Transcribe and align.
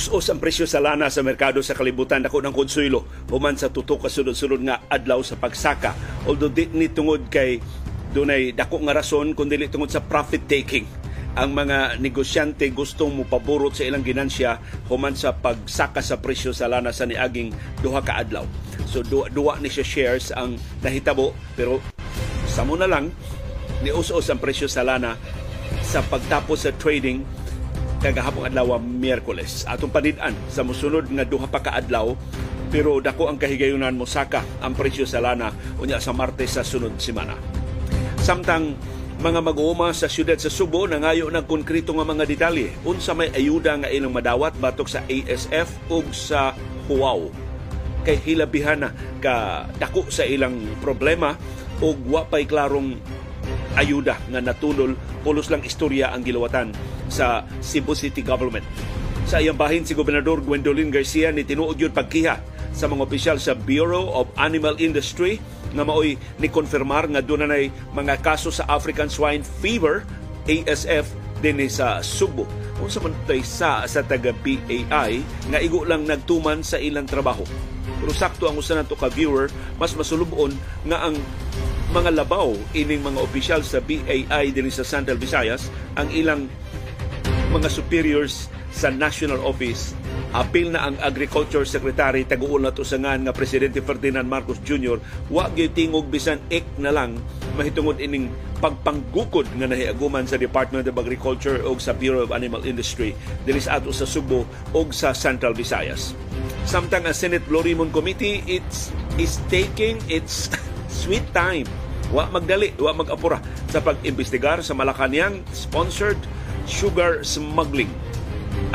Nius-us 0.00 0.32
ang 0.32 0.40
presyo 0.40 0.64
sa 0.64 0.80
lana 0.80 1.12
sa 1.12 1.20
merkado 1.20 1.60
sa 1.60 1.76
kalibutan 1.76 2.24
dako 2.24 2.40
ng 2.40 2.56
konsuelo 2.56 3.04
human 3.28 3.52
sa 3.52 3.68
tutok 3.68 4.08
ka 4.08 4.08
sunod-sunod 4.08 4.64
nga 4.64 4.80
adlaw 4.88 5.20
sa 5.20 5.36
pagsaka. 5.36 5.92
Although 6.24 6.48
di 6.48 6.72
ni 6.72 6.88
tungod 6.88 7.28
kay 7.28 7.60
dunay 8.08 8.56
dako 8.56 8.80
nga 8.88 8.96
rason 8.96 9.36
kundi 9.36 9.60
tungod 9.68 9.92
sa 9.92 10.00
profit 10.00 10.48
taking 10.48 10.88
ang 11.36 11.52
mga 11.52 12.00
negosyante 12.00 12.64
gustong 12.72 13.12
mo 13.12 13.28
paborot 13.28 13.76
sa 13.76 13.84
ilang 13.84 14.00
ginansya 14.00 14.56
human 14.88 15.12
sa 15.12 15.36
pagsaka 15.36 16.00
sa 16.00 16.16
presyo 16.16 16.56
sa 16.56 16.72
lana 16.72 16.96
sa 16.96 17.04
niaging 17.04 17.52
duha 17.84 18.00
ka 18.00 18.24
adlaw. 18.24 18.48
So 18.88 19.04
duwa, 19.04 19.28
duwa 19.28 19.60
ni 19.60 19.68
siya 19.68 19.84
shares 19.84 20.32
ang 20.32 20.56
nahitabo 20.80 21.36
pero 21.60 21.76
samo 22.48 22.72
na 22.72 22.88
lang 22.88 23.12
ni 23.84 23.92
us-us 23.92 24.32
ang 24.32 24.40
presyo 24.40 24.64
sa 24.64 24.80
lana 24.80 25.20
sa 25.84 26.00
pagtapos 26.00 26.64
sa 26.64 26.72
trading 26.72 27.20
kagahapong 28.00 28.48
adlaw 28.48 28.80
Miyerkules. 28.80 29.68
Atong 29.68 29.92
panidan 29.92 30.32
sa 30.48 30.64
musunod 30.64 31.06
nga 31.12 31.24
duha 31.28 31.46
pa 31.46 31.60
ka 31.60 31.76
pero 32.70 33.02
dako 33.02 33.26
ang 33.26 33.36
kahigayunan 33.36 33.98
mo 33.98 34.06
saka 34.06 34.46
ang 34.62 34.78
presyo 34.78 35.02
sa 35.02 35.18
lana 35.18 35.50
unya 35.82 35.98
sa 35.98 36.14
Martes 36.14 36.54
sa 36.54 36.62
sunod 36.62 36.96
semana. 37.02 37.34
Samtang 38.22 38.78
mga 39.20 39.42
mag-uuma 39.44 39.92
sa 39.92 40.08
siyudad 40.08 40.40
sa 40.40 40.48
Subo 40.48 40.88
nangayo 40.88 41.28
ng 41.28 41.44
konkreto 41.44 41.92
nga 41.92 42.08
mga 42.08 42.24
detalye 42.24 42.72
unsa 42.88 43.12
may 43.12 43.28
ayuda 43.36 43.76
nga 43.84 43.92
ilang 43.92 44.16
madawat 44.16 44.56
batok 44.56 44.88
sa 44.88 45.04
ASF 45.04 45.92
ug 45.92 46.08
sa 46.16 46.56
Huaw 46.88 47.28
kay 48.00 48.16
hilabihan 48.16 48.80
na 48.80 48.96
ka 49.20 49.68
dako 49.76 50.08
sa 50.08 50.24
ilang 50.24 50.56
problema 50.80 51.36
ug 51.84 52.00
wa 52.08 52.24
pay 52.24 52.48
klarong 52.48 52.96
ayuda 53.78 54.18
nga 54.30 54.40
natulol 54.42 54.96
pulos 55.22 55.50
lang 55.52 55.62
istorya 55.62 56.10
ang 56.10 56.26
gilawatan 56.26 56.74
sa 57.10 57.44
Cebu 57.62 57.94
City 57.94 58.22
Government. 58.22 58.64
Sa 59.30 59.38
iyang 59.38 59.58
bahin 59.58 59.86
si 59.86 59.94
Gobernador 59.94 60.42
Gwendolyn 60.42 60.90
Garcia 60.90 61.30
ni 61.30 61.46
tinuod 61.46 61.78
yun 61.78 61.94
pagkiha 61.94 62.34
sa 62.74 62.86
mga 62.86 63.04
opisyal 63.06 63.38
sa 63.38 63.54
Bureau 63.54 64.10
of 64.14 64.30
Animal 64.38 64.78
Industry 64.78 65.38
nga 65.70 65.86
maoy 65.86 66.18
ni 66.42 66.48
konfirmar 66.50 67.06
nga 67.10 67.22
doon 67.22 67.46
nay 67.46 67.70
mga 67.94 68.18
kaso 68.22 68.50
sa 68.50 68.66
African 68.66 69.06
Swine 69.06 69.46
Fever 69.46 70.02
ASF 70.50 71.06
din 71.40 71.62
sa 71.70 72.04
Subo. 72.04 72.44
Unsa 72.80 73.00
man 73.00 73.12
tay 73.28 73.44
sa 73.44 73.84
sa 73.84 74.00
taga 74.04 74.32
PAI 74.40 75.20
nga 75.52 75.58
igo 75.60 75.84
lang 75.84 76.08
nagtuman 76.08 76.64
sa 76.64 76.80
ilang 76.80 77.04
trabaho. 77.04 77.44
Pero 78.00 78.12
sakto 78.16 78.48
ang 78.48 78.56
usa 78.56 78.72
nato 78.72 78.96
ka 78.96 79.12
viewer, 79.12 79.52
mas 79.76 79.92
masulubon 79.92 80.56
nga 80.88 81.04
ang 81.04 81.16
mga 81.90 82.22
labaw 82.22 82.54
ining 82.70 83.02
mga 83.02 83.18
opisyal 83.18 83.66
sa 83.66 83.82
BAI 83.82 84.54
din 84.54 84.70
sa 84.70 84.86
Central 84.86 85.18
Visayas 85.18 85.66
ang 85.98 86.06
ilang 86.14 86.46
mga 87.50 87.66
superiors 87.66 88.46
sa 88.70 88.94
National 88.94 89.42
Office 89.42 89.98
apil 90.30 90.70
na 90.70 90.86
ang 90.86 90.94
Agriculture 91.02 91.66
Secretary 91.66 92.22
taguol 92.22 92.62
na 92.62 92.70
usangan 92.70 93.18
nga 93.26 93.34
Presidente 93.34 93.82
Ferdinand 93.82 94.22
Marcos 94.22 94.62
Jr. 94.62 95.02
wa 95.34 95.50
tingog 95.50 96.06
bisan 96.06 96.38
ik 96.46 96.62
na 96.78 96.94
lang 96.94 97.18
mahitungod 97.58 97.98
ining 97.98 98.30
pagpanggukod 98.62 99.50
nga 99.58 99.66
nahiaguman 99.66 100.30
sa 100.30 100.38
Department 100.38 100.86
of 100.86 100.94
Agriculture 100.94 101.58
o 101.66 101.74
sa 101.82 101.90
Bureau 101.90 102.22
of 102.22 102.30
Animal 102.30 102.62
Industry 102.70 103.18
dili 103.42 103.58
sa 103.58 103.82
ato 103.82 103.90
sa 103.90 104.06
Subo 104.06 104.46
o 104.70 104.80
sa 104.94 105.10
Central 105.10 105.58
Visayas. 105.58 106.14
Samtang 106.70 107.10
ang 107.10 107.16
Senate 107.18 107.42
Blue 107.50 107.66
Committee 107.90 108.46
it's 108.46 108.94
is 109.18 109.42
taking 109.50 109.98
its 110.06 110.46
sweet 111.00 111.24
time. 111.32 111.64
Wa 112.12 112.28
magdali, 112.28 112.76
wa 112.76 112.92
magapura 112.92 113.40
sa 113.72 113.80
pag-imbestigar 113.80 114.60
sa 114.60 114.76
Malacanang 114.76 115.40
sponsored 115.56 116.20
sugar 116.68 117.24
smuggling. 117.24 117.88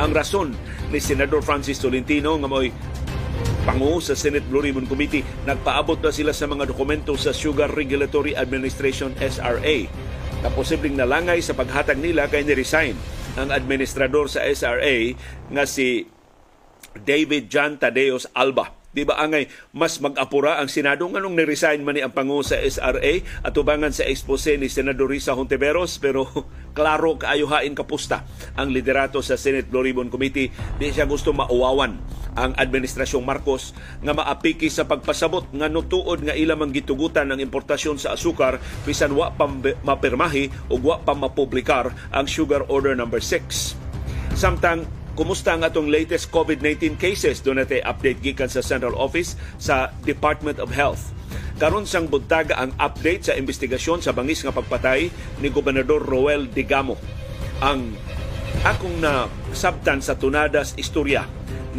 Ang 0.02 0.18
rason 0.18 0.50
ni 0.90 0.98
Senador 0.98 1.46
Francis 1.46 1.78
Tolentino 1.78 2.34
nga 2.42 2.50
mo'y 2.50 2.74
pangu 3.66 3.98
sa 4.02 4.18
Senate 4.18 4.46
Blue 4.46 4.62
Ribbon 4.62 4.86
Committee 4.90 5.26
nagpaabot 5.44 6.00
na 6.00 6.14
sila 6.14 6.32
sa 6.32 6.46
mga 6.46 6.70
dokumento 6.70 7.18
sa 7.18 7.34
Sugar 7.34 7.74
Regulatory 7.74 8.38
Administration 8.38 9.12
SRA 9.18 9.90
na 10.46 10.50
posibleng 10.54 10.94
nalangay 10.94 11.42
sa 11.42 11.58
paghatag 11.58 11.98
nila 11.98 12.30
kay 12.30 12.46
ni-resign 12.46 12.94
ang 13.36 13.50
administrador 13.52 14.30
sa 14.32 14.46
SRA 14.46 15.18
nga 15.52 15.64
si 15.66 16.08
David 16.96 17.52
John 17.52 17.76
Tadeos 17.82 18.30
Alba 18.32 18.85
Di 18.96 19.04
ba 19.04 19.20
angay 19.20 19.52
mas 19.76 20.00
mag-apura 20.00 20.56
ang 20.56 20.72
Senado 20.72 21.04
nganong 21.04 21.36
ni-resign 21.36 21.84
man 21.84 22.00
ni 22.00 22.02
ang 22.02 22.16
pangu 22.16 22.40
sa 22.40 22.56
SRA 22.56 23.20
at 23.44 23.52
tubangan 23.52 23.92
sa 23.92 24.08
expose 24.08 24.56
ni 24.56 24.72
Senador 24.72 25.12
Risa 25.12 25.36
Hontiveros 25.36 26.00
pero 26.00 26.24
klaro 26.78 27.20
kaayo 27.20 27.52
hain 27.52 27.76
kapusta 27.76 28.24
ang 28.56 28.72
liderato 28.72 29.20
sa 29.20 29.36
Senate 29.36 29.68
Blue 29.68 29.84
Ribbon 29.84 30.08
Committee 30.08 30.48
di 30.80 30.96
siya 30.96 31.04
gusto 31.04 31.36
mauwawan 31.36 32.24
ang 32.36 32.52
administrasyong 32.56 33.24
Marcos 33.24 33.76
nga 34.00 34.16
maapiki 34.16 34.72
sa 34.72 34.88
pagpasabot 34.88 35.52
nga 35.52 35.68
nutuod 35.68 36.24
nga 36.24 36.36
ilang 36.36 36.64
manggitugutan 36.64 37.28
ng 37.32 37.44
importasyon 37.44 38.00
sa 38.00 38.16
asukar 38.16 38.64
bisan 38.88 39.12
wa 39.12 39.32
pa 39.32 39.48
mapirmahi 39.84 40.72
o 40.72 40.80
wa 40.80 41.04
pa 41.04 41.12
mapublikar 41.12 41.92
ang 42.12 42.28
Sugar 42.28 42.68
Order 42.72 42.96
number 42.96 43.20
6. 43.20 43.76
Samtang 44.36 44.84
Kumusta 45.16 45.56
ang 45.56 45.64
atong 45.64 45.88
latest 45.88 46.28
COVID-19 46.28 47.00
cases? 47.00 47.40
Doon 47.40 47.64
natin 47.64 47.80
update 47.88 48.20
gikan 48.20 48.52
sa 48.52 48.60
Central 48.60 49.00
Office 49.00 49.40
sa 49.56 49.96
Department 50.04 50.60
of 50.60 50.76
Health. 50.76 51.16
Karon 51.56 51.88
sang 51.88 52.12
buntaga 52.12 52.60
ang 52.60 52.76
update 52.76 53.32
sa 53.32 53.34
investigasyon 53.40 54.04
sa 54.04 54.12
bangis 54.12 54.44
nga 54.44 54.52
pagpatay 54.52 55.08
ni 55.40 55.48
Gobernador 55.48 56.04
Roel 56.04 56.52
Digamo. 56.52 57.00
Ang 57.64 57.96
akong 58.68 59.00
na 59.00 59.32
sabtan 59.56 60.04
sa 60.04 60.20
tunadas 60.20 60.76
istorya 60.76 61.24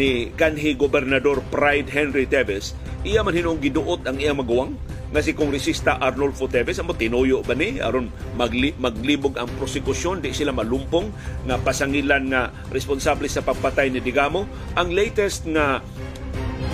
ni 0.00 0.32
kanhi 0.32 0.72
Gobernador 0.72 1.44
Pride 1.52 1.92
Henry 1.92 2.24
Teves, 2.24 2.72
iya 3.04 3.20
man 3.20 3.36
hinong 3.36 3.60
giduot 3.60 4.08
ang 4.08 4.16
iyang 4.16 4.40
maguwang 4.40 4.80
nga 5.06 5.22
si 5.22 5.38
Kongresista 5.38 6.02
Arnolfo 6.02 6.50
Teves 6.50 6.82
amo 6.82 6.94
tinuyo 6.98 7.42
ba 7.46 7.54
ni? 7.54 7.78
Aron 7.78 8.10
magli, 8.34 8.74
maglibog 8.74 9.38
ang 9.38 9.46
prosekusyon 9.54 10.18
di 10.18 10.34
sila 10.34 10.50
malumpong 10.50 11.14
nga 11.46 11.56
pasangilan 11.62 12.26
nga 12.26 12.50
responsable 12.74 13.30
sa 13.30 13.46
pagpatay 13.46 13.94
ni 13.94 14.02
Digamo. 14.02 14.46
Ang 14.74 14.88
latest 14.90 15.46
nga 15.46 15.78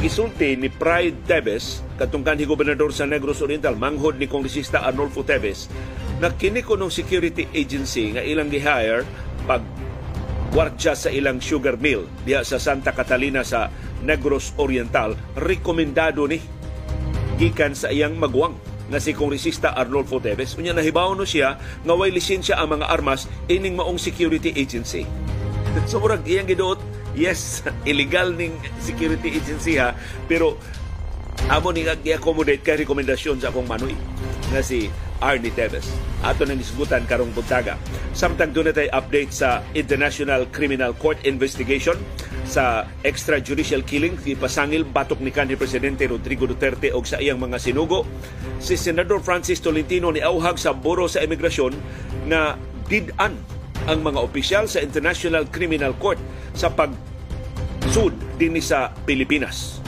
gisulti 0.00 0.58
ni 0.58 0.72
Pride 0.72 1.28
Teves 1.28 1.84
katungkan 2.00 2.34
ni 2.40 2.48
gobernador 2.48 2.90
sa 2.90 3.06
Negros 3.06 3.44
Oriental 3.44 3.78
manghod 3.78 4.18
ni 4.18 4.26
Kongresista 4.26 4.82
Arnolfo 4.82 5.22
Teves 5.22 5.70
na 6.18 6.32
kini 6.34 6.64
ko 6.64 6.74
ng 6.74 6.90
security 6.90 7.46
agency 7.54 8.16
nga 8.16 8.22
ilang 8.22 8.50
gi-hire 8.50 9.06
pag 9.46 9.62
gwardya 10.52 10.92
sa 10.92 11.08
ilang 11.08 11.40
sugar 11.40 11.80
mill 11.80 12.04
diya 12.28 12.44
sa 12.44 12.60
Santa 12.60 12.92
Catalina 12.92 13.40
sa 13.40 13.72
Negros 14.02 14.52
Oriental. 14.58 15.14
Rekomendado 15.38 16.26
ni 16.26 16.61
gikan 17.40 17.72
sa 17.72 17.88
iyang 17.92 18.16
magwang 18.16 18.56
nga 18.92 19.00
si 19.00 19.16
Kongresista 19.16 19.72
Arnolfo 19.72 20.20
Teves. 20.20 20.58
Unya 20.60 20.76
nahibaw 20.76 21.16
no 21.16 21.24
siya 21.24 21.56
nga 21.56 21.94
way 21.96 22.12
lisensya 22.12 22.60
ang 22.60 22.76
mga 22.76 22.92
armas 22.92 23.30
ining 23.48 23.78
maong 23.78 23.96
security 23.96 24.52
agency. 24.52 25.08
so 25.90 25.96
murag 25.96 26.26
iyang 26.28 26.44
giduot, 26.44 26.76
yes, 27.16 27.64
illegal 27.90 28.32
ning 28.34 28.56
security 28.82 29.38
agency 29.40 29.80
ha, 29.80 29.96
pero 30.28 30.60
amo 31.48 31.72
ni 31.72 31.82
gi-accommodate 31.82 32.62
kay 32.62 32.76
rekomendasyon 32.84 33.40
sa 33.40 33.48
akong 33.50 33.66
manoy 33.66 33.96
nga 34.52 34.60
si 34.60 34.92
Arnie 35.22 35.54
Teves. 35.54 35.86
Ato 36.26 36.42
nang 36.42 36.58
isgutan 36.58 37.06
karong 37.06 37.30
buntaga. 37.30 37.78
Samtang 38.12 38.50
doon 38.50 38.74
tayo 38.74 38.90
update 38.90 39.30
sa 39.30 39.62
International 39.78 40.50
Criminal 40.50 40.92
Court 40.98 41.22
investigation 41.22 41.94
sa 42.42 42.84
extrajudicial 43.06 43.86
killing 43.86 44.18
di 44.20 44.34
pasangil 44.34 44.82
batok 44.82 45.22
ni 45.22 45.30
kanhi 45.30 45.54
presidente 45.54 46.04
Rodrigo 46.10 46.44
Duterte 46.44 46.90
og 46.90 47.06
sa 47.06 47.22
iyang 47.22 47.38
mga 47.38 47.56
sinugo 47.62 48.02
si 48.58 48.74
Senador 48.74 49.22
Francis 49.22 49.62
Tolentino 49.62 50.10
ni 50.10 50.20
auhag 50.20 50.58
sa 50.58 50.74
Buro 50.74 51.06
sa 51.06 51.22
Imigrasyon 51.22 51.72
na 52.26 52.58
didan 52.90 53.38
ang 53.86 53.98
mga 54.02 54.18
opisyal 54.20 54.66
sa 54.66 54.82
International 54.82 55.46
Criminal 55.48 55.94
Court 55.98 56.18
sa 56.54 56.70
pag 56.70 56.90
sud 57.90 58.14
dinhi 58.38 58.62
sa 58.62 58.90
Pilipinas 59.06 59.81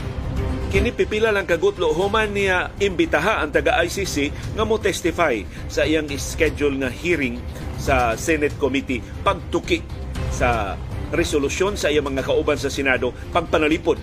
kini 0.69 0.91
pipila 0.91 1.29
lang 1.29 1.45
kagutlo 1.45 1.93
human 1.93 2.33
niya 2.33 2.73
imbitaha 2.81 3.41
ang 3.41 3.53
taga 3.53 3.79
ICC 3.83 4.33
nga 4.57 4.63
mo 4.65 4.81
testify 4.81 5.41
sa 5.69 5.85
iyang 5.85 6.09
schedule 6.17 6.77
nga 6.81 6.89
hearing 6.91 7.37
sa 7.77 8.17
Senate 8.17 8.55
Committee 8.57 9.03
pagtuki 9.21 9.85
sa 10.33 10.73
resolusyon 11.13 11.77
sa 11.77 11.93
iyang 11.93 12.09
mga 12.09 12.25
kauban 12.25 12.57
sa 12.57 12.73
Senado 12.73 13.13
pagpanalipod 13.31 13.97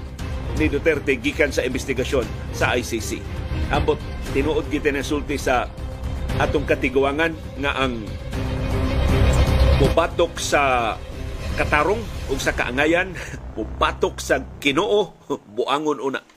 ni 0.61 0.69
Duterte 0.69 1.17
gikan 1.17 1.51
sa 1.51 1.65
investigasyon 1.65 2.27
sa 2.53 2.77
ICC. 2.77 3.19
Ambot 3.73 3.97
tinuod 4.37 4.69
kita 4.69 4.93
sulti 5.01 5.41
sa 5.41 5.67
atong 6.41 6.65
katiguangan 6.65 7.33
nga 7.61 7.73
ang 7.77 8.05
mubatok 9.81 10.39
sa 10.39 10.95
katarong 11.57 12.01
ug 12.33 12.39
sa 12.41 12.57
kaangayan, 12.57 13.13
mubatok 13.57 14.21
sa 14.23 14.41
Ginoo, 14.63 15.17
buangon 15.57 16.01
una. 16.01 16.32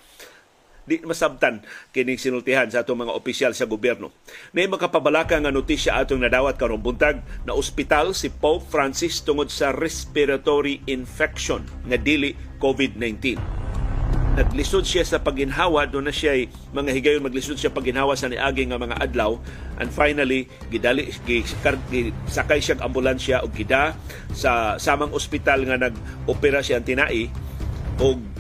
Di 0.86 1.02
masabtan 1.02 1.66
kining 1.90 2.22
sinultihan 2.22 2.70
sa 2.70 2.86
atong 2.86 3.06
mga 3.06 3.14
opisyal 3.18 3.52
sa 3.58 3.66
gobyerno. 3.66 4.14
Nay 4.54 4.70
makapabalaka 4.70 5.42
nga 5.42 5.54
notisya 5.54 5.98
atong 6.02 6.22
nadawat 6.22 6.56
karong 6.62 6.82
buntag 6.82 7.26
na 7.44 7.58
ospital 7.58 8.14
si 8.14 8.30
Pope 8.30 8.70
Francis 8.70 9.22
tungod 9.26 9.50
sa 9.50 9.74
respiratory 9.74 10.86
infection 10.86 11.66
nga 11.90 11.98
dili 11.98 12.38
COVID-19 12.62 13.66
naglisod 14.36 14.84
siya 14.84 15.08
sa 15.08 15.24
paginhawa 15.24 15.88
do 15.88 16.04
na 16.04 16.12
siya 16.12 16.44
mga 16.76 16.92
higayon 16.92 17.24
maglisod 17.24 17.56
siya 17.56 17.72
paginhawa 17.72 18.20
sa 18.20 18.28
niagi 18.28 18.68
nga 18.68 18.76
mga 18.76 19.00
adlaw. 19.00 19.40
And 19.80 19.88
finally 19.88 20.52
gidali 20.68 21.08
sakay 22.28 22.60
siya 22.60 22.84
ambulansya 22.84 23.48
og 23.48 23.56
gida 23.56 23.96
sa 24.36 24.76
samang 24.76 25.16
ospital 25.16 25.64
nga 25.64 25.88
nag-opera 25.88 26.60
siya 26.60 26.84
tinai. 26.84 27.32
Og 28.04 28.35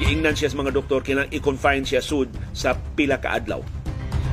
giingnan 0.00 0.36
siya 0.36 0.52
sa 0.52 0.60
mga 0.60 0.72
doktor 0.72 1.04
kinang 1.04 1.28
i-confine 1.28 1.84
siya 1.84 2.00
sud 2.00 2.32
sa 2.56 2.76
pila 2.96 3.20
ka 3.20 3.36
adlaw. 3.36 3.60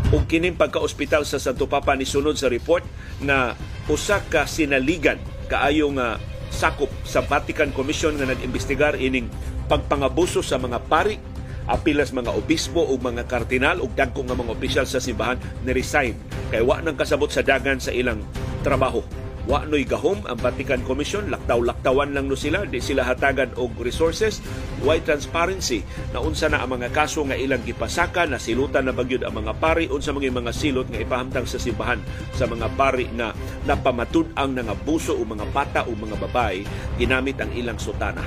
Ug 0.09 0.25
kining 0.25 0.57
pagka-ospital 0.57 1.27
sa 1.27 1.37
Santo 1.37 1.69
Papa 1.69 1.93
ni 1.93 2.07
sunod 2.07 2.33
sa 2.33 2.49
report 2.49 2.81
na 3.21 3.53
usa 3.85 4.23
ka 4.25 4.49
sinaligan 4.49 5.21
kaayo 5.49 5.89
nga 5.93 6.17
sakop 6.49 6.89
sa 7.05 7.21
Vatican 7.21 7.69
Commission 7.73 8.17
nga 8.17 8.25
nag-imbestigar 8.25 8.97
ining 8.97 9.29
pagpangabuso 9.69 10.41
sa 10.41 10.57
mga 10.57 10.81
pari 10.89 11.21
apilas 11.69 12.09
mga 12.09 12.33
obispo 12.33 12.81
o 12.81 12.97
mga 12.97 13.29
kardinal 13.29 13.77
ug 13.85 13.93
dagko 13.93 14.25
nga 14.25 14.33
mga 14.33 14.53
opisyal 14.57 14.85
sa 14.89 14.97
simbahan 14.97 15.37
ni 15.61 15.69
resign. 15.69 16.17
Kay 16.49 16.65
wa 16.65 16.81
nang 16.81 16.97
kasabot 16.97 17.29
sa 17.29 17.45
dagan 17.45 17.77
sa 17.77 17.93
ilang 17.93 18.25
trabaho 18.65 19.05
wa 19.49 19.65
noy 19.65 19.81
gahom 19.81 20.21
ang 20.29 20.37
Vatican 20.37 20.85
Commission. 20.85 21.33
Laktaw-laktawan 21.33 22.13
lang 22.13 22.29
no 22.29 22.37
sila. 22.37 22.69
Di 22.69 22.77
sila 22.77 23.01
hatagan 23.01 23.57
og 23.57 23.73
resources. 23.81 24.45
Why 24.85 25.01
transparency? 25.01 25.81
Na 26.13 26.21
unsa 26.21 26.53
na 26.53 26.61
ang 26.61 26.77
mga 26.77 26.93
kaso 26.93 27.25
nga 27.25 27.33
ilang 27.33 27.65
gipasaka 27.65 28.29
na 28.29 28.37
silutan 28.37 28.85
na 28.85 28.93
bagyod 28.93 29.25
ang 29.25 29.33
mga 29.41 29.57
pari. 29.57 29.89
Unsa 29.89 30.13
mga 30.13 30.29
mga 30.29 30.53
silot 30.53 30.93
nga 30.93 31.01
ipahamtang 31.01 31.49
sa 31.49 31.57
simbahan 31.57 31.97
sa 32.37 32.45
mga 32.45 32.69
pari 32.77 33.09
na 33.09 33.33
napamatud 33.65 34.29
ang 34.37 34.53
nga 34.53 34.77
buso 34.77 35.17
o 35.17 35.25
mga 35.25 35.49
bata 35.49 35.81
o 35.89 35.97
mga 35.97 36.21
babae 36.29 36.61
ginamit 37.01 37.41
ang 37.41 37.49
ilang 37.57 37.81
sutana. 37.81 38.21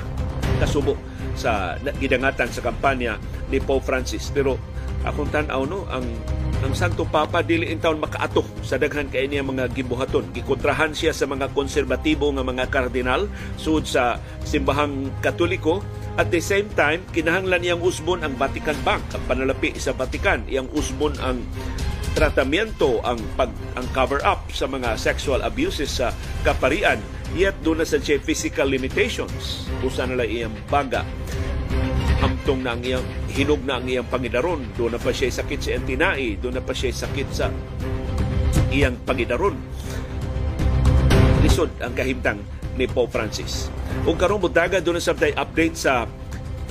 Kasubo 0.59 0.99
sa 1.39 1.79
gidangatan 2.03 2.51
sa 2.51 2.59
kampanya 2.59 3.15
ni 3.47 3.63
Pope 3.63 3.87
Francis. 3.87 4.27
Pero 4.27 4.72
akong 5.03 5.29
tan-aw 5.31 5.63
no 5.67 5.85
ang 5.91 6.05
ang 6.63 6.71
Santo 6.71 7.03
Papa 7.03 7.43
dili 7.43 7.67
in 7.67 7.83
taon 7.83 7.99
makaato 7.99 8.39
sa 8.63 8.79
daghan 8.79 9.11
kay 9.11 9.27
niya 9.27 9.43
mga 9.43 9.67
gibuhaton. 9.75 10.31
Gikontrahan 10.31 10.95
siya 10.95 11.11
sa 11.11 11.27
mga 11.27 11.51
konserbatibo 11.51 12.31
nga 12.31 12.47
mga 12.47 12.71
kardinal 12.71 13.27
sud 13.59 13.83
sa 13.83 14.15
simbahang 14.47 15.11
Katoliko. 15.19 15.83
At 16.15 16.31
the 16.31 16.39
same 16.39 16.71
time 16.71 17.03
kinahanglan 17.11 17.67
iyang 17.67 17.83
usbon 17.83 18.23
ang 18.23 18.39
Vatican 18.39 18.79
Bank 18.87 19.03
ang 19.11 19.23
panalapi 19.27 19.75
sa 19.75 19.91
Vatican. 19.91 20.47
Iyang 20.47 20.71
usbon 20.71 21.19
ang 21.19 21.43
tratamiento 22.15 23.03
ang 23.03 23.19
pag 23.35 23.51
ang 23.75 23.87
cover 23.91 24.23
up 24.23 24.47
sa 24.55 24.63
mga 24.63 24.95
sexual 24.95 25.43
abuses 25.43 25.91
sa 25.91 26.15
kaparian. 26.47 27.01
Yet 27.35 27.59
doon 27.65 27.83
na 27.83 27.87
sa 27.89 27.99
physical 27.99 28.71
limitations. 28.71 29.67
Usa 29.83 30.07
na 30.07 30.15
lang 30.15 30.31
iyang 30.31 30.55
baga 30.71 31.03
hamtong 32.23 32.63
na 32.63 32.71
ang 32.71 32.81
iyang 32.81 33.03
hinog 33.35 33.67
na 33.67 33.83
ang 33.83 33.85
iyang 33.85 34.07
pangidaron. 34.07 34.63
Doon 34.79 34.95
na 34.95 34.99
pa 35.03 35.11
siya 35.11 35.43
sakit 35.43 35.59
sa 35.59 35.75
antinai. 35.75 36.39
Doon 36.39 36.55
na 36.55 36.63
pa 36.63 36.71
siya 36.71 36.95
sakit 36.95 37.27
sa 37.35 37.51
iyang 38.71 38.95
pangidaron. 39.03 39.59
Lisod 41.43 41.75
ang 41.83 41.91
kahimtang 41.91 42.39
ni 42.79 42.87
Pope 42.87 43.11
Francis. 43.11 43.67
Kung 44.07 44.15
karong 44.15 44.39
budaga 44.39 44.79
doon 44.79 45.03
sabtay 45.03 45.35
update 45.35 45.75
sa 45.75 46.07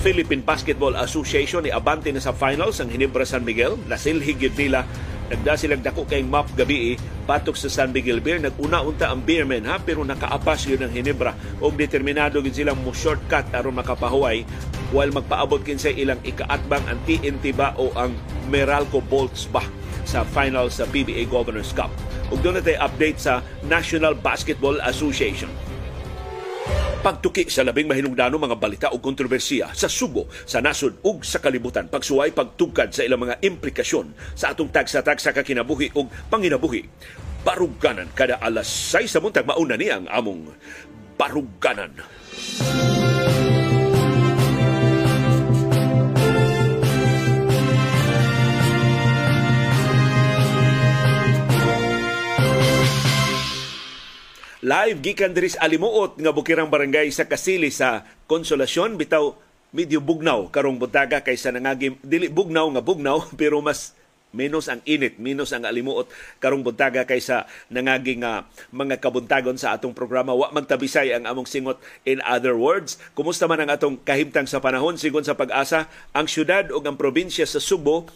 Philippine 0.03 0.43
Basketball 0.43 0.99
Association 0.99 1.63
ni 1.63 1.71
Abante 1.71 2.11
na 2.11 2.19
sa 2.19 2.35
finals 2.35 2.83
ang 2.83 2.91
Hinebra 2.91 3.23
San 3.23 3.45
Miguel. 3.45 3.79
Nasilhig 3.87 4.41
yun 4.41 4.57
nila 4.57 4.89
Nagda 5.33 5.57
silang 5.57 5.81
dako 5.81 6.05
kay 6.05 6.21
map 6.21 6.45
gabi 6.53 7.01
patok 7.25 7.57
sa 7.57 7.73
San 7.73 7.89
Miguel 7.89 8.21
Beer. 8.21 8.37
Naguna 8.37 8.85
unta 8.85 9.09
ang 9.09 9.25
Beermen 9.25 9.65
ha? 9.65 9.81
Pero 9.81 10.05
nakaapas 10.05 10.69
yun 10.69 10.85
ang 10.85 10.93
Hinebra. 10.93 11.33
Og 11.65 11.73
determinado 11.73 12.45
gid 12.45 12.53
silang 12.53 12.77
mo 12.85 12.93
shortcut 12.93 13.49
aron 13.57 13.73
makapahuway. 13.81 14.45
While 14.93 15.17
magpaabot 15.17 15.65
kinsa 15.65 15.89
ilang 15.89 16.21
ikaatbang 16.21 16.85
ang 16.85 17.01
TNT 17.09 17.57
ba 17.57 17.73
o 17.81 17.89
ang 17.97 18.13
Meralco 18.53 19.01
Bolts 19.01 19.49
ba 19.49 19.65
sa 20.05 20.21
final 20.21 20.69
sa 20.69 20.85
PBA 20.85 21.25
Governors 21.33 21.73
Cup. 21.73 21.89
Ug 22.29 22.37
doon 22.45 22.61
update 22.61 23.17
sa 23.17 23.41
National 23.65 24.13
Basketball 24.13 24.77
Association 24.85 25.72
pagtuki 27.03 27.51
sa 27.51 27.67
labing 27.67 27.91
mahinungdano 27.91 28.39
mga 28.39 28.57
balita 28.57 28.89
o 28.95 29.03
kontrobersiya 29.03 29.75
sa 29.75 29.91
sugo, 29.91 30.31
sa 30.47 30.63
nasod 30.63 31.03
ug 31.03 31.27
sa 31.27 31.43
kalibutan, 31.43 31.91
pagsuway 31.91 32.31
pagtugkad 32.31 32.95
sa 32.95 33.03
ilang 33.03 33.27
mga 33.27 33.43
implikasyon 33.43 34.15
sa 34.39 34.55
atong 34.55 34.71
tagsa-tagsa 34.71 35.35
kakinabuhi 35.35 35.91
ug 35.99 36.07
panginabuhi. 36.31 36.87
Baruganan 37.43 38.07
kada 38.15 38.39
alas 38.39 38.71
6 38.95 39.11
sa 39.11 39.19
muntag 39.19 39.43
mauna 39.43 39.75
ni 39.75 39.91
ang 39.91 40.07
among 40.07 40.47
baruganan. 41.19 41.91
Baruganan. 41.91 43.12
Live 54.63 55.03
gikan 55.03 55.35
diri 55.35 55.51
sa 55.51 55.67
Alimuot 55.67 56.23
nga 56.23 56.31
bukirang 56.31 56.71
barangay 56.71 57.11
sa 57.11 57.27
Kasili 57.27 57.75
sa 57.75 58.07
Konsolasyon 58.31 58.95
bitaw 58.95 59.35
medyo 59.75 59.99
bugnaw 59.99 60.55
karong 60.55 60.79
buntaga 60.79 61.19
kaysa 61.19 61.51
nangagi 61.51 61.99
dili 61.99 62.31
bugnaw 62.31 62.71
nga 62.71 62.79
bugnaw 62.79 63.27
pero 63.41 63.59
mas 63.59 63.91
menos 64.31 64.71
ang 64.71 64.79
init, 64.87 65.19
menos 65.19 65.51
ang 65.51 65.67
alimuot 65.67 66.07
karong 66.39 66.63
buntaga 66.63 67.03
kaysa 67.03 67.51
nangagi 67.75 68.23
nga 68.23 68.47
mga 68.71 69.03
kabuntagon 69.03 69.59
sa 69.59 69.75
atong 69.75 69.99
programa. 69.99 70.31
Wa 70.31 70.55
magtabisay 70.55 71.11
ang 71.11 71.27
among 71.27 71.51
singot 71.51 71.83
in 72.07 72.23
other 72.23 72.55
words. 72.55 73.03
Kumusta 73.19 73.51
man 73.51 73.67
ang 73.67 73.75
atong 73.75 73.99
kahimtang 73.99 74.47
sa 74.47 74.63
panahon 74.63 74.95
sigon 74.95 75.27
sa 75.27 75.35
pag-asa 75.35 75.91
ang 76.15 76.31
syudad 76.31 76.71
o 76.71 76.79
ang 76.87 76.95
probinsya 76.95 77.51
sa 77.51 77.59
Subo 77.59 78.07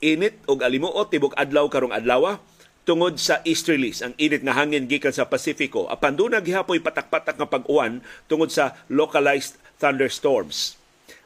init 0.00 0.40
og 0.48 0.64
alimuot 0.64 1.12
tibok 1.12 1.36
adlaw 1.36 1.68
karong 1.68 1.92
adlaw 1.92 2.40
tungod 2.86 3.18
sa 3.18 3.42
easterlies, 3.42 4.00
ang 4.00 4.14
init 4.14 4.46
nga 4.46 4.54
hangin 4.54 4.86
gikan 4.86 5.10
sa 5.10 5.26
Pasifiko. 5.26 5.90
Apan 5.90 6.14
doon 6.14 6.38
naghihapoy 6.38 6.78
patak-patak 6.78 7.34
nga 7.34 7.50
pag-uwan 7.50 7.98
tungod 8.30 8.54
sa 8.54 8.78
localized 8.86 9.58
thunderstorms. 9.82 10.78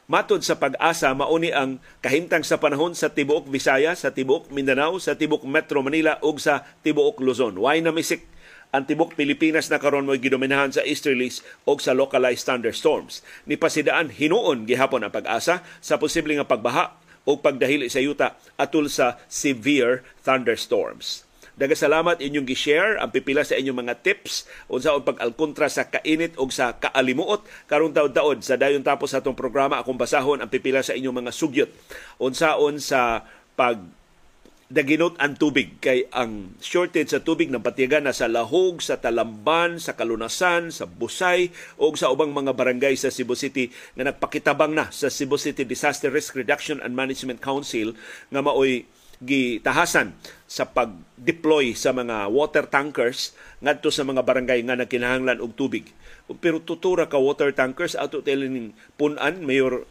Matod 0.09 0.43
sa 0.43 0.59
pag-asa, 0.59 1.13
mauni 1.15 1.55
ang 1.55 1.79
kahimtang 2.03 2.43
sa 2.43 2.59
panahon 2.59 2.97
sa 2.97 3.13
tibuok 3.13 3.47
Visaya, 3.47 3.95
sa 3.95 4.11
tibuok 4.11 4.51
Mindanao, 4.51 4.99
sa 4.99 5.15
tibuok 5.15 5.47
Metro 5.47 5.79
Manila 5.79 6.19
ug 6.19 6.35
sa 6.35 6.67
tibuok 6.83 7.23
Luzon. 7.23 7.55
Why 7.55 7.79
na 7.79 7.95
misik 7.95 8.27
ang 8.71 8.87
tibok 8.87 9.19
Pilipinas 9.19 9.67
na 9.67 9.83
karon 9.83 10.07
mo 10.07 10.15
gidominahan 10.15 10.71
sa 10.71 10.83
easterlies 10.83 11.43
o 11.67 11.75
sa 11.75 11.91
localized 11.91 12.47
thunderstorms. 12.47 13.19
Ni 13.43 13.59
pasidaan 13.59 14.11
hinuon 14.11 14.63
gihapon 14.63 15.03
ang 15.03 15.11
pag-asa 15.11 15.59
sa 15.83 15.95
posibleng 15.99 16.43
pagbaha 16.47 16.95
o 17.27 17.37
pagdahili 17.37 17.91
sa 17.91 17.99
yuta 17.99 18.39
atul 18.55 18.87
sa 18.87 19.19
severe 19.27 20.07
thunderstorms. 20.23 21.27
Dagasalamat 21.59 22.23
inyong 22.23 22.47
gi-share 22.47 22.95
ang 22.99 23.11
pipila 23.11 23.43
sa 23.43 23.59
inyong 23.59 23.83
mga 23.83 23.95
tips 24.03 24.47
unsaon 24.71 25.03
pag-alkontra 25.03 25.67
sa 25.67 25.91
kainit 25.91 26.39
o 26.39 26.47
sa 26.47 26.79
kaalimuot 26.79 27.43
karong 27.67 27.91
taon-taon. 27.91 28.39
Sa 28.39 28.55
dayon 28.55 28.83
tapos 28.83 29.11
atong 29.11 29.35
programa 29.35 29.79
akong 29.79 29.99
basahon 29.99 30.39
ang 30.39 30.47
pipila 30.47 30.79
sa 30.79 30.95
inyong 30.95 31.25
mga 31.25 31.31
sugyot. 31.35 31.71
Unsaon 32.23 32.79
sa 32.79 33.27
pag 33.59 33.79
daginot 34.71 35.19
ang 35.19 35.35
tubig 35.35 35.75
kay 35.83 36.07
ang 36.15 36.55
shortage 36.63 37.11
sa 37.11 37.19
tubig 37.19 37.51
ng 37.51 37.59
patigan 37.59 38.07
na 38.07 38.15
sa 38.15 38.31
Lahog, 38.31 38.79
sa 38.79 38.95
Talamban, 38.95 39.83
sa 39.83 39.99
Kalunasan, 39.99 40.71
sa 40.71 40.87
Busay 40.87 41.51
o 41.75 41.91
sa 41.99 42.07
ubang 42.07 42.31
mga 42.31 42.55
barangay 42.55 42.95
sa 42.95 43.11
Cebu 43.11 43.35
City 43.35 43.67
nga 43.99 44.07
nagpakitabang 44.07 44.71
na 44.71 44.87
sa 44.87 45.11
Cebu 45.11 45.35
City 45.35 45.67
Disaster 45.67 46.07
Risk 46.07 46.39
Reduction 46.39 46.79
and 46.79 46.95
Management 46.95 47.43
Council 47.43 47.91
nga 48.31 48.39
maoy 48.39 48.87
gitahasan 49.21 50.17
sa 50.49 50.65
pag-deploy 50.65 51.77
sa 51.77 51.93
mga 51.93 52.27
water 52.33 52.65
tankers 52.65 53.37
ngadto 53.61 53.93
sa 53.93 54.01
mga 54.01 54.25
barangay 54.25 54.65
nga 54.65 54.75
nagkinahanglan 54.75 55.39
og 55.39 55.53
tubig. 55.53 55.93
Pero 56.41 56.57
tutura 56.59 57.05
ka 57.05 57.21
water 57.21 57.53
tankers 57.53 57.93
ato 57.93 58.25
telling 58.25 58.73
punan 58.97 59.45
mayor 59.45 59.85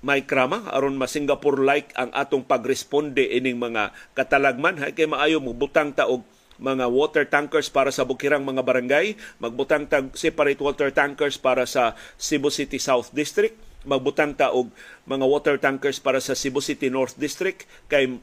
may 0.00 0.24
krama 0.24 0.64
aron 0.72 0.96
ma 0.96 1.04
Singapore 1.04 1.60
like 1.60 1.92
ang 1.92 2.08
atong 2.16 2.46
pagresponde 2.46 3.20
ining 3.20 3.60
mga 3.60 3.92
katalagman. 4.16 4.80
Hay 4.80 4.96
kay 4.96 5.04
maayo 5.04 5.44
mo 5.44 5.52
butang 5.52 5.92
ta 5.92 6.08
og 6.08 6.24
mga 6.60 6.88
water 6.92 7.24
tankers 7.24 7.72
para 7.72 7.88
sa 7.88 8.04
bukirang 8.04 8.44
mga 8.44 8.60
barangay, 8.60 9.16
magbutang 9.40 9.88
tag 9.88 10.12
separate 10.12 10.60
water 10.60 10.92
tankers 10.92 11.40
para 11.40 11.64
sa 11.64 11.96
Cebu 12.20 12.52
City 12.52 12.76
South 12.76 13.08
District, 13.16 13.56
magbutang 13.88 14.36
ta 14.36 14.52
og 14.52 14.68
mga 15.08 15.24
water 15.24 15.56
tankers 15.56 15.96
para 15.96 16.20
sa 16.20 16.36
Cebu 16.36 16.60
City 16.60 16.92
North 16.92 17.16
District. 17.16 17.64
Kay 17.88 18.20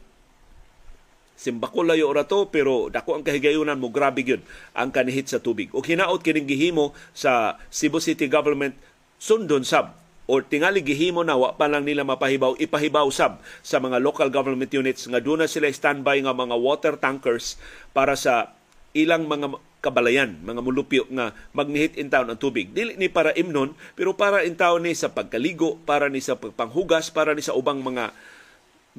simbako 1.37 1.85
layo 1.85 2.09
ora 2.09 2.25
to 2.25 2.49
pero 2.49 2.89
dako 2.89 3.21
ang 3.21 3.23
kahigayunan 3.23 3.77
mo 3.77 3.93
grabe 3.93 4.25
gyud 4.25 4.41
ang 4.73 4.89
kanihit 4.89 5.29
sa 5.29 5.37
tubig 5.37 5.69
ug 5.69 5.85
hinaot 5.85 6.19
kining 6.25 6.49
gihimo 6.49 6.97
sa 7.13 7.61
Cebu 7.69 8.01
City 8.01 8.25
government 8.25 8.73
sundon 9.21 9.61
sab 9.61 9.93
o 10.27 10.41
tingali 10.43 10.81
gihimo 10.83 11.21
na 11.21 11.37
wa 11.37 11.53
pa 11.53 11.69
lang 11.69 11.85
nila 11.85 12.03
mapahibaw 12.03 12.57
ipahibaw 12.57 13.07
sab 13.13 13.39
sa 13.61 13.77
mga 13.77 14.01
local 14.01 14.27
government 14.33 14.73
units 14.73 15.05
nga 15.05 15.21
doon 15.21 15.45
na 15.45 15.47
sila 15.47 15.69
standby 15.69 16.19
nga 16.25 16.35
mga 16.35 16.57
water 16.57 16.97
tankers 16.97 17.55
para 17.93 18.17
sa 18.17 18.57
ilang 18.97 19.29
mga 19.29 19.61
kabalayan, 19.77 20.41
mga 20.41 20.61
mulupyo 20.65 21.05
nga 21.13 21.31
magnihit 21.53 21.95
in 22.01 22.09
town 22.09 22.27
ang 22.27 22.35
tubig. 22.41 22.73
Dili 22.73 22.97
ni 22.97 23.07
para 23.07 23.31
imnon, 23.37 23.77
pero 23.93 24.17
para 24.17 24.41
in 24.41 24.57
town 24.57 24.83
ni 24.83 24.97
sa 24.97 25.13
pagkaligo, 25.13 25.77
para 25.85 26.09
ni 26.09 26.19
sa 26.19 26.35
pagpanghugas, 26.35 27.13
para 27.13 27.37
ni 27.37 27.45
sa 27.45 27.53
ubang 27.53 27.79
mga 27.85 28.11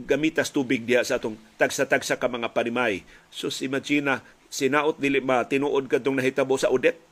gamitas 0.06 0.54
tubig 0.54 0.86
diha 0.86 1.02
sa 1.02 1.18
atong 1.18 1.34
tagsa-tagsa 1.58 2.20
ka 2.20 2.30
mga 2.30 2.54
panimay. 2.54 3.02
So 3.34 3.50
imagine 3.64 4.22
sinaot 4.48 4.96
dili 4.96 5.18
ma 5.18 5.42
tinuod 5.42 5.90
kadtong 5.90 6.16
nahitabo 6.16 6.54
sa 6.54 6.70
Odette 6.70 7.02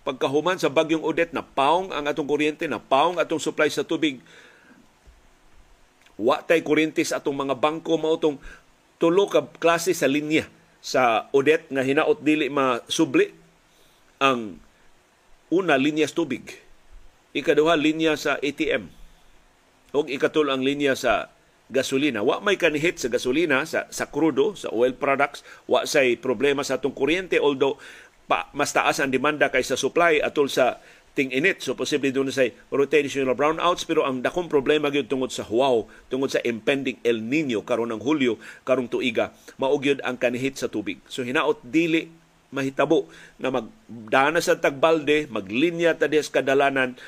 pagkahuman 0.00 0.56
sa 0.56 0.72
bagyong 0.72 1.04
Odette 1.04 1.36
na 1.36 1.44
paong 1.44 1.92
ang 1.92 2.08
atong 2.08 2.28
kuryente, 2.28 2.64
na 2.64 2.80
paong 2.80 3.20
atong 3.20 3.40
supply 3.40 3.68
sa 3.68 3.84
tubig. 3.84 4.20
Wa 6.20 6.40
tay 6.44 6.60
kuryente 6.64 7.00
sa 7.04 7.20
atong 7.20 7.36
mga 7.36 7.56
bangko 7.56 7.96
mao 7.96 8.16
tong 8.16 8.40
tulo 9.00 9.28
ka 9.28 9.48
klase 9.60 9.96
sa 9.96 10.08
linya 10.08 10.44
sa 10.80 11.28
Odette 11.32 11.68
nga 11.72 11.84
hinaot 11.84 12.20
dili 12.20 12.48
masubli 12.52 13.32
ang 14.20 14.60
una 15.52 15.76
linya 15.76 16.04
sa 16.08 16.16
tubig. 16.20 16.44
Ikaduha 17.32 17.76
linya 17.76 18.16
sa 18.16 18.36
ATM. 18.40 18.90
O 19.90 20.06
ikatul 20.06 20.50
ang 20.50 20.62
linya 20.62 20.94
sa 20.94 21.32
gasolina. 21.70 22.20
Wa 22.20 22.42
may 22.42 22.58
kanihit 22.58 22.98
sa 22.98 23.08
gasolina, 23.08 23.62
sa, 23.64 23.86
sa 23.88 24.10
crudo, 24.10 24.58
sa 24.58 24.68
oil 24.74 24.92
products. 24.92 25.46
Wa 25.70 25.86
say 25.86 26.18
problema 26.18 26.66
sa 26.66 26.76
atong 26.76 26.92
kuryente. 26.92 27.38
Although 27.38 27.78
pa, 28.26 28.50
mas 28.52 28.74
taas 28.74 28.98
ang 28.98 29.10
demanda 29.10 29.48
kaysa 29.48 29.78
supply 29.78 30.18
atol 30.20 30.50
sa 30.50 30.82
ting-init. 31.14 31.62
So 31.62 31.74
posible 31.74 32.14
doon 32.14 32.30
sa 32.30 32.46
rotational 32.70 33.34
brownouts 33.34 33.82
pero 33.86 34.06
ang 34.06 34.22
dakong 34.22 34.46
problema 34.46 34.90
gyud 34.90 35.10
tungod 35.10 35.34
sa 35.34 35.42
huaw, 35.46 35.86
tungod 36.06 36.30
sa 36.30 36.42
impending 36.46 36.98
El 37.02 37.22
Nino 37.22 37.66
karon 37.66 37.90
ng 37.90 38.02
Hulyo 38.02 38.38
karong 38.62 38.86
tuiga, 38.86 39.34
maugyod 39.58 39.98
ang 40.06 40.18
kanihit 40.18 40.58
sa 40.58 40.70
tubig. 40.70 41.02
So 41.10 41.26
hinaot 41.26 41.62
dili 41.66 42.20
mahitabo 42.50 43.06
na 43.38 43.54
magdana 43.54 44.42
sa 44.42 44.58
tagbalde, 44.58 45.30
maglinya 45.30 45.94
ta 45.94 46.10
kadalanan 46.10 46.98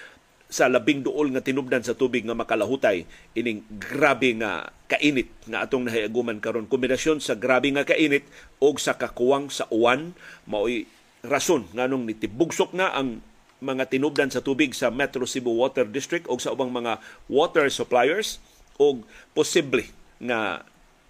sa 0.53 0.69
labing 0.69 1.01
duol 1.01 1.33
nga 1.33 1.41
tinubdan 1.41 1.81
sa 1.81 1.97
tubig 1.97 2.29
nga 2.29 2.37
makalahutay 2.37 3.09
ining 3.33 3.65
grabe 3.73 4.37
nga 4.37 4.69
kainit 4.85 5.33
nga 5.49 5.65
atong 5.65 5.89
nahiaguman 5.89 6.45
karon. 6.45 6.69
Kombinasyon 6.69 7.25
sa 7.25 7.33
grabe 7.33 7.73
nga 7.73 7.89
kainit 7.89 8.29
og 8.61 8.77
sa 8.77 9.01
kakuwang 9.01 9.49
sa 9.49 9.65
uwan 9.73 10.13
mao'y 10.45 10.85
rason 11.25 11.65
nganong 11.73 12.05
nitibugsok 12.05 12.77
na 12.77 12.93
ang 12.93 13.25
mga 13.65 13.89
tinubdan 13.89 14.29
sa 14.29 14.45
tubig 14.45 14.77
sa 14.77 14.93
Metro 14.93 15.25
Cebu 15.25 15.57
Water 15.57 15.89
District 15.89 16.29
o 16.29 16.37
sa 16.37 16.53
ubang 16.53 16.69
mga 16.69 17.01
water 17.33 17.65
suppliers 17.73 18.43
o 18.77 19.01
posible 19.33 19.89
nga 20.21 20.67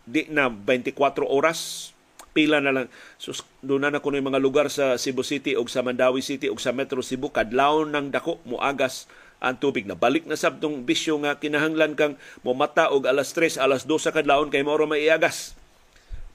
di 0.06 0.28
na 0.30 0.46
24 0.52 0.94
oras 1.26 1.90
pila 2.32 2.60
na 2.60 2.72
lang. 2.72 2.86
Sus 3.20 3.44
doon 3.60 3.88
na 3.88 4.00
kuno 4.00 4.20
mga 4.20 4.40
lugar 4.40 4.68
sa 4.72 4.96
Cebu 4.96 5.24
City 5.24 5.56
o 5.56 5.64
sa 5.68 5.84
Mandawi 5.84 6.24
City 6.24 6.48
o 6.48 6.56
sa 6.56 6.72
Metro 6.72 7.00
Cebu 7.04 7.32
kadlaw 7.32 7.84
ng 7.88 8.12
dako 8.12 8.40
muagas 8.48 9.08
ang 9.42 9.58
tubig 9.58 9.82
na 9.90 9.98
balik 9.98 10.22
na 10.30 10.38
sab 10.38 10.62
tong 10.62 10.86
bisyo 10.86 11.18
nga 11.18 11.34
kinahanglan 11.34 11.98
kang 11.98 12.14
momata 12.46 12.94
og 12.94 13.10
alas 13.10 13.34
3 13.34 13.58
alas 13.58 13.82
2 13.90 13.98
sa 13.98 14.14
kadlawon 14.14 14.54
kay 14.54 14.62
mao 14.62 14.78
maiagas 14.86 15.58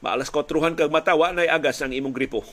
maalas 0.03 0.27
4 0.27 0.75
kag 0.75 0.91
mata 0.91 1.15
wa 1.15 1.31
nay 1.31 1.47
agas 1.47 1.79
ang 1.79 1.95
imong 1.95 2.13
gripo. 2.13 2.43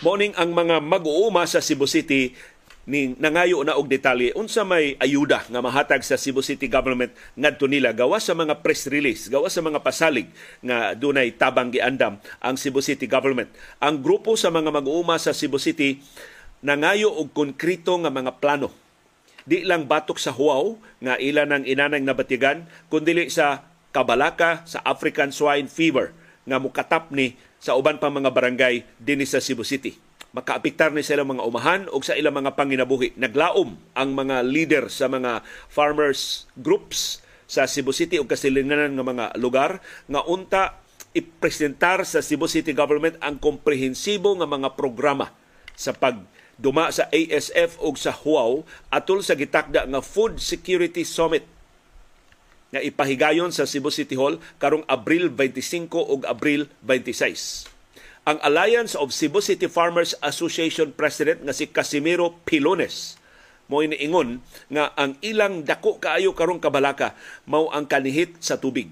Morning 0.00 0.32
ang 0.40 0.56
mga 0.56 0.80
mag-uuma 0.80 1.44
sa 1.44 1.60
Cebu 1.60 1.84
City 1.84 2.32
ni 2.88 3.12
nangayo 3.20 3.60
na 3.60 3.76
og 3.76 3.88
detalye. 3.88 4.32
Unsa 4.32 4.64
may 4.64 4.96
ayuda 4.96 5.44
nga 5.48 5.60
mahatag 5.60 6.00
sa 6.00 6.16
Cebu 6.16 6.40
City 6.40 6.66
government 6.66 7.12
ngadto 7.36 7.68
nila? 7.68 7.92
Gawa 7.92 8.16
sa 8.22 8.32
mga 8.32 8.64
press 8.64 8.88
release 8.88 9.28
gawa 9.28 9.52
sa 9.52 9.60
mga 9.60 9.84
pasalig 9.84 10.28
nga 10.64 10.96
dunay 10.96 11.34
tabang 11.36 11.68
giandam 11.68 12.16
ang 12.40 12.56
Cebu 12.56 12.80
City 12.80 13.04
government. 13.04 13.52
Ang 13.82 14.00
grupo 14.00 14.34
sa 14.34 14.48
mga 14.48 14.72
mag-uuma 14.72 15.20
sa 15.20 15.36
Cebu 15.36 15.60
City 15.60 16.00
nangayo 16.64 17.12
og 17.12 17.32
konkreto 17.36 17.96
nga 18.00 18.12
mga 18.12 18.40
plano. 18.40 18.72
Di 19.44 19.64
lang 19.64 19.88
batok 19.88 20.20
sa 20.20 20.32
huaw 20.36 20.76
nga 21.00 21.16
ila 21.16 21.48
nang 21.48 21.64
inanang 21.64 22.04
nabatigan 22.04 22.68
kundi 22.92 23.16
sa 23.32 23.64
kabalaka 23.90 24.62
sa 24.68 24.78
African 24.86 25.34
swine 25.34 25.66
fever 25.66 26.14
nga 26.46 26.60
mukatap 26.60 27.10
ni 27.12 27.34
sa 27.60 27.76
uban 27.76 28.00
pang 28.00 28.14
mga 28.14 28.32
barangay 28.32 28.84
dinhi 28.96 29.28
sa 29.28 29.42
Cebu 29.42 29.64
City. 29.66 30.09
Makaapektar 30.30 30.94
ni 30.94 31.02
sa 31.02 31.18
ilang 31.18 31.34
mga 31.34 31.42
umahan 31.42 31.80
o 31.90 31.98
sa 31.98 32.14
ilang 32.14 32.38
mga 32.38 32.54
panginabuhi. 32.54 33.18
Naglaom 33.18 33.74
ang 33.98 34.10
mga 34.14 34.46
leader 34.46 34.84
sa 34.86 35.10
mga 35.10 35.42
farmers 35.66 36.46
groups 36.54 37.18
sa 37.50 37.66
Cebu 37.66 37.90
City 37.90 38.22
o 38.22 38.30
kasilinganan 38.30 38.94
ng 38.94 39.02
mga 39.02 39.24
lugar 39.42 39.82
nga 40.06 40.22
unta 40.22 40.78
ipresentar 41.10 42.06
sa 42.06 42.22
Cebu 42.22 42.46
City 42.46 42.70
government 42.70 43.18
ang 43.18 43.42
komprehensibo 43.42 44.38
nga 44.38 44.46
mga 44.46 44.78
programa 44.78 45.34
sa 45.74 45.90
pag 45.90 46.22
duma 46.54 46.94
sa 46.94 47.10
ASF 47.10 47.82
o 47.82 47.90
sa 47.98 48.14
HUAW 48.14 48.62
atol 48.92 49.26
sa 49.26 49.34
gitakda 49.34 49.88
nga 49.90 49.98
Food 49.98 50.38
Security 50.38 51.02
Summit 51.02 51.42
nga 52.70 52.78
ipahigayon 52.78 53.50
sa 53.50 53.66
Cebu 53.66 53.90
City 53.90 54.14
Hall 54.14 54.38
karong 54.62 54.86
Abril 54.86 55.26
25 55.34 55.90
ug 55.90 56.22
Abril 56.22 56.70
26. 56.86 57.79
Ang 58.30 58.38
Alliance 58.46 58.94
of 58.94 59.10
Cebu 59.10 59.42
City 59.42 59.66
Farmers 59.66 60.14
Association 60.22 60.94
President 60.94 61.42
nga 61.42 61.50
si 61.50 61.66
Casimiro 61.66 62.38
Pilones 62.46 63.18
mo 63.66 63.82
iniingon 63.82 64.38
nga 64.70 64.94
ang 64.94 65.18
ilang 65.18 65.66
dako 65.66 65.98
kaayo 65.98 66.30
karong 66.30 66.62
kabalaka 66.62 67.18
mao 67.50 67.74
ang 67.74 67.90
kanihit 67.90 68.38
sa 68.38 68.62
tubig. 68.62 68.86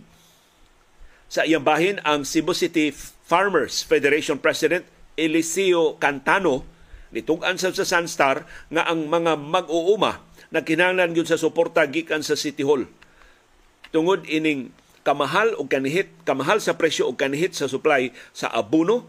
Sa 1.31 1.47
iyang 1.47 1.63
bahin 1.63 2.03
ang 2.03 2.27
Cebu 2.27 2.51
City 2.51 2.91
Farmers 3.31 3.87
Federation 3.87 4.43
President 4.43 4.83
Eliseo 5.15 6.03
Cantano 6.03 6.67
nitug-an 7.15 7.63
sa 7.63 7.71
Sunstar 7.71 8.43
nga 8.75 8.91
ang 8.91 9.07
mga 9.07 9.39
mag-uuma 9.39 10.19
nagkinahanglan 10.51 11.15
gyud 11.15 11.31
sa 11.31 11.39
suporta 11.39 11.87
gikan 11.87 12.27
sa 12.27 12.35
City 12.35 12.67
Hall 12.67 12.91
tungod 13.95 14.27
ining 14.27 14.75
kamahal 15.07 15.55
o 15.55 15.71
kanihit, 15.71 16.11
kamahal 16.27 16.59
sa 16.59 16.75
presyo 16.75 17.07
o 17.07 17.15
kanihit 17.15 17.55
sa 17.55 17.71
supply 17.71 18.11
sa 18.35 18.51
abuno 18.51 19.07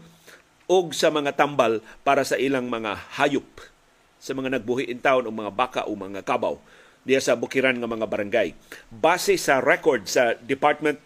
o 0.70 0.86
sa 0.94 1.10
mga 1.10 1.34
tambal 1.34 1.82
para 2.06 2.22
sa 2.22 2.38
ilang 2.38 2.70
mga 2.70 3.18
hayop 3.18 3.46
sa 4.22 4.36
mga 4.36 4.60
nagbuhi 4.60 4.86
in 4.86 5.02
town 5.02 5.26
o 5.26 5.34
mga 5.34 5.50
baka 5.50 5.80
o 5.90 5.98
mga 5.98 6.22
kabaw 6.22 6.54
diya 7.02 7.18
sa 7.18 7.34
bukiran 7.34 7.80
ng 7.80 7.88
mga 7.88 8.06
barangay. 8.06 8.48
Base 8.92 9.34
sa 9.40 9.58
record 9.58 10.06
sa 10.06 10.38
Department 10.38 11.00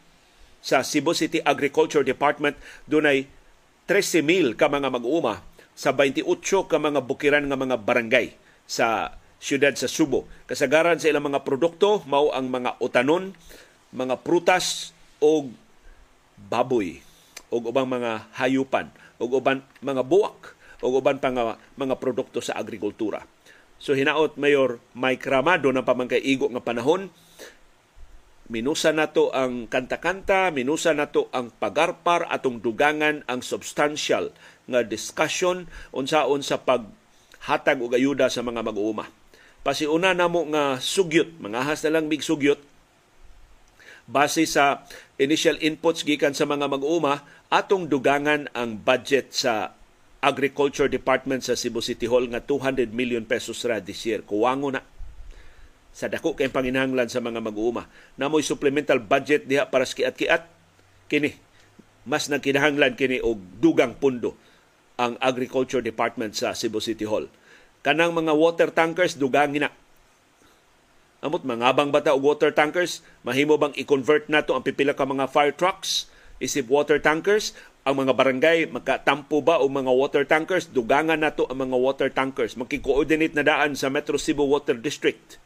sa 0.65 0.81
Cebu 0.81 1.13
City 1.13 1.45
Agriculture 1.45 2.01
Department, 2.01 2.57
dunay 2.89 3.29
13,000 3.87 4.57
ka 4.57 4.69
mga 4.69 4.89
mag-uuma 4.89 5.45
sa 5.77 5.93
28 5.93 6.25
ka 6.69 6.77
mga 6.81 7.01
bukiran 7.05 7.45
ng 7.45 7.57
mga 7.57 7.77
barangay 7.85 8.33
sa 8.65 9.17
siyudad 9.37 9.77
sa 9.77 9.87
Subo. 9.87 10.25
Kasagaran 10.49 10.97
sa 10.97 11.13
ilang 11.13 11.29
mga 11.29 11.45
produkto 11.45 12.01
mao 12.09 12.33
ang 12.33 12.49
mga 12.49 12.81
utanon, 12.81 13.37
mga 13.93 14.25
prutas 14.25 14.97
o 15.21 15.53
baboy 16.49 17.05
o 17.53 17.61
ubang 17.61 17.87
mga 17.87 18.27
hayupan 18.41 18.89
o 19.19 19.31
uban 19.31 19.63
mga 19.83 20.03
buwak 20.03 20.55
o 20.85 20.91
uban 20.91 21.23
pa 21.23 21.31
mga 21.79 21.97
produkto 21.97 22.43
sa 22.43 22.59
agrikultura. 22.59 23.25
So 23.79 23.93
hinaot 23.93 24.37
Mayor 24.41 24.81
Mike 24.97 25.27
Ramado 25.27 25.71
na 25.71 25.85
pamangkaigo 25.87 26.51
nga 26.53 26.63
panahon 26.63 27.11
minusa 28.49 28.93
nato 28.93 29.33
ang 29.33 29.65
kanta-kanta, 29.73 30.53
minusa 30.53 30.93
nato 30.93 31.33
ang 31.33 31.49
pagarpar 31.49 32.29
atong 32.29 32.61
dugangan 32.61 33.25
ang 33.25 33.41
substantial 33.41 34.37
nga 34.69 34.85
discussion 34.85 35.69
unsaon 35.97 36.45
sa 36.45 36.61
paghatag 36.61 37.81
og 37.81 37.97
ayuda 37.97 38.29
sa 38.29 38.45
mga 38.45 38.61
mag-uuma. 38.61 39.09
Pasiuna 39.65 40.13
namo 40.13 40.45
nga 40.53 40.77
sugyot, 40.77 41.41
mangahas 41.41 41.81
na 41.89 41.97
lang 41.97 42.05
mig 42.05 42.21
sugyot 42.21 42.74
base 44.05 44.45
sa 44.45 44.85
initial 45.17 45.57
inputs 45.61 46.05
gikan 46.05 46.37
sa 46.37 46.45
mga 46.45 46.69
mag-uuma 46.69 47.25
atong 47.49 47.89
dugangan 47.89 48.53
ang 48.53 48.81
budget 48.81 49.33
sa 49.33 49.73
Agriculture 50.25 50.89
Department 50.89 51.45
sa 51.45 51.53
Cebu 51.53 51.85
City 51.85 52.09
Hall 52.09 52.25
nga 52.33 52.41
200 52.41 52.89
million 52.97 53.25
pesos 53.29 53.61
ra 53.69 53.81
this 53.81 54.09
year. 54.09 54.25
Kuwango 54.25 54.73
na 54.73 54.81
sa 55.95 56.09
dako 56.11 56.35
kay 56.35 56.49
panginahanglan 56.51 57.07
sa 57.13 57.21
mga 57.21 57.45
mag-uuma. 57.45 57.87
Namoy 58.17 58.41
supplemental 58.41 58.99
budget 59.05 59.47
diha 59.47 59.69
para 59.69 59.85
sa 59.85 59.95
kiat-kiat 59.95 60.43
kini 61.07 61.37
mas 62.05 62.29
nagkinahanglan 62.29 62.97
kini 62.97 63.21
og 63.21 63.41
dugang 63.61 63.97
pundo 63.97 64.37
ang 65.01 65.17
Agriculture 65.21 65.81
Department 65.81 66.37
sa 66.37 66.53
Cebu 66.53 66.81
City 66.81 67.09
Hall. 67.09 67.29
Kanang 67.85 68.17
mga 68.17 68.33
water 68.33 68.69
tankers 68.73 69.21
dugangin 69.21 69.69
na 69.69 69.71
Amot 71.25 71.41
mangabang 71.41 71.89
bata 71.89 72.13
og 72.13 72.21
water 72.21 72.53
tankers, 72.53 73.01
mahimo 73.25 73.57
bang 73.57 73.73
i-convert 73.81 74.29
nato 74.29 74.53
ang 74.53 74.61
pipila 74.61 74.93
ka 74.93 75.09
mga 75.09 75.25
fire 75.33 75.57
trucks 75.57 76.13
isip 76.37 76.69
water 76.69 77.01
tankers? 77.01 77.57
Ang 77.89 78.05
mga 78.05 78.13
barangay 78.13 78.59
magkatampo 78.69 79.41
ba 79.41 79.57
o 79.57 79.65
mga 79.65 79.89
water 79.89 80.29
tankers? 80.29 80.69
Dugangan 80.69 81.25
nato 81.25 81.49
ang 81.49 81.65
mga 81.65 81.77
water 81.81 82.09
tankers. 82.13 82.61
Magki-coordinate 82.61 83.33
na 83.33 83.45
daan 83.45 83.73
sa 83.73 83.89
Metro 83.89 84.21
Cebu 84.21 84.45
Water 84.45 84.77
District 84.77 85.41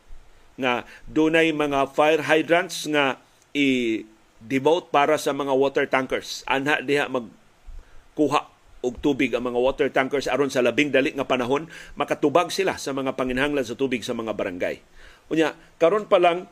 nga 0.58 0.82
dunay 1.06 1.54
mga 1.54 1.94
fire 1.94 2.26
hydrants 2.26 2.90
nga 2.90 3.22
i-devote 3.54 4.90
para 4.90 5.14
sa 5.14 5.30
mga 5.30 5.54
water 5.54 5.86
tankers. 5.86 6.42
Anha 6.50 6.82
diha 6.82 7.06
magkuha 7.06 8.50
og 8.82 8.94
tubig 9.02 9.34
ang 9.34 9.46
mga 9.46 9.58
water 9.58 9.88
tankers 9.90 10.30
aron 10.30 10.50
sa 10.50 10.62
labing 10.62 10.90
dali 10.90 11.10
nga 11.14 11.26
panahon 11.26 11.66
makatubag 11.98 12.50
sila 12.54 12.78
sa 12.78 12.94
mga 12.94 13.14
panginhanglan 13.18 13.66
sa 13.66 13.78
tubig 13.78 14.02
sa 14.02 14.14
mga 14.14 14.34
barangay. 14.34 14.82
Unya, 15.28 15.52
karon 15.76 16.08
pa 16.08 16.16
lang 16.16 16.48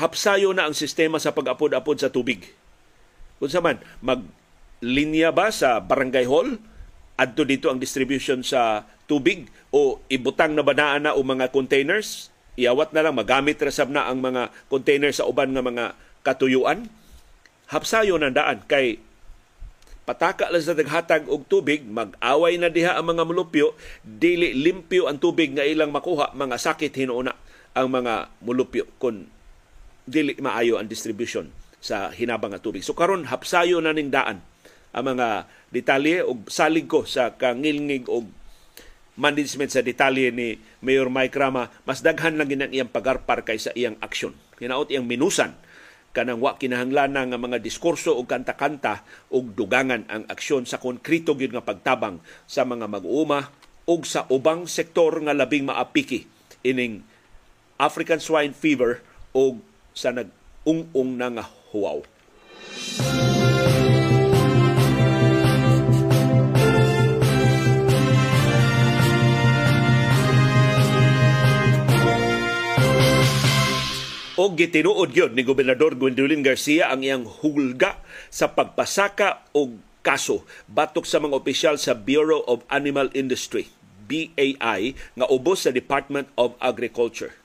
hapsayo 0.00 0.50
na 0.56 0.66
ang 0.66 0.74
sistema 0.74 1.20
sa 1.20 1.36
pag-apod-apod 1.36 2.00
sa 2.00 2.10
tubig. 2.10 2.50
Unsa 3.38 3.60
man, 3.60 3.78
maglinya 4.00 5.30
ba 5.30 5.52
sa 5.52 5.78
barangay 5.78 6.26
hall? 6.26 6.58
Adto 7.14 7.46
dito 7.46 7.70
ang 7.70 7.78
distribution 7.78 8.42
sa 8.42 8.88
tubig? 9.06 9.46
O 9.70 10.02
ibutang 10.10 10.56
na 10.56 10.66
banaan 10.66 11.06
na 11.06 11.14
o 11.14 11.22
mga 11.22 11.52
containers? 11.52 12.32
Iawat 12.56 12.94
na 12.94 13.06
lang 13.06 13.18
magamit 13.18 13.58
rasab 13.60 13.90
na 13.90 14.06
ang 14.06 14.22
mga 14.22 14.50
containers 14.70 15.20
sa 15.20 15.28
uban 15.28 15.52
nga 15.52 15.62
mga 15.62 15.84
katuyuan? 16.26 16.88
Hapsayo 17.70 18.18
na 18.18 18.32
daan 18.32 18.64
kay 18.66 18.98
pataka 20.04 20.52
lang 20.52 20.60
sa 20.60 20.76
taghatag 20.76 21.26
og 21.32 21.48
tubig, 21.48 21.80
mag-away 21.86 22.60
na 22.60 22.68
diha 22.68 22.92
ang 22.92 23.08
mga 23.08 23.24
mulupyo, 23.24 23.72
dili 24.04 24.52
limpyo 24.52 25.08
ang 25.08 25.16
tubig 25.16 25.56
nga 25.56 25.64
ilang 25.64 25.88
makuha, 25.88 26.36
mga 26.36 26.60
sakit 26.60 26.92
hinuuna 26.92 27.43
ang 27.74 27.90
mga 27.90 28.30
mulupyo 28.40 28.86
kung 29.02 29.26
dili 30.06 30.36
maayo 30.38 30.78
ang 30.78 30.86
distribution 30.86 31.50
sa 31.82 32.14
hinabang 32.14 32.54
nga 32.54 32.62
tubig. 32.62 32.86
So 32.86 32.96
karon 32.96 33.28
hapsayo 33.28 33.82
na 33.82 33.92
ning 33.92 34.08
daan 34.08 34.40
ang 34.94 35.04
mga 35.04 35.50
detalye 35.74 36.22
og 36.22 36.46
salig 36.48 36.86
ko 36.86 37.02
sa 37.02 37.34
kangilngig 37.34 38.06
og 38.06 38.30
management 39.18 39.70
sa 39.74 39.82
detalye 39.82 40.30
ni 40.30 40.58
Mayor 40.82 41.10
Mike 41.10 41.34
Rama, 41.34 41.70
mas 41.86 42.02
daghan 42.02 42.38
lang 42.38 42.50
ginang 42.50 42.70
iyang 42.70 42.90
pagarpar 42.90 43.46
kaysa 43.46 43.74
iyang 43.74 43.98
aksyon. 44.02 44.34
Hinaot 44.58 44.90
iyang 44.90 45.06
minusan 45.06 45.54
kanang 46.14 46.38
wa 46.38 46.54
kinahanglan 46.54 47.10
nga 47.10 47.34
mga 47.34 47.58
diskurso 47.58 48.14
o 48.14 48.22
kanta-kanta 48.22 49.02
og 49.34 49.58
dugangan 49.58 50.06
ang 50.06 50.22
aksyon 50.30 50.62
sa 50.62 50.78
konkreto 50.78 51.34
gyud 51.34 51.50
nga 51.50 51.66
pagtabang 51.66 52.22
sa 52.46 52.62
mga 52.62 52.86
mag-uuma 52.86 53.50
ug 53.90 54.06
sa 54.06 54.22
ubang 54.30 54.70
sektor 54.70 55.10
nga 55.26 55.34
labing 55.34 55.66
maapiki 55.66 56.22
ining 56.62 57.02
African 57.84 58.16
swine 58.16 58.56
fever 58.56 59.04
o 59.36 59.60
sa 59.92 60.08
nag-ung-ung 60.08 61.20
na 61.20 61.28
nga 61.28 61.44
huwaw. 61.68 62.00
o 74.34 74.50
gitinuod 74.50 75.14
gyud 75.14 75.32
ni 75.38 75.46
Gobernador 75.46 75.94
Gwendolyn 75.94 76.42
Garcia 76.42 76.90
ang 76.90 77.06
iyang 77.06 77.22
hulga 77.22 78.02
sa 78.34 78.50
pagpasaka 78.50 79.46
og 79.54 79.78
kaso 80.02 80.42
batok 80.66 81.06
sa 81.06 81.22
mga 81.22 81.38
opisyal 81.38 81.76
sa 81.78 81.94
Bureau 81.94 82.42
of 82.50 82.66
Animal 82.66 83.14
Industry 83.14 83.70
BAI 84.04 84.98
nga 85.16 85.26
ubos 85.30 85.64
sa 85.64 85.72
Department 85.72 86.28
of 86.36 86.58
Agriculture. 86.60 87.43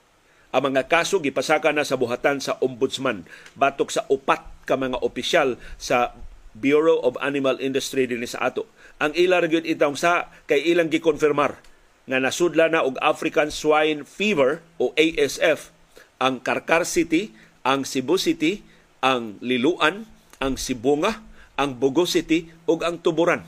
Ang 0.50 0.74
mga 0.74 0.90
kaso 0.90 1.22
gipasaka 1.22 1.70
na 1.70 1.86
sa 1.86 1.94
buhatan 1.94 2.42
sa 2.42 2.58
ombudsman 2.58 3.22
batok 3.54 3.94
sa 3.94 4.02
upat 4.10 4.42
ka 4.66 4.74
mga 4.74 4.98
opisyal 4.98 5.54
sa 5.78 6.10
Bureau 6.58 6.98
of 7.06 7.14
Animal 7.22 7.62
Industry 7.62 8.10
dinhi 8.10 8.26
sa 8.26 8.50
ato. 8.50 8.66
Ang 8.98 9.14
ila 9.14 9.46
gyud 9.46 9.62
itong 9.62 9.94
sa 9.94 10.26
kay 10.50 10.66
ilang 10.66 10.90
gikonfirmar 10.90 11.62
nga 12.10 12.18
nasudla 12.18 12.66
na 12.66 12.82
og 12.82 12.98
African 12.98 13.54
Swine 13.54 14.02
Fever 14.02 14.58
o 14.82 14.90
ASF 14.98 15.70
ang 16.18 16.42
Karkar 16.42 16.82
City, 16.82 17.30
ang 17.62 17.86
Cebu 17.86 18.18
City, 18.18 18.66
ang 19.00 19.38
Liluan, 19.38 20.04
ang 20.42 20.58
Sibunga, 20.58 21.22
ang 21.54 21.78
Bogo 21.78 22.04
City 22.04 22.50
ug 22.66 22.82
ang 22.82 22.98
Tuburan. 22.98 23.46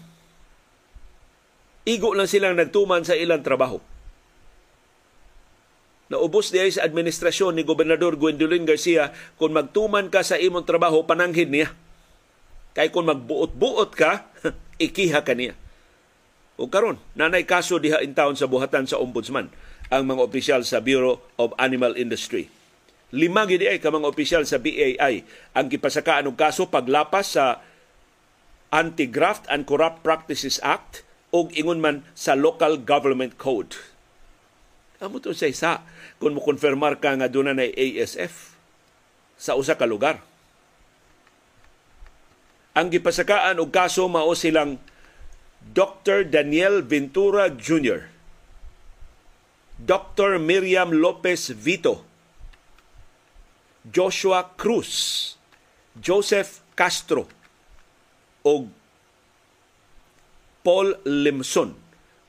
Igo 1.82 2.14
lang 2.14 2.30
silang 2.30 2.54
nagtuman 2.54 3.02
sa 3.02 3.18
ilang 3.18 3.42
trabaho 3.42 3.82
Naubos 6.12 6.52
diay 6.52 6.68
sa 6.68 6.84
administrasyon 6.84 7.56
ni 7.56 7.64
Gobernador 7.64 8.20
Gwendolyn 8.20 8.68
Garcia 8.68 9.16
kung 9.40 9.56
magtuman 9.56 10.12
ka 10.12 10.20
sa 10.20 10.36
imong 10.36 10.68
trabaho 10.68 11.08
pananghin 11.08 11.48
niya. 11.48 11.72
Kay 12.76 12.92
kung 12.92 13.08
magbuot-buot 13.08 13.96
ka, 13.96 14.28
ikiha 14.92 15.24
ka 15.24 15.32
niya. 15.32 15.56
O 16.60 16.68
karon, 16.68 17.00
nanay 17.16 17.48
kaso 17.48 17.80
diha 17.80 18.04
in 18.04 18.12
town 18.12 18.36
sa 18.36 18.44
buhatan 18.44 18.84
sa 18.84 19.00
ombudsman 19.00 19.48
ang 19.88 20.04
mga 20.04 20.20
opisyal 20.20 20.60
sa 20.68 20.84
Bureau 20.84 21.24
of 21.40 21.56
Animal 21.56 21.96
Industry. 21.96 22.52
Lima 23.08 23.48
gid 23.48 23.64
ay 23.64 23.80
ka 23.80 23.88
mga 23.88 24.08
opisyal 24.08 24.44
sa 24.44 24.60
BAI 24.60 25.24
ang 25.56 25.72
gipasakaan 25.72 26.28
og 26.28 26.36
kaso 26.36 26.68
paglapas 26.68 27.40
sa 27.40 27.64
Anti-Graft 28.68 29.48
and 29.48 29.64
Corrupt 29.64 30.04
Practices 30.04 30.60
Act 30.60 31.08
ug 31.32 31.48
ingon 31.56 31.80
man 31.80 32.04
sa 32.12 32.36
Local 32.36 32.84
Government 32.84 33.40
Code 33.40 33.91
Amo 35.02 35.18
to 35.18 35.34
sa 35.34 35.50
isa 35.50 35.82
kung 36.22 36.38
mo 36.38 36.38
konfirmar 36.38 37.02
ka 37.02 37.18
nga 37.18 37.26
doon 37.26 37.58
na 37.58 37.66
ASF 37.66 38.54
sa 39.34 39.58
usa 39.58 39.74
ka 39.74 39.82
lugar. 39.82 40.22
Ang 42.78 42.86
gipasakaan 42.94 43.58
og 43.58 43.74
kaso 43.74 44.06
mao 44.06 44.30
silang 44.38 44.78
Dr. 45.74 46.22
Daniel 46.22 46.86
Ventura 46.86 47.50
Jr., 47.50 48.06
Dr. 49.82 50.38
Miriam 50.38 50.94
Lopez 50.94 51.50
Vito, 51.50 52.06
Joshua 53.82 54.54
Cruz, 54.54 55.34
Joseph 55.98 56.62
Castro, 56.78 57.26
o 58.46 58.70
Paul 60.62 60.94
Limson 61.02 61.81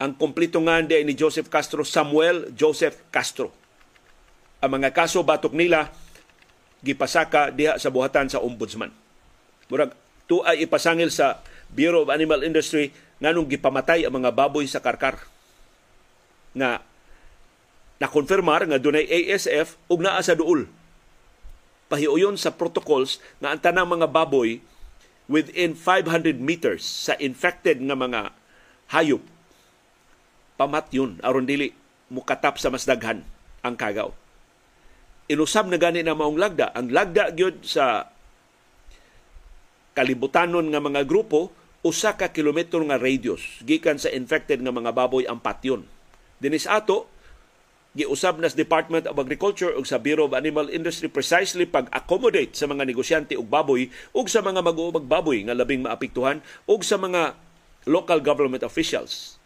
ang 0.03 0.19
kompleto 0.19 0.59
nga 0.59 0.83
ni 0.83 1.15
Joseph 1.15 1.47
Castro, 1.47 1.87
Samuel 1.87 2.51
Joseph 2.51 2.99
Castro. 3.07 3.55
Ang 4.59 4.75
mga 4.75 4.91
kaso 4.91 5.23
batok 5.23 5.55
nila 5.55 5.95
gipasaka 6.83 7.55
diha 7.55 7.79
sa 7.79 7.87
buhatan 7.87 8.27
sa 8.27 8.43
ombudsman. 8.43 8.91
Murag 9.71 9.95
tu 10.27 10.43
ay 10.43 10.67
ipasangil 10.67 11.07
sa 11.07 11.39
Bureau 11.71 12.03
of 12.03 12.11
Animal 12.11 12.43
Industry 12.43 12.91
nganong 13.23 13.47
gipamatay 13.47 14.03
ang 14.03 14.19
mga 14.19 14.35
baboy 14.35 14.67
sa 14.67 14.83
karkar. 14.83 15.23
Nga 16.51 16.83
nakonfirmar 18.03 18.67
nga 18.67 18.83
dunay 18.83 19.07
ASF 19.07 19.79
ug 19.87 20.03
naa 20.03 20.19
sa 20.19 20.35
duol. 20.35 20.67
Pahiuyon 21.87 22.35
sa 22.35 22.51
protocols 22.51 23.23
nga 23.39 23.55
ang 23.55 23.59
tanang 23.63 23.87
mga 23.87 24.11
baboy 24.11 24.59
within 25.31 25.71
500 25.79 26.43
meters 26.43 26.83
sa 26.83 27.15
infected 27.23 27.79
nga 27.79 27.95
mga 27.95 28.35
hayop 28.91 29.23
pamat 30.55 30.89
yun 30.93 31.17
aron 31.25 31.47
dili 31.47 31.73
mukatap 32.13 32.61
sa 32.61 32.69
mas 32.69 32.85
daghan 32.85 33.25
ang 33.65 33.75
kagaw. 33.77 34.13
Inusab 35.31 35.71
na 35.71 35.79
gani 35.79 36.03
na 36.03 36.13
maong 36.13 36.35
lagda. 36.35 36.75
Ang 36.75 36.91
lagda 36.91 37.31
gyud 37.31 37.63
sa 37.63 38.11
kalibutanon 39.95 40.67
nga 40.69 40.83
mga 40.83 41.07
grupo 41.07 41.53
usa 41.83 42.15
ka 42.15 42.31
kilometro 42.31 42.79
nga 42.87 42.99
radius 42.99 43.59
gikan 43.63 43.99
sa 43.99 44.11
infected 44.11 44.63
nga 44.63 44.73
mga 44.73 44.91
baboy 44.91 45.27
ang 45.27 45.39
patyon. 45.39 45.83
Dinis 46.39 46.67
ato 46.67 47.07
giusab 47.93 48.41
nas 48.41 48.57
Department 48.57 49.05
of 49.05 49.21
Agriculture 49.21 49.69
ug 49.77 49.85
sa 49.85 50.01
Bureau 50.01 50.25
of 50.25 50.33
Animal 50.33 50.71
Industry 50.73 51.13
precisely 51.13 51.69
pag-accommodate 51.69 52.57
sa 52.57 52.65
mga 52.65 52.89
negosyante 52.89 53.37
og 53.37 53.45
baboy 53.45 53.85
ug 54.17 54.25
sa 54.25 54.41
mga 54.41 54.65
mag-uumag 54.65 55.05
baboy 55.05 55.45
nga 55.45 55.53
labing 55.53 55.85
maapektuhan 55.85 56.41
ug 56.65 56.81
sa 56.81 56.97
mga 56.97 57.37
local 57.85 58.17
government 58.17 58.65
officials 58.65 59.37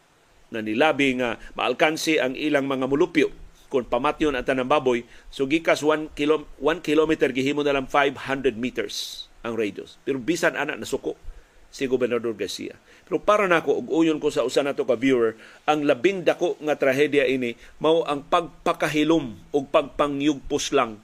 na 0.51 0.63
nilabi 0.63 1.19
nga 1.19 1.39
maalkansi 1.55 2.19
ang 2.19 2.33
ilang 2.35 2.67
mga 2.67 2.87
mulupyo 2.87 3.27
kung 3.67 3.83
pamatyon 3.83 4.35
ang 4.35 4.47
tanang 4.47 4.71
baboy. 4.71 5.03
So 5.27 5.45
gikas 5.47 5.83
1 5.83 6.15
kilo 6.15 6.47
1 6.63 6.83
kilometer 6.83 7.35
gihimo 7.35 7.63
na 7.63 7.75
lang 7.75 7.87
500 7.87 8.55
meters 8.55 9.27
ang 9.43 9.59
radius. 9.59 9.99
Pero 10.07 10.19
bisan 10.19 10.55
ana 10.55 10.79
nasuko 10.79 11.19
si 11.67 11.83
Gobernador 11.85 12.31
Garcia. 12.35 12.79
Pero 13.03 13.19
para 13.19 13.47
nako 13.47 13.83
og 13.83 13.87
uyon 13.91 14.23
ko 14.23 14.31
sa 14.31 14.47
usa 14.47 14.63
nato 14.63 14.87
ka 14.87 14.95
viewer 14.95 15.35
ang 15.67 15.83
labing 15.83 16.23
dako 16.23 16.55
nga 16.63 16.79
trahedya 16.79 17.27
ini 17.27 17.59
mao 17.83 18.07
ang 18.07 18.23
pagpakahilom 18.27 19.51
og 19.51 19.63
pagpangyugpos 19.71 20.71
lang 20.71 20.99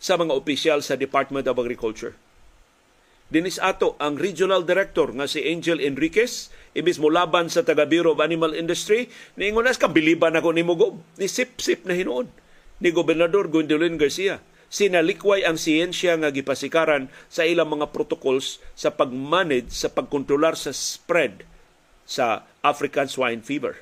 sa 0.00 0.18
mga 0.18 0.34
opisyal 0.34 0.82
sa 0.82 0.98
Department 0.98 1.46
of 1.46 1.58
Agriculture 1.58 2.14
Dinis 3.30 3.62
ato 3.62 3.94
ang 4.02 4.18
regional 4.18 4.66
director 4.66 5.14
nga 5.14 5.30
si 5.30 5.38
Angel 5.46 5.78
Enriquez 5.78 6.50
imbis 6.74 6.98
mo 6.98 7.06
laban 7.06 7.46
sa 7.46 7.62
taga 7.62 7.86
Bureau 7.86 8.18
of 8.18 8.22
Animal 8.22 8.58
Industry 8.58 9.06
niingon 9.38 9.70
nas 9.70 9.78
kabiliban 9.78 10.34
ako 10.34 10.50
ni 10.50 10.66
Mugob 10.66 10.98
ni 11.14 11.30
sip-sip 11.30 11.86
na 11.86 11.94
hinuon 11.94 12.26
ni 12.82 12.90
Gobernador 12.90 13.46
Gwendolyn 13.46 13.94
Garcia. 13.94 14.42
Sinalikway 14.70 15.46
ang 15.46 15.58
siyensya 15.58 16.18
nga 16.18 16.30
gipasikaran 16.30 17.10
sa 17.30 17.46
ilang 17.46 17.70
mga 17.70 17.90
protocols 17.94 18.62
sa 18.74 18.90
pagmanage 18.94 19.70
sa 19.74 19.90
pagkontrolar 19.90 20.58
sa 20.58 20.74
spread 20.74 21.46
sa 22.06 22.46
African 22.66 23.06
swine 23.06 23.46
fever. 23.46 23.78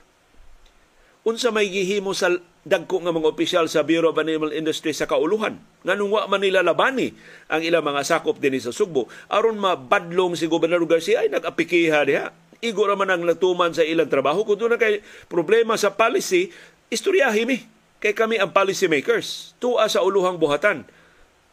Unsa 1.25 1.53
may 1.53 1.69
gihimo 1.73 2.13
sa 2.17 2.37
dagko 2.69 3.01
nga 3.01 3.17
mga 3.17 3.33
opisyal 3.33 3.67
sa 3.67 3.81
Bureau 3.81 4.13
of 4.13 4.21
Animal 4.21 4.53
Industry 4.53 4.93
sa 4.93 5.09
kauluhan 5.09 5.57
nganong 5.89 6.11
wa 6.13 6.29
man 6.29 6.45
nila 6.45 6.61
labani 6.61 7.17
ang 7.49 7.65
ilang 7.65 7.81
mga 7.81 8.05
sakop 8.05 8.37
dinhi 8.37 8.61
sa 8.61 8.77
Sugbo 8.77 9.09
aron 9.33 9.57
mabadlong 9.57 10.37
si 10.37 10.45
Gobernador 10.45 10.85
Garcia 10.85 11.25
ay 11.25 11.33
nag-apikiha 11.33 12.01
diha. 12.05 12.29
Igo 12.59 12.91
ra 12.91 12.99
man 12.99 13.07
ang 13.07 13.23
natuman 13.23 13.71
sa 13.71 13.87
ilang 13.87 14.11
trabaho. 14.11 14.43
Kun 14.43 14.59
na 14.67 14.75
kay 14.75 14.99
problema 15.31 15.79
sa 15.79 15.95
policy 15.95 16.51
istoryahi 16.91 17.47
mi. 17.47 17.63
Kay 18.03 18.15
kami 18.15 18.39
ang 18.43 18.51
policy 18.51 18.91
makers. 18.91 19.55
Tuwa 19.63 19.87
sa 19.87 20.03
uluhang 20.03 20.43
buhatan. 20.43 20.83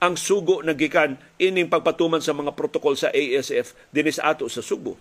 Ang 0.01 0.13
sugo 0.17 0.65
nagikan 0.65 1.21
ining 1.37 1.69
pagpatuman 1.69 2.25
sa 2.25 2.33
mga 2.33 2.57
protokol 2.57 2.97
sa 2.97 3.13
ASF 3.13 3.77
dinhi 3.93 4.11
sa 4.13 4.33
ato 4.33 4.49
sa 4.49 4.65
Sugbo. 4.65 4.97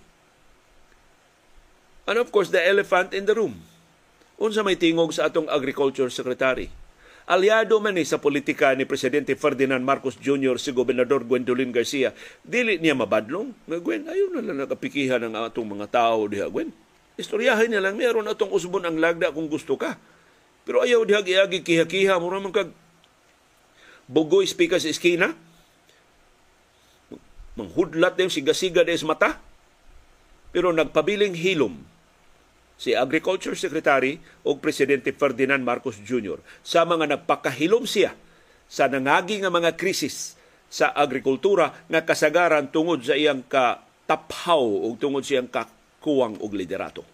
And 2.04 2.20
of 2.20 2.28
course 2.28 2.52
the 2.52 2.60
elephant 2.60 3.16
in 3.16 3.24
the 3.24 3.32
room 3.32 3.64
unsa 4.38 4.66
may 4.66 4.78
tingog 4.78 5.14
sa 5.14 5.30
atong 5.30 5.46
agriculture 5.50 6.10
secretary. 6.10 6.70
Aliado 7.24 7.80
man 7.80 7.96
ni 7.96 8.04
sa 8.04 8.20
politika 8.20 8.76
ni 8.76 8.84
Presidente 8.84 9.32
Ferdinand 9.32 9.80
Marcos 9.80 10.20
Jr. 10.20 10.60
si 10.60 10.76
Gobernador 10.76 11.24
Gwendolyn 11.24 11.72
Garcia, 11.72 12.12
dili 12.44 12.76
niya 12.76 12.92
mabadlong. 12.92 13.48
Nga 13.64 13.78
Gwen, 13.80 14.04
ayaw 14.04 14.28
na 14.36 14.44
lang 14.44 14.58
nakapikihan 14.60 15.24
ng 15.24 15.32
atong 15.32 15.64
mga 15.64 15.88
tao 15.88 16.28
diha, 16.28 16.52
Gwen. 16.52 16.68
Istoryahin 17.16 17.72
niya 17.72 17.80
lang, 17.80 17.96
meron 17.96 18.28
atong 18.28 18.52
usbon 18.52 18.84
ang 18.84 19.00
lagda 19.00 19.32
kung 19.32 19.48
gusto 19.48 19.80
ka. 19.80 19.96
Pero 20.68 20.84
ayaw 20.84 21.00
diha 21.08 21.24
giagi 21.24 21.64
kiha-kiha 21.64 22.20
mo 22.20 22.28
naman 22.28 22.52
kag 22.52 22.68
bugoy 24.04 24.44
speaker 24.44 24.76
sa 24.76 24.92
iskina. 24.92 25.32
Manghudlat 27.56 28.20
din 28.20 28.28
siga-siga 28.28 28.84
des 28.84 29.00
mata. 29.00 29.40
Pero 30.52 30.76
nagpabiling 30.76 31.32
hilom 31.32 31.93
si 32.74 32.92
Agriculture 32.92 33.54
Secretary 33.54 34.18
o 34.46 34.58
Presidente 34.58 35.14
Ferdinand 35.14 35.62
Marcos 35.62 35.98
Jr. 36.02 36.42
sa 36.60 36.82
mga 36.82 37.16
nagpakahilom 37.16 37.86
siya 37.86 38.12
sa 38.66 38.90
nangagi 38.90 39.38
nga 39.42 39.52
mga 39.52 39.78
krisis 39.78 40.34
sa 40.66 40.90
agrikultura 40.90 41.86
nga 41.86 42.02
kasagaran 42.02 42.74
tungod 42.74 43.06
sa 43.06 43.14
iyang 43.14 43.46
kataphaw 43.46 44.62
o 44.62 44.90
tungod 44.98 45.22
sa 45.22 45.38
iyang 45.38 45.50
kakuwang 45.50 46.34
og 46.42 46.50
liderato. 46.50 47.06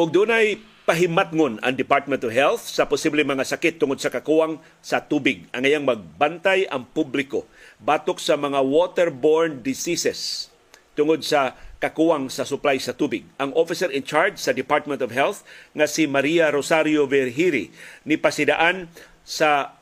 Og 0.00 0.08
dunay 0.08 0.56
pahimatngon 0.90 1.62
ang 1.62 1.74
Department 1.78 2.18
of 2.26 2.34
Health 2.34 2.66
sa 2.66 2.82
posibleng 2.82 3.22
mga 3.22 3.46
sakit 3.46 3.78
tungod 3.78 4.02
sa 4.02 4.10
kakuwang 4.10 4.58
sa 4.82 4.98
tubig. 4.98 5.46
Ang 5.54 5.62
ngayang 5.62 5.86
magbantay 5.86 6.66
ang 6.66 6.82
publiko 6.82 7.46
batok 7.78 8.18
sa 8.18 8.34
mga 8.34 8.58
waterborne 8.58 9.62
diseases 9.62 10.50
tungod 10.98 11.22
sa 11.22 11.54
kakuwang 11.78 12.26
sa 12.26 12.42
supply 12.42 12.74
sa 12.82 12.90
tubig. 12.90 13.22
Ang 13.38 13.54
officer 13.54 13.86
in 13.94 14.02
charge 14.02 14.42
sa 14.42 14.50
Department 14.50 14.98
of 14.98 15.14
Health 15.14 15.46
nga 15.78 15.86
si 15.86 16.10
Maria 16.10 16.50
Rosario 16.50 17.06
Verhiri 17.06 17.70
ni 18.02 18.18
pasidaan 18.18 18.90
sa 19.22 19.78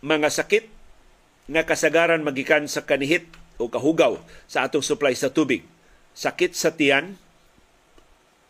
mga 0.00 0.32
sakit 0.32 0.72
nga 1.52 1.68
kasagaran 1.68 2.24
magikan 2.24 2.64
sa 2.64 2.88
kanihit 2.88 3.28
o 3.60 3.68
kahugaw 3.68 4.16
sa 4.48 4.64
atong 4.64 4.80
supply 4.80 5.12
sa 5.12 5.28
tubig. 5.28 5.68
Sakit 6.16 6.56
sa 6.56 6.72
tiyan, 6.72 7.20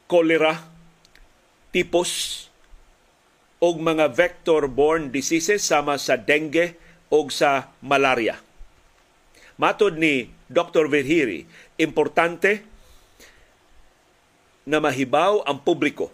kolera, 0.06 0.69
tipos 1.70 2.46
og 3.60 3.76
mga 3.78 4.10
vector-borne 4.10 5.12
diseases 5.12 5.62
sama 5.62 6.00
sa 6.00 6.16
dengue 6.16 6.74
o 7.12 7.26
sa 7.28 7.74
malaria. 7.84 8.40
Matod 9.60 10.00
ni 10.00 10.32
Dr. 10.48 10.88
Verhiri, 10.88 11.44
importante 11.76 12.64
na 14.64 14.80
mahibaw 14.80 15.44
ang 15.44 15.60
publiko 15.60 16.08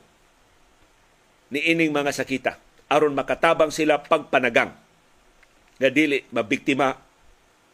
ni 1.55 1.62
ining 1.71 1.95
mga 1.95 2.11
sakita 2.11 2.59
aron 2.90 3.14
makatabang 3.14 3.71
sila 3.71 4.03
pagpanagang 4.03 4.75
nga 5.77 5.90
dili 5.92 6.25
mabiktima 6.33 6.95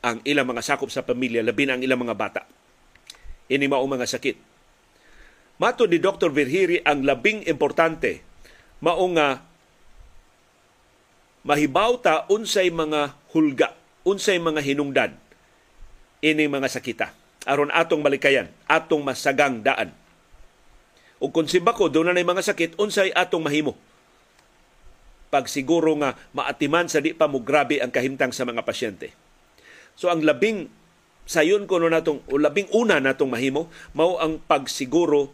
ang 0.03 0.19
ilang 0.27 0.49
mga 0.49 0.65
sakop 0.65 0.91
sa 0.91 1.07
pamilya 1.07 1.41
labi 1.41 1.65
na 1.65 1.79
ang 1.79 1.83
ilang 1.87 2.03
mga 2.03 2.19
bata. 2.19 2.43
Ini 3.47 3.71
mao 3.71 3.87
mga 3.87 4.09
sakit 4.11 4.52
Mato 5.63 5.87
ni 5.87 6.03
Dr. 6.03 6.35
Virhiri 6.35 6.83
ang 6.83 7.07
labing 7.07 7.47
importante 7.47 8.19
mao 8.83 9.07
nga 9.15 9.47
mahibaw 11.47 12.03
ta 12.03 12.27
unsay 12.27 12.75
mga 12.75 13.15
hulga, 13.31 13.71
unsay 14.03 14.43
mga 14.43 14.59
hinungdan 14.59 15.15
ini 16.19 16.51
mga 16.51 16.67
sakita 16.67 17.15
aron 17.47 17.71
atong 17.75 18.03
malikayan, 18.03 18.51
atong 18.71 19.03
masagang 19.03 19.63
daan. 19.63 19.91
Ug 21.23 21.31
kung 21.31 21.47
simbako 21.47 21.87
doon 21.87 22.11
na 22.11 22.19
mga 22.19 22.43
sakit, 22.43 22.79
unsay 22.79 23.15
atong 23.15 23.43
mahimo. 23.43 23.79
Pag 25.31 25.47
siguro 25.47 25.95
nga 25.97 26.19
maatiman 26.37 26.91
sa 26.91 27.01
di 27.01 27.15
pa 27.15 27.31
mo 27.31 27.41
grabe 27.41 27.81
ang 27.81 27.89
kahimtang 27.89 28.35
sa 28.35 28.45
mga 28.45 28.67
pasyente. 28.67 29.15
So 29.97 30.13
ang 30.13 30.21
labing 30.21 30.69
sayon 31.25 31.71
ko 31.71 31.79
no 31.79 31.89
natong 31.89 32.21
o 32.27 32.35
labing 32.37 32.69
una 32.75 32.99
natong 32.99 33.31
mahimo 33.31 33.71
mao 33.95 34.19
ang 34.19 34.43
pagsiguro 34.43 35.31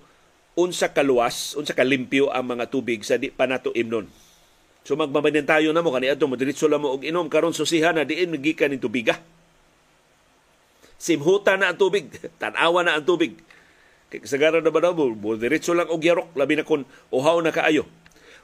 unsa 0.58 0.90
kaluwas, 0.90 1.54
unsa 1.54 1.70
kalimpyo 1.70 2.34
ang 2.34 2.58
mga 2.58 2.66
tubig 2.66 3.06
sa 3.06 3.14
di 3.14 3.30
pa 3.30 3.46
nato 3.46 3.70
imnon. 3.78 4.10
So 4.82 4.98
magmamanin 4.98 5.46
tayo 5.46 5.70
na 5.70 5.84
mo 5.84 5.94
kani 5.94 6.10
adto 6.10 6.26
madiretso 6.26 6.66
lang 6.66 6.82
mo 6.82 6.98
og 6.98 7.06
inom 7.06 7.30
karon 7.30 7.54
susihan 7.54 7.94
na 7.94 8.02
diin 8.02 8.34
gikan 8.42 8.74
ni 8.74 8.82
tubiga. 8.82 9.22
Simhuta 10.98 11.54
na 11.54 11.70
ang 11.70 11.78
tubig, 11.78 12.10
tanawa 12.42 12.82
na 12.82 12.98
ang 12.98 13.06
tubig. 13.06 13.38
Kay 14.10 14.24
kasagaran 14.24 14.64
na 14.64 14.74
ba 14.74 14.82
daw 14.82 14.96
mo 14.98 15.36
diretso 15.38 15.76
lang 15.76 15.86
og 15.86 16.02
yarok 16.02 16.34
labi 16.34 16.58
na 16.58 16.66
kun 16.66 16.82
uhaw 17.14 17.38
na 17.38 17.54
kaayo. 17.54 17.86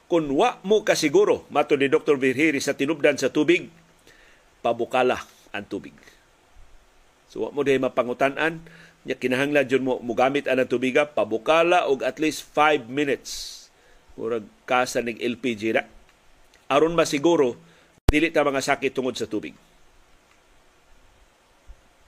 Kung 0.05 0.29
wa 0.37 0.61
mo 0.61 0.85
kasiguro, 0.85 1.49
mato 1.49 1.73
ni 1.73 1.89
Dr. 1.89 2.21
Virhiri 2.21 2.61
sa 2.61 2.77
tinubdan 2.77 3.17
sa 3.17 3.33
tubig, 3.33 3.73
pabukala 4.61 5.17
ang 5.49 5.65
tubig. 5.65 5.97
So 7.33 7.43
wa 7.43 7.49
mo 7.49 7.65
dahil 7.65 7.81
mapangutan-an, 7.81 8.61
nya 9.05 9.13
kinahanglan 9.13 9.69
jud 9.69 9.85
mo 9.85 10.01
mugamit 10.01 10.49
anang 10.49 10.65
tubiga 10.65 11.05
pabukala 11.05 11.85
og 11.85 12.01
at 12.01 12.17
least 12.17 12.49
5 12.57 12.89
minutes. 12.89 13.53
Murag 14.17 14.49
kasa 14.65 15.05
ning 15.05 15.21
LPG 15.21 15.77
na 15.77 15.85
aron 16.65 16.97
masiguro 16.97 17.53
dili 18.09 18.33
ta 18.33 18.41
mga 18.41 18.65
sakit 18.65 18.91
tungod 18.97 19.13
sa 19.13 19.29
tubig. 19.29 19.53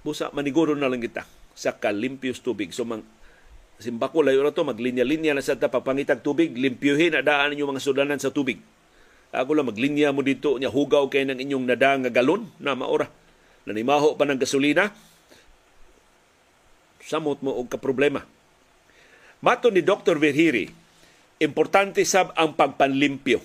Busa 0.01 0.33
maniguro 0.33 0.73
na 0.73 0.89
lang 0.89 1.03
kita 1.03 1.29
sa 1.53 1.77
kalimpios 1.77 2.41
tubig. 2.41 2.73
So 2.73 2.81
mang 2.81 3.05
simbako 3.77 4.25
layo 4.25 4.41
na 4.41 4.49
to 4.49 4.65
maglinya-linya 4.65 5.37
na 5.37 5.45
sa 5.45 5.53
ta 5.53 5.69
papangitag 5.69 6.25
tubig 6.25 6.57
limpyuhin 6.57 7.13
na 7.13 7.21
daan 7.21 7.53
ninyo 7.53 7.69
mga 7.69 7.83
sudanan 7.83 8.17
sa 8.17 8.33
tubig. 8.33 8.57
Ako 9.29 9.53
lang 9.53 9.69
maglinya 9.69 10.09
mo 10.09 10.25
dito 10.25 10.57
nya 10.57 10.73
hugaw 10.73 11.11
kay 11.13 11.27
ng 11.29 11.37
inyong 11.37 11.65
nada 11.69 11.93
nga 12.01 12.09
galon 12.09 12.49
na 12.57 12.73
maora. 12.73 13.05
Nanimaho 13.67 14.17
pa 14.17 14.25
ng 14.25 14.39
gasolina 14.39 14.89
samot 17.07 17.39
mo 17.39 17.55
og 17.55 17.71
kaproblema. 17.71 18.27
Mato 19.39 19.71
ni 19.71 19.79
Dr. 19.79 20.19
Verhiri, 20.19 20.67
importante 21.39 22.03
sab 22.03 22.35
ang 22.35 22.51
pagpanlimpyo 22.51 23.39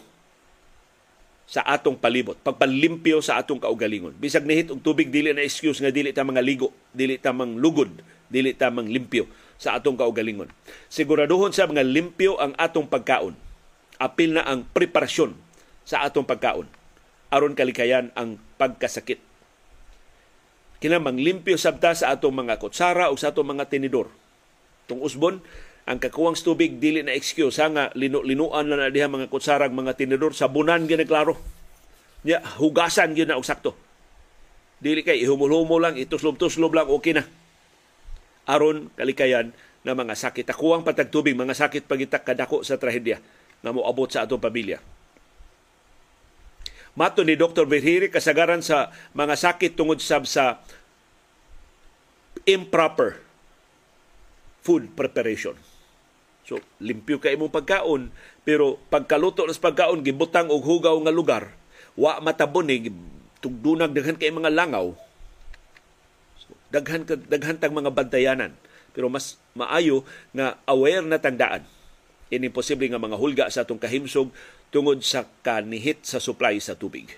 sa 1.47 1.63
atong 1.69 1.95
palibot, 1.95 2.35
pagpanlimpyo 2.43 3.23
sa 3.23 3.39
atong 3.39 3.63
kaugalingon. 3.63 4.17
Bisag 4.19 4.43
nihit 4.43 4.75
og 4.75 4.83
tubig 4.83 5.15
dili 5.15 5.31
na 5.31 5.45
excuse 5.47 5.79
nga 5.79 5.95
dili 5.95 6.11
ta 6.11 6.27
mga 6.27 6.43
ligo, 6.43 6.75
dili 6.91 7.21
ta 7.21 7.31
mang 7.31 7.55
lugod, 7.61 7.93
dili 8.27 8.51
ta 8.57 8.73
mang 8.73 8.89
limpyo 8.89 9.29
sa 9.61 9.79
atong 9.79 9.95
kaugalingon. 9.95 10.51
Siguraduhon 10.91 11.55
sa 11.55 11.71
mga 11.71 11.87
limpyo 11.87 12.41
ang 12.43 12.57
atong 12.59 12.91
pagkaon. 12.91 13.37
Apil 14.03 14.35
na 14.35 14.43
ang 14.43 14.67
preparasyon 14.67 15.37
sa 15.87 16.03
atong 16.03 16.27
pagkaon 16.27 16.67
aron 17.33 17.57
kalikayan 17.57 18.13
ang 18.13 18.37
pagkasakit 18.61 19.32
kinamang 20.83 21.23
limpyo 21.23 21.55
sabta 21.55 21.95
sa 21.95 22.11
atong 22.11 22.43
mga 22.43 22.59
kutsara 22.59 23.09
o 23.09 23.15
sa 23.15 23.31
atong 23.31 23.55
mga 23.55 23.71
tinidor. 23.71 24.11
Tung 24.91 24.99
usbon, 24.99 25.39
ang 25.87 25.99
kakuwang 26.03 26.35
tubig 26.35 26.83
dili 26.83 27.07
na 27.07 27.15
excuse 27.15 27.63
nga 27.63 27.95
linu-linuan 27.95 28.67
na 28.67 28.75
na 28.75 28.91
diha 28.91 29.07
mga 29.07 29.31
kutsara 29.31 29.71
mga 29.71 29.95
tinidor 29.95 30.35
sabunan 30.35 30.91
gyud 30.91 31.07
klaro. 31.07 31.39
Ya, 32.27 32.43
hugasan 32.59 33.15
gyud 33.15 33.31
na 33.31 33.39
og 33.39 33.47
sakto. 33.47 33.79
Dili 34.83 35.07
kay 35.07 35.23
ihumol-humol 35.23 35.79
lang, 35.79 35.95
ituslob-tuslob 35.95 36.75
lang 36.75 36.91
okay 36.91 37.15
na. 37.15 37.23
Aron 38.51 38.91
kalikayan 38.99 39.55
na 39.87 39.95
mga 39.95 40.19
sakit. 40.19 40.51
Akuwang 40.51 40.83
patagtubig, 40.83 41.39
mga 41.39 41.55
sakit 41.55 41.87
pagitak 41.87 42.27
kadako 42.27 42.67
sa 42.67 42.75
trahedya 42.75 43.23
na 43.63 43.71
moabot 43.71 44.11
sa 44.11 44.27
atong 44.27 44.43
pamilya. 44.43 44.83
Mato 46.93 47.25
ni 47.25 47.41
Dr. 47.41 47.65
Verhiri 47.65 48.13
kasagaran 48.13 48.61
sa 48.61 48.93
mga 49.17 49.35
sakit 49.37 49.73
tungod 49.73 49.99
sab 50.05 50.29
sa 50.29 50.61
improper 52.45 53.17
food 54.61 54.93
preparation. 54.93 55.57
So, 56.45 56.61
limpyo 56.83 57.23
kay 57.23 57.39
imong 57.39 57.55
pagkaon, 57.55 58.13
pero 58.43 58.77
pagkaluto 58.93 59.47
ng 59.47 59.57
pagkaon, 59.57 60.05
gibutang 60.05 60.51
og 60.51 60.61
hugaw 60.61 60.99
nga 61.01 61.15
lugar, 61.15 61.45
wa 61.97 62.19
matabon 62.21 62.69
ni 62.69 62.91
tugdunag 63.41 63.95
daghan 63.95 64.19
kay 64.19 64.29
mga 64.29 64.53
langaw. 64.53 64.93
So, 66.39 66.53
daghan 66.69 67.07
daghan 67.07 67.57
tang 67.57 67.73
mga 67.73 67.95
bantayanan. 67.95 68.53
Pero 68.93 69.09
mas 69.09 69.41
maayo 69.57 70.05
nga 70.37 70.61
aware 70.69 71.01
na 71.01 71.17
tandaan 71.17 71.65
ini 72.33 72.49
posible 72.49 72.89
nga 72.89 72.97
mga 72.97 73.21
hulga 73.21 73.45
sa 73.53 73.69
atong 73.69 73.77
kahimsog 73.77 74.33
tungod 74.73 75.05
sa 75.05 75.29
kanihit 75.45 76.09
sa 76.09 76.17
supply 76.17 76.57
sa 76.57 76.73
tubig. 76.73 77.13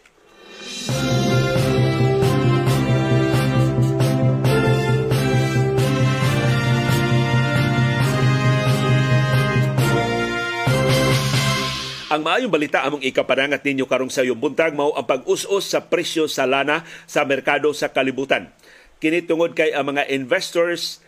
Ang 12.15 12.23
maayong 12.23 12.53
balita 12.53 12.87
among 12.87 13.03
ikaparangat 13.03 13.67
ninyo 13.67 13.91
karong 13.91 14.11
sa 14.11 14.23
iyong 14.23 14.39
buntag 14.39 14.71
mao 14.71 14.95
ang 14.95 15.03
pag-us-us 15.03 15.67
sa 15.67 15.83
presyo 15.83 16.31
sa 16.31 16.47
lana 16.47 16.87
sa 17.11 17.27
merkado 17.27 17.75
sa 17.75 17.91
kalibutan. 17.91 18.55
Kini 19.03 19.27
tungod 19.27 19.59
kay 19.59 19.75
ang 19.75 19.91
mga 19.91 20.07
investors 20.15 21.03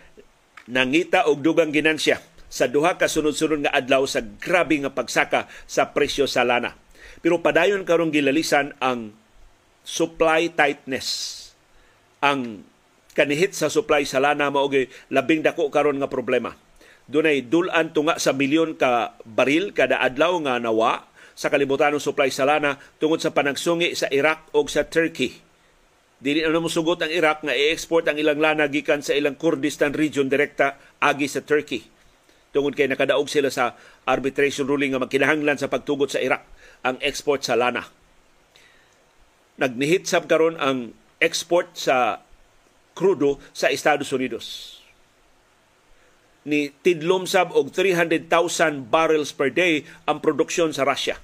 nangita 0.67 1.31
og 1.31 1.47
dugang 1.47 1.71
ginansya 1.71 2.19
sa 2.47 2.71
duha 2.71 2.95
ka 2.95 3.11
sunod-sunod 3.11 3.67
nga 3.67 3.75
adlaw 3.75 4.07
sa 4.07 4.23
grabe 4.23 4.79
nga 4.79 4.93
pagsaka 4.93 5.51
sa 5.67 5.91
presyo 5.91 6.31
sa 6.31 6.47
lana. 6.47 6.79
Pero 7.21 7.43
padayon 7.43 7.83
karong 7.83 8.15
gilalisan 8.15 8.77
ang 8.79 9.11
supply 9.83 10.51
tightness. 10.55 11.35
Ang 12.23 12.63
kanihit 13.19 13.55
sa 13.55 13.67
supply 13.67 14.07
sa 14.07 14.23
lana 14.23 14.51
mao 14.51 14.71
labing 15.11 15.43
dako 15.43 15.73
karon 15.73 15.99
nga 15.99 16.11
problema. 16.11 16.55
Dunay 17.07 17.47
dulan 17.47 17.95
tunga 17.95 18.19
sa 18.19 18.35
milyon 18.35 18.75
ka 18.79 19.15
baril 19.23 19.71
kada 19.71 20.03
adlaw 20.03 20.39
nga 20.43 20.59
nawa 20.59 21.07
sa 21.39 21.53
kalibutan 21.53 21.95
ng 21.95 22.03
supply 22.03 22.31
sa 22.33 22.49
lana 22.49 22.79
tungod 22.99 23.23
sa 23.23 23.31
panagsungi 23.31 23.95
sa 23.95 24.11
Iraq 24.11 24.51
o 24.55 24.67
sa 24.67 24.87
Turkey. 24.87 25.39
Dili 26.17 26.41
na 26.43 26.63
musugot 26.63 26.99
ang 27.05 27.13
Iraq 27.13 27.45
nga 27.45 27.53
i-export 27.53 28.09
ang 28.09 28.17
ilang 28.17 28.41
lana 28.41 28.67
gikan 28.73 29.05
sa 29.05 29.13
ilang 29.13 29.37
Kurdistan 29.37 29.93
region 29.93 30.33
direkta 30.33 30.81
agi 30.99 31.29
sa 31.29 31.45
Turkey 31.45 31.96
tungod 32.57 32.73
kay 32.73 32.89
nakadaog 32.89 33.29
sila 33.29 33.53
sa 33.53 33.77
arbitration 34.09 34.65
ruling 34.65 34.97
nga 34.97 35.05
magkinahanglan 35.05 35.61
sa 35.61 35.69
pagtugot 35.69 36.09
sa 36.09 36.25
Iraq 36.25 36.41
ang 36.81 36.97
export 37.05 37.45
sa 37.45 37.53
lana. 37.53 37.85
Nagnihit 39.61 40.09
sab 40.09 40.25
karon 40.25 40.57
ang 40.57 40.97
export 41.21 41.77
sa 41.77 42.25
krudo 42.97 43.37
sa 43.53 43.69
Estados 43.69 44.09
Unidos. 44.17 44.81
Ni 46.49 46.73
tidlom 46.81 47.29
sab 47.29 47.53
og 47.53 47.77
300,000 47.77 48.25
barrels 48.89 49.37
per 49.37 49.53
day 49.53 49.85
ang 50.09 50.25
produksyon 50.25 50.73
sa 50.73 50.89
Russia. 50.89 51.21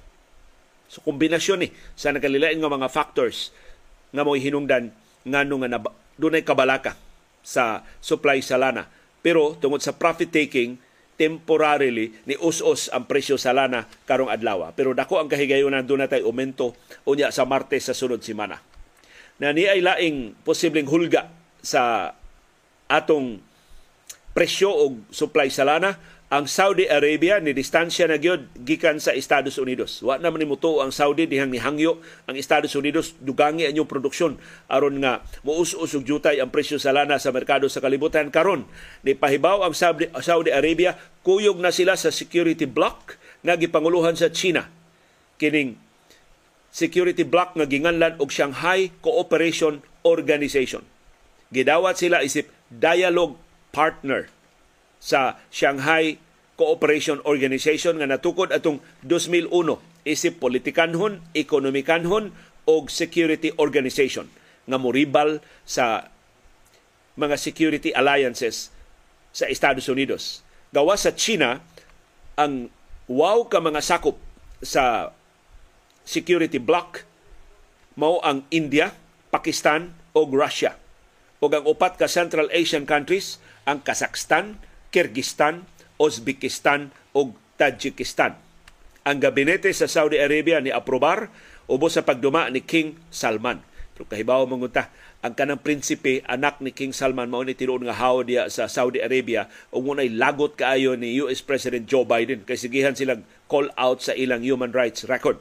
So 0.85 1.01
kombinasyon 1.01 1.65
ni 1.65 1.73
sa 1.97 2.13
nakalilain 2.13 2.61
nga 2.61 2.69
mga 2.69 2.93
factors 2.93 3.49
nga 4.13 4.21
mo'y 4.21 4.37
hinungdan 4.37 4.93
ngano 5.25 5.65
nga 5.65 5.81
dunay 6.21 6.45
kabalaka 6.45 6.93
sa 7.41 7.81
supply 7.97 8.37
sa 8.45 8.61
lana. 8.61 8.85
Pero 9.25 9.55
tungod 9.57 9.79
sa 9.79 9.95
profit 9.95 10.29
taking, 10.29 10.77
temporarily 11.23 12.11
ni 12.27 12.35
us-us 12.35 12.91
ang 12.91 13.07
presyo 13.07 13.39
sa 13.39 13.55
lana 13.55 13.87
karong 14.03 14.27
adlaw. 14.27 14.75
Pero 14.75 14.91
dako 14.91 15.23
ang 15.23 15.31
kahigayonan 15.31 15.87
doon 15.87 16.03
natay 16.03 16.19
aumento 16.19 16.75
unya 17.07 17.31
sa 17.31 17.47
Martes 17.47 17.87
sa 17.87 17.95
sunod 17.95 18.19
semana. 18.19 18.59
Na 19.39 19.55
ni 19.55 19.63
ay 19.63 19.79
laing 19.79 20.35
posibleng 20.43 20.91
hulga 20.91 21.31
sa 21.63 22.11
atong 22.91 23.39
presyo 24.35 24.69
o 24.75 24.85
supply 25.15 25.47
sa 25.47 25.63
lana 25.63 25.95
ang 26.33 26.49
Saudi 26.49 26.89
Arabia 26.89 27.37
ni 27.37 27.53
distansya 27.53 28.09
na 28.09 28.17
gyud 28.17 28.49
gikan 28.65 28.97
sa 28.97 29.13
Estados 29.13 29.61
Unidos. 29.61 30.01
Wa 30.01 30.17
na 30.17 30.33
man 30.33 30.41
muto 30.49 30.81
ang 30.81 30.89
Saudi 30.89 31.29
dihang 31.29 31.53
nihangyo 31.53 32.01
ang 32.25 32.33
Estados 32.33 32.73
Unidos 32.73 33.13
dugangi 33.21 33.69
anyong 33.69 33.85
produksyon 33.85 34.41
aron 34.65 34.97
nga 34.97 35.21
muus-usog 35.45 36.01
jutay 36.01 36.41
ang 36.41 36.49
presyo 36.49 36.81
sa 36.81 36.89
lana 36.89 37.21
sa 37.21 37.29
merkado 37.29 37.69
sa 37.69 37.85
kalibutan 37.85 38.33
karon. 38.33 38.65
Ni 39.05 39.13
pahibaw 39.13 39.61
ang 39.61 39.77
Saudi 39.77 40.49
Arabia 40.49 40.97
kuyog 41.21 41.61
na 41.61 41.69
sila 41.69 41.93
sa 41.93 42.09
security 42.09 42.65
block 42.65 43.21
nga 43.45 43.53
gipanguluhan 43.53 44.17
sa 44.17 44.33
China. 44.33 44.65
Kining 45.37 45.77
security 46.73 47.21
block 47.21 47.53
nga 47.53 47.69
ginganlan 47.69 48.17
og 48.17 48.33
Shanghai 48.33 48.89
Cooperation 49.05 49.85
Organization. 50.01 50.81
Gidawat 51.53 52.01
sila 52.01 52.25
isip 52.25 52.49
dialogue 52.73 53.37
partner 53.69 54.33
sa 55.03 55.37
Shanghai 55.53 56.22
Cooperation 56.53 57.17
Organization 57.25 57.97
nga 57.97 58.09
natukod 58.09 58.53
atong 58.53 58.77
2001 59.05 59.49
isip 60.05 60.37
politikanhon, 60.37 61.23
ekonomikanhon 61.33 62.35
o 62.69 62.73
security 62.87 63.51
organization 63.57 64.29
nga 64.63 64.77
moribal 64.79 65.43
sa 65.67 66.07
mga 67.17 67.35
security 67.35 67.89
alliances 67.91 68.71
sa 69.33 69.49
Estados 69.49 69.89
Unidos. 69.89 70.45
Gawa 70.73 70.97
sa 70.97 71.13
China, 71.13 71.61
ang 72.37 72.69
wow 73.09 73.45
ka 73.49 73.61
mga 73.61 73.81
sakop 73.81 74.17
sa 74.63 75.13
security 76.05 76.57
bloc 76.57 77.05
mao 77.93 78.17
ang 78.25 78.45
India, 78.49 78.93
Pakistan 79.29 79.93
o 80.17 80.25
Russia. 80.25 80.77
O 81.43 81.51
ang 81.51 81.65
upat 81.67 81.99
ka 81.99 82.07
Central 82.07 82.49
Asian 82.49 82.87
countries, 82.87 83.37
ang 83.67 83.83
Kazakhstan, 83.83 84.57
Kyrgyzstan, 84.89 85.67
Uzbekistan 86.01 86.93
ug 87.13 87.37
Tajikistan. 87.57 88.37
Ang 89.03 89.19
gabinete 89.19 89.69
sa 89.75 89.85
Saudi 89.85 90.17
Arabia 90.17 90.63
ni 90.63 90.71
aprobar 90.71 91.27
ubos 91.67 91.99
sa 91.99 92.07
pagduma 92.07 92.47
ni 92.47 92.63
King 92.63 92.97
Salman. 93.11 93.61
Pero 93.93 94.09
kahibaw 94.09 94.47
mangunta, 94.49 94.89
ang 95.21 95.37
kanang 95.37 95.61
prinsipe 95.61 96.25
anak 96.25 96.59
ni 96.59 96.73
King 96.73 96.91
Salman 96.91 97.29
mao 97.29 97.45
ni 97.45 97.53
tinuod 97.53 97.85
nga 97.85 97.95
hawo 97.95 98.25
diya 98.25 98.49
sa 98.49 98.65
Saudi 98.65 98.99
Arabia 98.99 99.47
ug 99.69 99.85
munay 99.85 100.09
lagot 100.09 100.57
kaayo 100.57 100.97
ni 100.97 101.21
US 101.21 101.45
President 101.45 101.85
Joe 101.85 102.03
Biden 102.03 102.41
kay 102.43 102.57
sigihan 102.57 102.97
silang 102.97 103.23
call 103.45 103.69
out 103.77 104.01
sa 104.01 104.17
ilang 104.17 104.41
human 104.41 104.73
rights 104.73 105.05
record. 105.05 105.37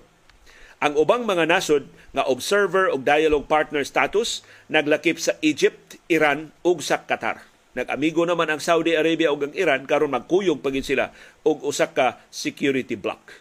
Ang 0.83 0.99
ubang 0.99 1.25
mga 1.25 1.47
nasod 1.47 1.87
nga 2.11 2.27
observer 2.27 2.91
ug 2.91 3.07
dialogue 3.07 3.47
partner 3.47 3.87
status 3.87 4.43
naglakip 4.67 5.17
sa 5.17 5.39
Egypt, 5.41 5.97
Iran 6.11 6.51
ug 6.67 6.83
sa 6.83 7.07
Qatar. 7.07 7.52
Nag-amigo 7.73 8.29
naman 8.29 8.53
ang 8.53 8.61
Saudi 8.61 8.93
Arabia 8.93 9.33
ug 9.33 9.49
ang 9.49 9.55
Iran 9.57 9.89
karon 9.89 10.13
magkuyog 10.13 10.61
pagin 10.61 10.85
sila 10.85 11.09
og 11.41 11.65
usa 11.65 11.89
ka 11.89 12.21
security 12.29 13.01
block. 13.01 13.41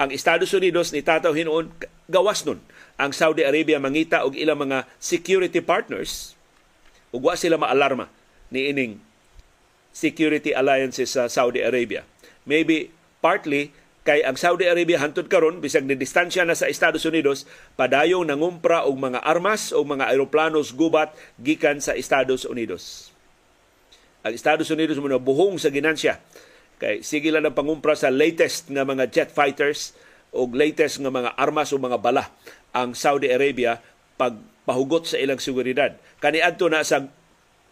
Ang 0.00 0.10
Estados 0.10 0.50
Unidos 0.56 0.90
ni 0.90 1.04
tataw 1.04 1.36
hinuon 1.36 1.68
gawas 2.08 2.48
nun 2.48 2.64
ang 2.96 3.12
Saudi 3.12 3.44
Arabia 3.44 3.76
mangita 3.76 4.24
og 4.24 4.34
ilang 4.34 4.64
mga 4.64 4.88
security 4.96 5.60
partners 5.60 6.32
ug 7.12 7.28
wa 7.28 7.36
sila 7.36 7.60
maalarma 7.60 8.08
ni 8.48 8.72
ining 8.72 8.92
security 9.94 10.56
alliances 10.56 11.12
sa 11.12 11.28
Saudi 11.28 11.60
Arabia. 11.60 12.08
Maybe 12.48 12.88
partly 13.20 13.70
kay 14.04 14.20
ang 14.20 14.36
Saudi 14.36 14.68
Arabia 14.68 15.00
hantud 15.00 15.32
karon 15.32 15.64
bisag 15.64 15.88
ni 15.88 15.96
distansya 15.96 16.44
na 16.44 16.52
sa 16.52 16.68
Estados 16.68 17.08
Unidos 17.08 17.48
padayong 17.80 18.28
nangumpra 18.28 18.84
og 18.84 19.00
mga 19.00 19.24
armas 19.24 19.72
o 19.72 19.80
mga 19.80 20.12
eroplanos 20.12 20.76
gubat 20.76 21.16
gikan 21.40 21.80
sa 21.80 21.96
Estados 21.96 22.44
Unidos. 22.44 23.10
Ang 24.20 24.36
Estados 24.36 24.68
Unidos 24.68 25.00
mo 25.00 25.08
buhong 25.08 25.56
sa 25.56 25.72
ginansya 25.72 26.20
kay 26.76 27.00
sige 27.00 27.32
lang 27.32 27.48
ang 27.48 27.56
pangumpra 27.56 27.96
sa 27.96 28.12
latest 28.12 28.68
nga 28.68 28.84
mga 28.84 29.08
jet 29.08 29.32
fighters 29.32 29.96
o 30.36 30.44
latest 30.52 31.00
nga 31.00 31.08
mga 31.08 31.32
armas 31.40 31.72
o 31.72 31.80
mga 31.80 31.96
bala 31.96 32.28
ang 32.76 32.92
Saudi 32.92 33.32
Arabia 33.32 33.80
pagpahugot 34.20 35.08
sa 35.08 35.16
ilang 35.16 35.40
seguridad. 35.40 35.96
Kaniadto 36.20 36.68
na 36.68 36.84
sa 36.84 37.08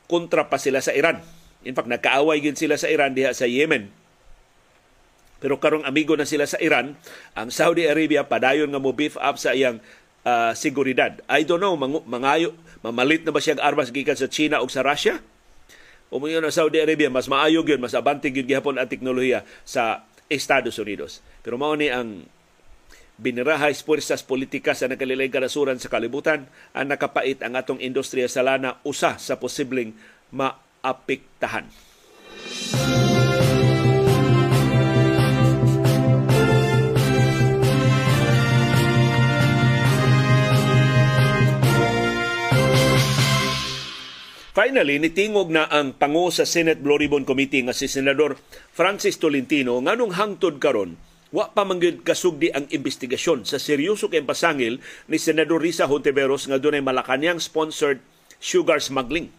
kontra 0.09 0.49
pa 0.49 0.57
sila 0.57 0.81
sa 0.81 0.97
Iran. 0.97 1.21
In 1.63 1.77
fact, 1.77 1.93
nagkaaway 1.93 2.41
gid 2.41 2.57
sila 2.57 2.81
sa 2.81 2.89
Iran 2.89 3.13
diha 3.13 3.37
sa 3.37 3.45
Yemen 3.45 4.02
pero 5.43 5.59
karong 5.59 5.83
amigo 5.83 6.15
na 6.15 6.23
sila 6.23 6.47
sa 6.47 6.55
Iran, 6.63 6.95
ang 7.35 7.51
Saudi 7.51 7.91
Arabia 7.91 8.23
padayon 8.23 8.71
nga 8.71 8.79
mo 8.79 8.95
beef 8.95 9.19
up 9.19 9.35
sa 9.43 9.51
iyang 9.51 9.83
uh, 10.23 10.55
seguridad. 10.55 11.19
I 11.27 11.43
don't 11.43 11.59
know, 11.59 11.75
mang- 11.75 12.07
mangayo, 12.07 12.55
mamalit 12.87 13.27
na 13.27 13.35
ba 13.35 13.43
siyang 13.43 13.59
armas 13.59 13.91
gikan 13.91 14.15
sa 14.15 14.31
China 14.31 14.63
o 14.63 14.71
sa 14.71 14.87
Russia? 14.87 15.19
O 16.15 16.23
mo 16.23 16.31
yun 16.31 16.47
Saudi 16.55 16.79
Arabia, 16.79 17.11
mas 17.11 17.27
maayog 17.27 17.67
yun, 17.67 17.83
mas 17.83 17.99
abantig 17.99 18.39
yun 18.39 18.47
gihapon 18.47 18.79
ang 18.79 18.87
teknolohiya 18.87 19.43
sa 19.67 20.07
Estados 20.31 20.79
Unidos. 20.79 21.25
Pero 21.43 21.59
mao 21.59 21.75
ni 21.75 21.91
ang 21.91 22.23
binirahay 23.19 23.75
puwersas 23.83 24.23
politika 24.23 24.79
sa 24.79 24.87
nakalilay 24.87 25.27
karasuran 25.29 25.79
sa 25.79 25.91
kalibutan 25.93 26.49
ang 26.73 26.87
nakapait 26.87 27.39
ang 27.43 27.55
atong 27.59 27.83
industriya 27.83 28.27
sa 28.27 28.47
lana 28.47 28.79
usa 28.87 29.19
sa 29.19 29.37
posibleng 29.37 29.95
maapektahan. 30.31 31.67
Finally, 44.53 45.01
nitingog 45.01 45.49
na 45.49 45.65
ang 45.65 45.97
pango 45.97 46.29
sa 46.29 46.45
Senate 46.45 46.77
Blue 46.77 47.01
Ribbon 47.01 47.25
Committee 47.25 47.65
nga 47.65 47.73
si 47.73 47.89
Senador 47.89 48.37
Francis 48.77 49.17
Tolentino 49.17 49.81
nganong 49.81 50.13
hangtod 50.13 50.61
karon 50.61 51.01
wa 51.33 51.49
pa 51.57 51.65
mangyud 51.65 52.05
kasugdi 52.05 52.53
ang 52.53 52.69
investigasyon 52.69 53.49
sa 53.49 53.57
seryoso 53.57 54.13
kay 54.13 54.21
pasangil 54.21 54.77
ni 55.09 55.17
Senador 55.17 55.65
Risa 55.65 55.89
Hontiveros 55.89 56.53
nga 56.53 56.61
dunay 56.61 56.85
Malacanang 56.85 57.41
sponsored 57.41 58.05
sugar 58.45 58.85
smuggling. 58.85 59.33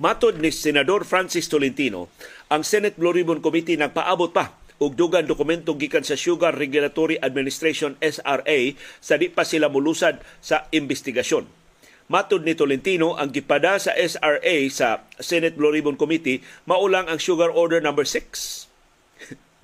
Matod 0.00 0.40
ni 0.40 0.48
Senador 0.48 1.04
Francis 1.04 1.44
Tolentino, 1.52 2.08
ang 2.48 2.64
Senate 2.64 2.96
Blue 2.96 3.12
Ribbon 3.12 3.44
Committee 3.44 3.76
nagpaabot 3.76 4.32
pa 4.32 4.56
og 4.80 4.96
dugang 4.96 5.28
dokumento 5.28 5.76
gikan 5.76 6.08
sa 6.08 6.16
Sugar 6.16 6.56
Regulatory 6.56 7.20
Administration 7.20 8.00
SRA 8.00 8.72
sa 9.04 9.20
di 9.20 9.28
pa 9.28 9.44
sila 9.44 9.68
mulusad 9.68 10.24
sa 10.40 10.72
investigasyon. 10.72 11.65
Matod 12.06 12.46
ni 12.46 12.54
Tolentino, 12.54 13.18
ang 13.18 13.34
gipada 13.34 13.82
sa 13.82 13.90
SRA 13.90 14.56
sa 14.70 15.02
Senate 15.18 15.58
Blue 15.58 15.74
Ribbon 15.74 15.98
Committee 15.98 16.38
maulang 16.62 17.10
ang 17.10 17.18
Sugar 17.18 17.50
Order 17.50 17.82
number 17.82 18.06
6 18.06 18.66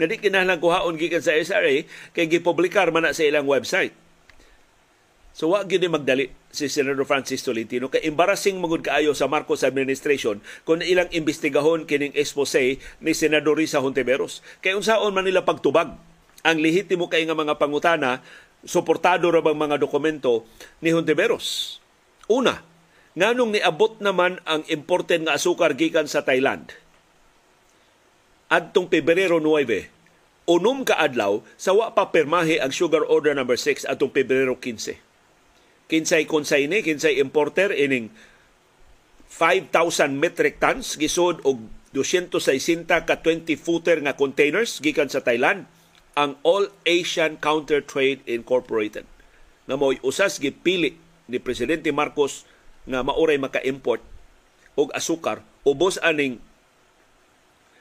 nga 0.03 0.11
di 0.11 0.19
kinahanglan 0.19 0.59
kuhaon 0.59 0.99
gikan 0.99 1.23
sa 1.23 1.37
SRA 1.39 1.87
kay 2.11 2.27
gipublikar 2.27 2.91
man 2.91 3.07
na 3.07 3.15
sa 3.15 3.23
ilang 3.23 3.47
website. 3.47 3.95
So 5.31 5.55
wa 5.55 5.63
gyud 5.63 5.87
magdali 5.87 6.35
si 6.51 6.67
Senator 6.67 7.07
Francis 7.07 7.47
Tolentino 7.47 7.87
kay 7.87 8.05
embarrassing 8.11 8.59
mangud 8.59 8.83
kaayo 8.83 9.15
sa 9.15 9.31
Marcos 9.31 9.63
administration 9.63 10.43
kung 10.67 10.83
ilang 10.83 11.09
imbestigahon 11.15 11.87
kining 11.87 12.13
expose 12.19 12.83
ni 12.99 13.13
Senador 13.15 13.55
Risa 13.55 13.79
Hontiveros. 13.79 14.43
Kay 14.59 14.75
unsaon 14.75 15.15
man 15.15 15.25
nila 15.25 15.47
pagtubag 15.47 15.95
ang 16.43 16.57
lehitimo 16.59 17.07
kay 17.07 17.23
nga 17.23 17.39
mga 17.39 17.57
pangutana 17.57 18.19
suportado 18.67 19.31
ra 19.31 19.39
bang 19.39 19.57
mga 19.57 19.79
dokumento 19.79 20.43
ni 20.83 20.91
Hontiveros. 20.91 21.82
Una, 22.31 22.63
nganong 23.19 23.59
niabot 23.59 23.99
naman 23.99 24.39
ang 24.47 24.63
imported 24.71 25.27
nga 25.27 25.35
asukar 25.39 25.75
gikan 25.75 26.07
sa 26.07 26.23
Thailand. 26.23 26.71
Adtong 28.53 28.87
Pebrero 28.93 29.41
9 29.41 30.03
unom 30.43 30.83
ka 30.83 30.99
adlaw 30.99 31.39
sa 31.55 31.71
wa 31.71 31.95
pa 31.95 32.11
permahe 32.11 32.59
ang 32.59 32.75
sugar 32.75 33.07
order 33.07 33.31
number 33.31 33.55
6 33.55 33.87
atong 33.87 34.11
Pebrero 34.11 34.59
15 34.59 34.99
kinsay 35.87 36.27
konsaine 36.27 36.83
kinsay 36.83 37.23
importer 37.23 37.71
ining 37.71 38.11
5,000 39.31 40.19
metric 40.19 40.59
tons 40.59 40.99
gisod 40.99 41.41
og 41.47 41.63
260 41.95 42.89
ka 42.89 43.21
20 43.21 43.55
footer 43.61 44.01
nga 44.01 44.17
containers 44.17 44.81
gikan 44.81 45.13
sa 45.13 45.21
Thailand 45.21 45.69
ang 46.13 46.37
All 46.45 46.69
Asian 46.85 47.41
Counter 47.41 47.81
Trade 47.81 48.21
Incorporated. 48.29 49.09
Nga 49.65 49.77
mo'y 49.81 49.97
usas 50.05 50.37
gipili 50.37 50.97
ni 51.31 51.39
presidente 51.39 51.91
Marcos 51.95 52.47
nga 52.87 53.07
mauray 53.07 53.39
maka-import 53.39 54.03
og 54.75 54.91
asukar 54.97 55.45
ubos 55.63 56.01
aning 56.03 56.41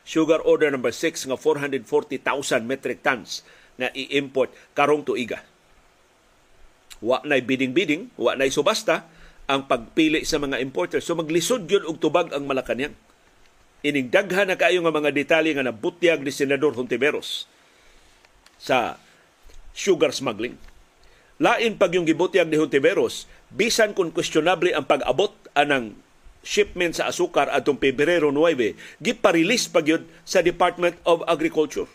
Sugar 0.01 0.41
Order 0.41 0.73
number 0.73 0.89
6 0.93 1.29
nga 1.29 1.37
440,000 1.37 2.65
metric 2.65 3.05
tons 3.05 3.45
na 3.77 3.93
i-import 3.93 4.49
karong 4.73 5.05
tuiga. 5.05 5.45
Wa 7.01 7.21
nay 7.25 7.41
bidding-bidding, 7.41 8.13
wa 8.17 8.37
nay 8.37 8.53
subasta 8.53 9.09
ang 9.49 9.65
pagpili 9.65 10.25
sa 10.25 10.37
mga 10.37 10.61
importers. 10.61 11.05
So 11.05 11.17
maglisod 11.17 11.69
yun 11.69 11.85
og 11.85 12.01
tubag 12.01 12.33
ang 12.33 12.45
Malacanang. 12.45 12.93
Ining 13.81 14.13
daghan 14.13 14.53
na 14.53 14.57
kayo 14.57 14.85
nga 14.85 14.93
mga 14.93 15.09
detalye 15.09 15.57
nga 15.57 15.65
nabutyag 15.65 16.21
ni 16.21 16.29
Senador 16.29 16.77
Hontiveros 16.77 17.49
sa 18.61 19.01
sugar 19.73 20.13
smuggling. 20.13 20.53
Lain 21.41 21.73
pag 21.73 21.89
yung 21.97 22.05
gibutyag 22.05 22.45
ni 22.45 22.61
Hontiveros, 22.61 23.25
bisan 23.49 23.97
kung 23.97 24.13
questionable 24.13 24.77
ang 24.77 24.85
pag-abot 24.85 25.33
anang 25.57 25.97
shipment 26.45 26.93
sa 26.93 27.09
asukar 27.09 27.49
atong 27.49 27.81
Pebrero 27.81 28.29
9 28.29 29.01
giparelease 29.01 29.65
pagyud 29.65 30.05
sa 30.21 30.45
Department 30.45 31.01
of 31.01 31.25
Agriculture. 31.25 31.89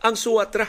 ang 0.01 0.15
suwat 0.15 0.51
ra 0.55 0.67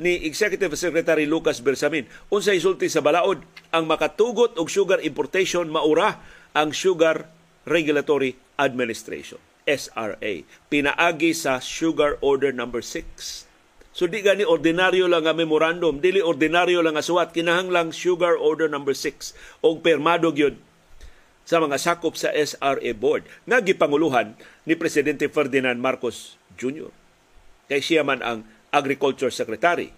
ni 0.00 0.24
Executive 0.24 0.72
Secretary 0.78 1.28
Lucas 1.28 1.60
Bersamin. 1.60 2.08
Unsay 2.32 2.62
sulti 2.62 2.88
sa 2.88 3.04
balaod 3.04 3.44
ang 3.74 3.84
makatugot 3.84 4.56
og 4.56 4.72
sugar 4.72 5.04
importation 5.04 5.68
maura 5.68 6.22
ang 6.56 6.72
Sugar 6.72 7.28
Regulatory 7.68 8.34
Administration 8.56 9.38
SRA 9.62 10.42
pinaagi 10.66 11.32
sa 11.36 11.62
Sugar 11.62 12.18
Order 12.18 12.50
number 12.50 12.82
6. 12.82 13.46
So 13.92 14.08
di 14.08 14.24
gani 14.24 14.42
ordinaryo 14.42 15.04
lang 15.04 15.28
nga 15.28 15.36
memorandum, 15.36 16.00
dili 16.00 16.24
ordinaryo 16.24 16.80
lang 16.80 16.96
nga 16.96 17.04
suwat 17.04 17.36
kinahanglang 17.36 17.92
Sugar 17.92 18.40
Order 18.40 18.72
number 18.72 18.96
6 18.96 19.36
og 19.60 19.84
permado 19.84 20.32
gyud 20.32 20.56
sa 21.42 21.58
mga 21.58 21.76
sakop 21.78 22.14
sa 22.14 22.30
SRA 22.30 22.92
board 22.94 23.26
nga 23.46 23.58
gipanguluhan 23.58 24.34
ni 24.66 24.74
presidente 24.78 25.26
Ferdinand 25.26 25.78
Marcos 25.78 26.38
Jr. 26.54 26.90
Kay 27.66 27.80
siya 27.82 28.02
man 28.06 28.22
ang 28.22 28.46
Agriculture 28.72 29.30
Secretary. 29.30 29.92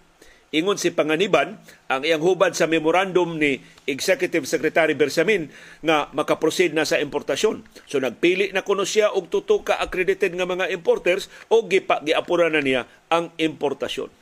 Ingon 0.55 0.79
si 0.79 0.95
Panganiban, 0.95 1.59
ang 1.91 2.07
iyang 2.07 2.23
hubad 2.23 2.55
sa 2.55 2.71
memorandum 2.71 3.43
ni 3.43 3.59
Executive 3.91 4.47
Secretary 4.47 4.95
Bersamin 4.95 5.51
nga 5.83 6.07
makaproceed 6.15 6.71
na 6.71 6.87
sa 6.87 7.03
importasyon. 7.03 7.67
So 7.91 7.99
nagpili 7.99 8.55
na 8.55 8.63
kuno 8.63 8.87
siya 8.87 9.11
og 9.11 9.35
tuto 9.35 9.67
ka 9.67 9.83
accredited 9.83 10.31
nga 10.39 10.47
mga 10.47 10.71
importers 10.71 11.27
o 11.51 11.67
giapura 11.67 12.55
na 12.55 12.63
niya 12.63 12.87
ang 13.11 13.35
importasyon. 13.35 14.15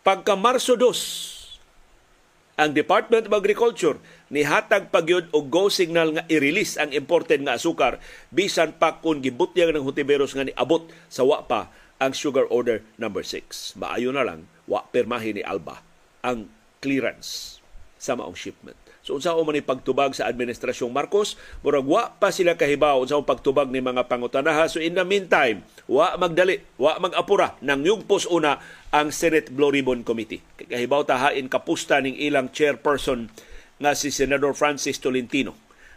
Pagka 0.00 0.40
Marso 0.40 0.72
2, 0.80 2.56
ang 2.56 2.72
Department 2.72 3.28
of 3.28 3.36
Agriculture 3.36 4.00
nihatag 4.32 4.90
pagyod 4.90 5.30
og 5.30 5.50
go 5.50 5.70
signal 5.70 6.16
nga 6.18 6.26
i-release 6.26 6.78
ang 6.78 6.90
imported 6.90 7.42
nga 7.46 7.54
asukar 7.54 8.02
bisan 8.34 8.74
pa 8.74 8.98
kun 8.98 9.22
gibutyag 9.22 9.70
ng 9.70 9.84
Hutiberos 9.86 10.34
nga 10.34 10.46
niabot 10.46 10.90
sa 11.06 11.22
wa 11.22 11.46
pa 11.46 11.70
ang 11.96 12.12
sugar 12.12 12.44
order 12.52 12.84
number 13.00 13.24
6. 13.24 13.78
Maayo 13.80 14.12
na 14.12 14.26
lang, 14.26 14.44
wa 14.68 14.84
permahin 14.84 15.40
ni 15.40 15.42
Alba 15.46 15.80
ang 16.20 16.50
clearance 16.82 17.62
sa 17.96 18.12
maong 18.18 18.36
shipment. 18.36 18.76
So 19.06 19.14
unsa 19.14 19.38
man 19.38 19.54
ni 19.54 19.62
pagtubag 19.62 20.18
sa 20.18 20.26
administrasyong 20.26 20.90
Marcos, 20.90 21.38
murag 21.62 21.86
wa 21.86 22.10
pa 22.10 22.34
sila 22.34 22.58
kahibaw 22.58 22.98
unsa 22.98 23.14
pagtubag 23.22 23.70
ni 23.70 23.78
mga 23.78 24.10
pangutanaha. 24.10 24.66
So 24.66 24.82
in 24.82 24.98
the 24.98 25.06
meantime, 25.06 25.62
wa 25.86 26.18
magdali, 26.18 26.58
wa 26.74 26.98
magapura 26.98 27.54
nang 27.62 27.86
yugpos 27.86 28.26
una 28.26 28.58
ang 28.90 29.14
Senate 29.14 29.54
Blue 29.54 29.70
Ribbon 29.70 30.02
Committee. 30.02 30.42
Kahibaw 30.58 31.06
tahain 31.06 31.46
kapusta 31.46 32.02
ning 32.02 32.18
ilang 32.18 32.50
chairperson 32.50 33.30
nga 33.76 33.92
si 33.92 34.08
Senador 34.08 34.56
Francis 34.56 35.00
Tolentino. 35.02 35.56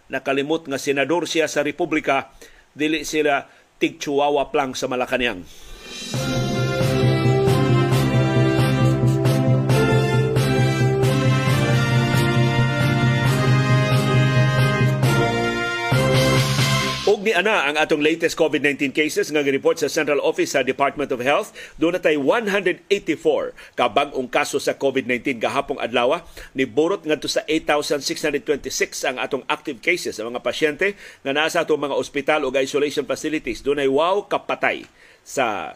Nakalimot 0.10 0.66
nga 0.66 0.82
senador 0.82 1.30
siya 1.30 1.46
sa 1.46 1.62
Republika, 1.62 2.34
dili 2.74 3.06
sila 3.06 3.46
tig 3.78 4.02
Chihuahua 4.02 4.50
lang 4.52 4.74
sa 4.74 4.90
Malacanang. 4.90 5.46
Og 17.20 17.28
ni 17.28 17.36
ana 17.36 17.68
ang 17.68 17.76
atong 17.76 18.00
latest 18.00 18.40
COVID-19 18.40 18.96
cases 18.96 19.28
nga 19.28 19.44
report 19.44 19.76
sa 19.76 19.92
Central 19.92 20.24
Office 20.24 20.56
sa 20.56 20.64
Department 20.64 21.12
of 21.12 21.20
Health. 21.20 21.52
Doon 21.76 22.00
natay 22.00 22.16
184 22.16 22.88
ka 23.76 23.92
bag-ong 23.92 24.32
kaso 24.32 24.56
sa 24.56 24.80
COVID-19 24.80 25.36
gahapong 25.36 25.84
adlaw. 25.84 26.24
Ni 26.56 26.64
borot 26.64 27.04
ngadto 27.04 27.28
sa 27.28 27.44
8,626 27.44 29.04
ang 29.04 29.20
atong 29.20 29.44
active 29.52 29.84
cases 29.84 30.16
sa 30.16 30.24
mga 30.24 30.40
pasyente 30.40 30.96
nga 31.20 31.36
naa 31.36 31.52
sa 31.52 31.68
atong 31.68 31.92
mga 31.92 32.00
ospital 32.00 32.48
o 32.48 32.56
isolation 32.56 33.04
facilities. 33.04 33.68
Doon 33.68 33.84
ay 33.84 33.92
wow 33.92 34.24
kapatay 34.24 34.88
sa 35.20 35.76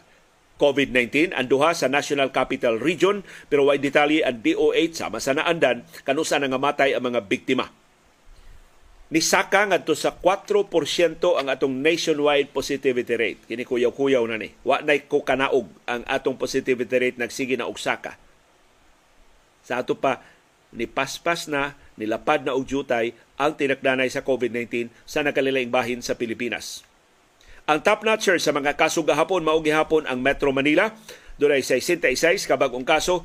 COVID-19 0.56 1.36
ang 1.36 1.44
duha 1.44 1.76
sa 1.76 1.92
National 1.92 2.32
Capital 2.32 2.80
Region 2.80 3.20
pero 3.52 3.68
way 3.68 3.76
detalye 3.76 4.24
ang 4.24 4.40
DOH 4.40 4.96
sama 4.96 5.20
sa 5.20 5.36
naandan 5.36 5.84
kanusa 6.08 6.40
nga 6.40 6.56
matay 6.56 6.96
ang 6.96 7.04
mga 7.04 7.20
biktima. 7.28 7.83
Nisaka 9.12 9.68
ngadto 9.68 9.92
sa 9.92 10.16
4% 10.16 10.64
ang 11.36 11.46
atong 11.52 11.76
nationwide 11.76 12.48
positivity 12.48 13.14
rate. 13.20 13.40
Kini 13.44 13.68
kuyaw-kuyaw 13.68 14.24
na 14.24 14.40
ni. 14.40 14.48
Wa 14.64 14.80
nay 14.80 15.04
ko 15.04 15.20
kanaog 15.20 15.68
ang 15.84 16.02
atong 16.08 16.40
positivity 16.40 16.96
rate 16.96 17.20
nagsige 17.20 17.60
na 17.60 17.68
ugsaka. 17.68 18.16
Sa 19.60 19.84
ato 19.84 20.00
pa 20.00 20.24
ni 20.72 20.88
paspas 20.88 21.46
na 21.46 21.76
nilapad 22.00 22.48
na 22.48 22.56
og 22.56 22.64
jutay 22.64 23.14
ang 23.36 23.54
tinakdanay 23.54 24.08
sa 24.10 24.24
COVID-19 24.24 24.90
sa 25.04 25.20
nakalilaing 25.20 25.70
bahin 25.70 26.00
sa 26.00 26.16
Pilipinas. 26.16 26.82
Ang 27.64 27.80
top 27.84 28.04
notcher 28.04 28.36
sa 28.40 28.52
mga 28.52 28.76
kaso 28.76 29.04
gahapon 29.04 29.44
mao 29.44 29.60
gihapon 29.60 30.04
ang 30.04 30.20
Metro 30.20 30.52
Manila 30.52 30.92
dunay 31.36 31.60
66 31.60 32.48
ka 32.48 32.56
bag-ong 32.56 32.88
kaso. 32.88 33.24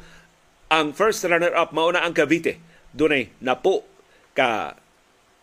Ang 0.69 0.93
first 0.93 1.25
runner-up 1.25 1.73
mao 1.73 1.89
na 1.89 2.03
ang 2.03 2.13
Cavite 2.13 2.59
dunay 2.91 3.31
napo 3.41 3.87
ka 4.35 4.75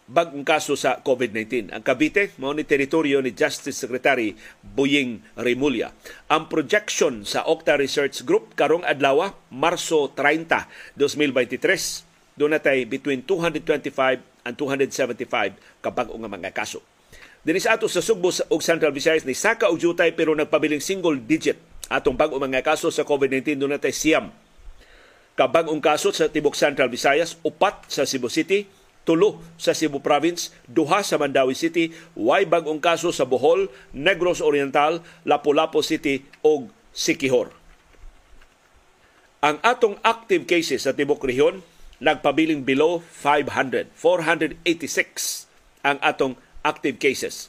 bagong 0.07 0.47
kaso 0.47 0.79
sa 0.79 1.03
COVID-19. 1.03 1.75
Ang 1.75 1.83
Cavite, 1.83 2.31
mao 2.39 2.55
ni 2.55 2.63
teritoryo 2.63 3.19
ni 3.19 3.35
Justice 3.35 3.75
Secretary 3.75 4.39
Buying 4.63 5.19
Rimulya. 5.35 5.91
Ang 6.31 6.47
projection 6.47 7.27
sa 7.27 7.43
Octa 7.47 7.75
Research 7.75 8.23
Group 8.23 8.55
karong 8.55 8.87
adlaw, 8.87 9.35
Marso 9.51 10.15
30, 10.15 10.95
2023, 10.95 12.39
doon 12.39 12.55
natay 12.55 12.87
between 12.87 13.27
225 13.27 14.47
and 14.47 14.55
275 14.55 15.83
kabag 15.83 16.09
nga 16.09 16.31
mga 16.31 16.53
kaso. 16.55 16.79
Dinis 17.43 17.67
ato 17.67 17.87
sa 17.87 18.03
Sugbo 18.03 18.31
ug 18.31 18.61
Central 18.63 18.91
Visayas 18.91 19.23
ni 19.23 19.35
saka 19.35 19.71
og 19.71 19.79
jutay 19.79 20.11
pero 20.15 20.35
nagpabiling 20.35 20.83
single 20.83 21.19
digit 21.19 21.59
atong 21.87 22.19
bag-o 22.19 22.43
mga 22.43 22.67
kaso 22.67 22.91
sa 22.91 23.07
COVID-19 23.07 23.63
do 23.63 23.71
natay 23.71 23.95
siyam 23.95 24.35
kabag-ong 25.37 25.85
kaso 25.85 26.11
sa 26.17 26.33
tibok 26.33 26.57
Central 26.57 26.89
Visayas, 26.89 27.37
upat 27.45 27.93
sa 27.93 28.09
Cebu 28.09 28.33
City, 28.33 28.65
tulo 29.07 29.39
sa 29.55 29.71
Cebu 29.71 30.03
Province, 30.03 30.51
duha 30.67 31.01
sa 31.07 31.17
Mandawi 31.17 31.55
City, 31.55 31.95
way 32.19 32.43
bag-ong 32.43 32.83
kaso 32.83 33.15
sa 33.15 33.23
Bohol, 33.23 33.71
Negros 33.95 34.43
Oriental, 34.43 35.01
Lapu-Lapu 35.23 35.81
City 35.81 36.27
ug 36.43 36.69
Sikihor. 36.91 37.55
Ang 39.47 39.63
atong 39.63 39.95
active 40.03 40.43
cases 40.45 40.83
sa 40.83 40.93
tibok 40.93 41.23
rehiyon 41.23 41.63
nagpabiling 42.03 42.67
below 42.67 43.01
500, 43.01 43.89
486 43.95 45.47
ang 45.87 46.03
atong 46.03 46.35
active 46.67 46.99
cases. 46.99 47.49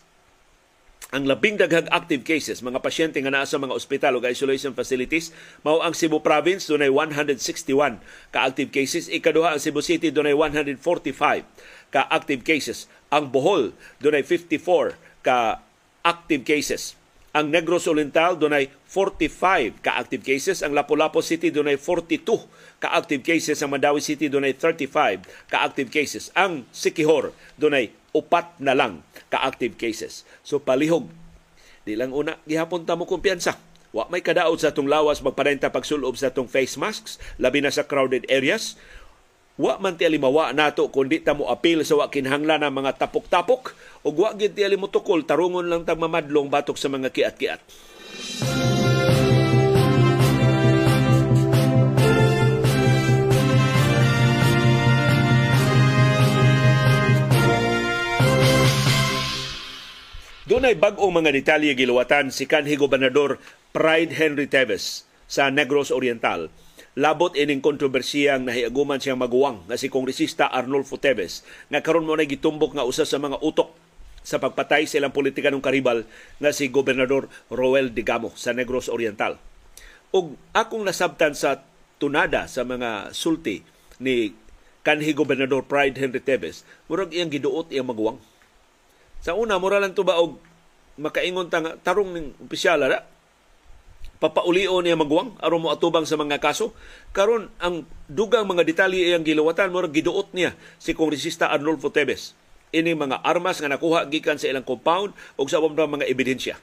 Ang 1.15 1.23
labing 1.23 1.55
daghang 1.55 1.87
active 1.87 2.27
cases, 2.27 2.59
mga 2.59 2.83
pasyente 2.83 3.15
nga 3.23 3.31
naa 3.31 3.47
sa 3.47 3.55
mga 3.55 3.71
ospital 3.71 4.19
o 4.19 4.23
isolation 4.27 4.75
facilities, 4.75 5.31
mao 5.63 5.79
ang 5.79 5.95
Cebu 5.95 6.19
Province 6.19 6.67
dunay 6.67 6.91
161 6.91 8.03
ka 8.35 8.43
active 8.43 8.75
cases, 8.75 9.07
ikaduha 9.07 9.55
ang 9.55 9.61
Cebu 9.63 9.79
City 9.79 10.11
dunay 10.11 10.35
145 10.35 11.47
ka 11.95 12.11
active 12.11 12.43
cases. 12.43 12.91
Ang 13.07 13.31
Bohol 13.31 13.71
dunay 14.03 14.19
54 14.19 14.99
ka 15.23 15.63
active 16.03 16.43
cases. 16.43 16.99
Ang 17.35 17.51
Negros 17.51 17.87
Oriental 17.91 18.39
dunay 18.39 18.71
45 18.87 19.83
ka 19.83 19.99
active 19.99 20.23
cases, 20.23 20.63
ang 20.63 20.71
Lapu-Lapu 20.71 21.19
City 21.19 21.51
dunay 21.51 21.75
42 21.75 22.47
ka 22.79 22.93
active 22.95 23.23
cases, 23.25 23.59
ang 23.59 23.75
Mandawi 23.75 23.99
City 23.99 24.31
dunay 24.31 24.55
35 24.55 25.51
ka 25.51 25.63
active 25.63 25.91
cases. 25.91 26.31
Ang 26.33 26.63
Sikihor 26.71 27.35
dunay 27.59 27.91
upat 28.17 28.57
na 28.57 28.73
lang 28.73 29.05
ka-active 29.29 29.77
cases. 29.77 30.25
So 30.41 30.57
palihog. 30.57 31.05
Di 31.85 31.93
lang 31.93 32.11
una, 32.11 32.41
gihapon 32.49 32.83
ta 32.83 32.97
mo 32.97 33.05
kumpiyansa. 33.05 33.55
Wa 33.95 34.09
may 34.11 34.19
kadaot 34.19 34.59
sa 34.59 34.75
atong 34.75 34.91
lawas 34.91 35.23
magpadayta 35.23 35.71
pagsulob 35.71 36.19
sa 36.19 36.27
atong 36.27 36.51
face 36.51 36.75
masks, 36.75 37.15
labi 37.39 37.63
na 37.63 37.71
sa 37.71 37.87
crowded 37.87 38.27
areas. 38.27 38.75
Wa 39.57 39.81
man 39.81 39.97
ti 39.97 40.05
alimawa 40.05 40.53
nato 40.53 40.85
kundi 40.93 41.17
ta 41.25 41.33
mo 41.33 41.49
apil 41.49 41.81
sa 41.81 41.97
wa 41.97 42.13
kinahanglan 42.13 42.61
ng 42.61 42.77
mga 42.77 43.01
tapok-tapok 43.01 43.73
ug 44.05 44.13
wa 44.13 44.29
gid 44.37 44.53
ti 44.53 44.61
alimutukol 44.61 45.25
tarungon 45.25 45.65
lang 45.65 45.81
tag 45.81 45.97
mamadlong 45.97 46.45
batok 46.45 46.77
sa 46.77 46.93
mga 46.93 47.09
kiat-kiat. 47.09 47.61
Doon 60.47 60.69
ay 60.69 60.77
bag-ong 60.77 61.11
mga 61.11 61.33
detalye 61.33 61.73
giluwatan 61.73 62.29
si 62.29 62.45
kanhi 62.45 62.77
gobernador 62.77 63.41
Pride 63.73 64.13
Henry 64.13 64.45
Teves 64.45 65.09
sa 65.25 65.49
Negros 65.49 65.89
Oriental. 65.89 66.53
Labot 66.97 67.37
ining 67.37 67.61
kontrobersiyang 67.61 68.49
nahiaguman 68.49 68.97
siyang 68.97 69.21
maguwang 69.21 69.61
nga 69.69 69.77
si 69.77 69.85
Kongresista 69.85 70.49
Arnolfo 70.49 70.97
Teves 70.97 71.45
nga 71.69 71.85
karon 71.85 72.09
mo 72.09 72.17
na 72.17 72.25
gitumbok 72.25 72.73
nga 72.73 72.89
usa 72.89 73.05
sa 73.05 73.21
mga 73.21 73.37
utok 73.37 73.69
sa 74.25 74.41
pagpatay 74.41 74.89
sa 74.89 74.97
ilang 74.97 75.13
politika 75.13 75.53
ng 75.53 75.61
karibal 75.61 76.09
nga 76.41 76.49
si 76.49 76.73
Gobernador 76.73 77.29
Roel 77.53 77.93
Digamo 77.93 78.33
sa 78.33 78.49
Negros 78.49 78.89
Oriental. 78.89 79.37
Ug 80.09 80.33
akong 80.57 80.81
nasabtan 80.81 81.37
sa 81.37 81.61
tunada 82.01 82.49
sa 82.49 82.65
mga 82.65 83.13
sulti 83.13 83.61
ni 84.01 84.33
kanhi 84.81 85.13
Gobernador 85.13 85.69
Pride 85.69 86.01
Henry 86.01 86.19
Teves, 86.19 86.65
murag 86.89 87.13
iyang 87.13 87.29
giduot 87.29 87.69
iyang 87.69 87.93
maguwang 87.93 88.17
sa 89.21 89.33
una, 89.33 89.57
mura 89.57 89.81
lang 89.81 89.97
to 89.97 90.05
ba 90.05 90.17
og 90.21 90.37
makaingon 90.97 91.49
tang 91.49 91.77
tarong 91.81 92.13
ning 92.13 92.27
opisyal 92.41 92.81
na 92.81 93.05
papaulio 94.17 94.81
niya 94.81 94.97
magwang 94.97 95.37
aron 95.41 95.65
mo 95.65 95.69
atubang 95.69 96.05
sa 96.05 96.17
mga 96.17 96.41
kaso. 96.41 96.73
Karon 97.13 97.53
ang 97.61 97.85
dugang 98.09 98.49
mga 98.49 98.65
detalye 98.65 99.13
iyang 99.13 99.25
gilawatan 99.25 99.69
mo 99.69 99.85
giduot 99.85 100.33
niya 100.33 100.57
si 100.81 100.97
kongresista 100.97 101.49
Arnolfo 101.53 101.93
Teves 101.93 102.33
ini 102.75 102.91
mga 102.91 103.23
armas 103.23 103.63
nga 103.63 103.71
nakuha 103.71 104.07
gikan 104.11 104.35
sa 104.35 104.51
ilang 104.51 104.65
compound 104.67 105.15
ug 105.39 105.47
sa 105.47 105.61
mga 105.61 106.07
ebidensya. 106.07 106.59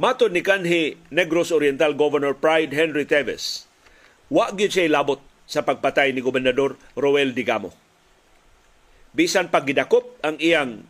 Matod 0.00 0.32
ni 0.32 0.42
kanhi 0.42 0.98
Negros 1.12 1.52
Oriental 1.52 1.94
Governor 1.94 2.34
Pride 2.34 2.72
Henry 2.72 3.06
Teves 3.06 3.68
wa 4.32 4.50
gyud 4.50 4.72
siya 4.72 4.88
labot 4.88 5.20
sa 5.44 5.60
pagpatay 5.62 6.16
ni 6.16 6.24
Gobernador 6.24 6.80
Roel 6.96 7.36
Digamo. 7.36 7.70
Bisan 9.12 9.52
paggidakop 9.52 10.24
ang 10.24 10.40
iyang 10.40 10.88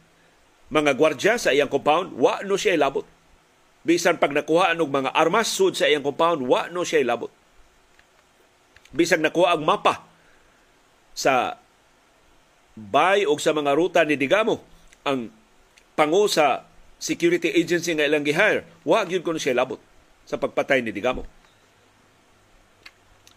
mga 0.71 0.95
gwardya 0.95 1.35
sa 1.37 1.51
iyang 1.51 1.67
compound, 1.67 2.15
wa 2.15 2.39
no 2.47 2.55
siya 2.55 2.79
labot. 2.79 3.03
Bisan 3.83 4.23
pag 4.23 4.31
nakuha 4.31 4.79
og 4.79 4.91
mga 4.91 5.11
armas 5.11 5.51
sud 5.51 5.75
sa 5.75 5.91
iyang 5.91 6.07
compound, 6.07 6.47
wa 6.47 6.71
no 6.71 6.87
siya 6.87 7.03
labot. 7.03 7.31
Bisan 8.95 9.25
nakuha 9.25 9.59
ang 9.59 9.67
mapa 9.67 10.07
sa 11.13 11.59
bay 12.79 13.27
o 13.27 13.35
sa 13.37 13.51
mga 13.51 13.75
ruta 13.75 14.01
ni 14.07 14.15
Digamo, 14.15 14.63
ang 15.03 15.29
pangu 15.99 16.31
sa 16.31 16.65
security 17.03 17.51
agency 17.51 17.93
nga 17.99 18.07
ilang 18.07 18.23
gihire, 18.23 18.63
wa 18.87 19.03
gyud 19.03 19.27
kuno 19.27 19.43
siya 19.43 19.59
labot 19.59 19.83
sa 20.25 20.39
pagpatay 20.39 20.81
ni 20.87 20.95
Digamo. 20.95 21.27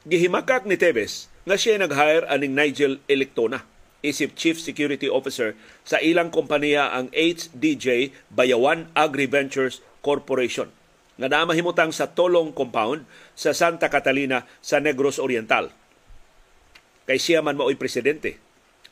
Gihimakak 0.05 0.69
ni 0.69 0.77
Tevez 0.77 1.25
nga 1.49 1.57
siya 1.57 1.81
nag-hire 1.81 2.29
aning 2.29 2.53
Nigel 2.53 3.01
Electona 3.09 3.65
isip 4.05 4.37
Chief 4.37 4.53
Security 4.61 5.09
Officer 5.09 5.57
sa 5.81 5.97
ilang 5.97 6.29
kompanya 6.29 6.93
ang 6.93 7.09
HDJ 7.09 8.13
Bayawan 8.29 8.93
Agri-Ventures 8.93 9.81
Corporation 10.05 10.69
nga 11.17 11.25
namahimutang 11.25 11.89
sa 11.89 12.13
Tolong 12.13 12.53
Compound 12.53 13.09
sa 13.33 13.57
Santa 13.57 13.89
Catalina 13.89 14.45
sa 14.61 14.77
Negros 14.77 15.17
Oriental. 15.17 15.73
Kay 17.09 17.17
siya 17.17 17.41
man 17.41 17.57
mao'y 17.57 17.73
presidente. 17.73 18.37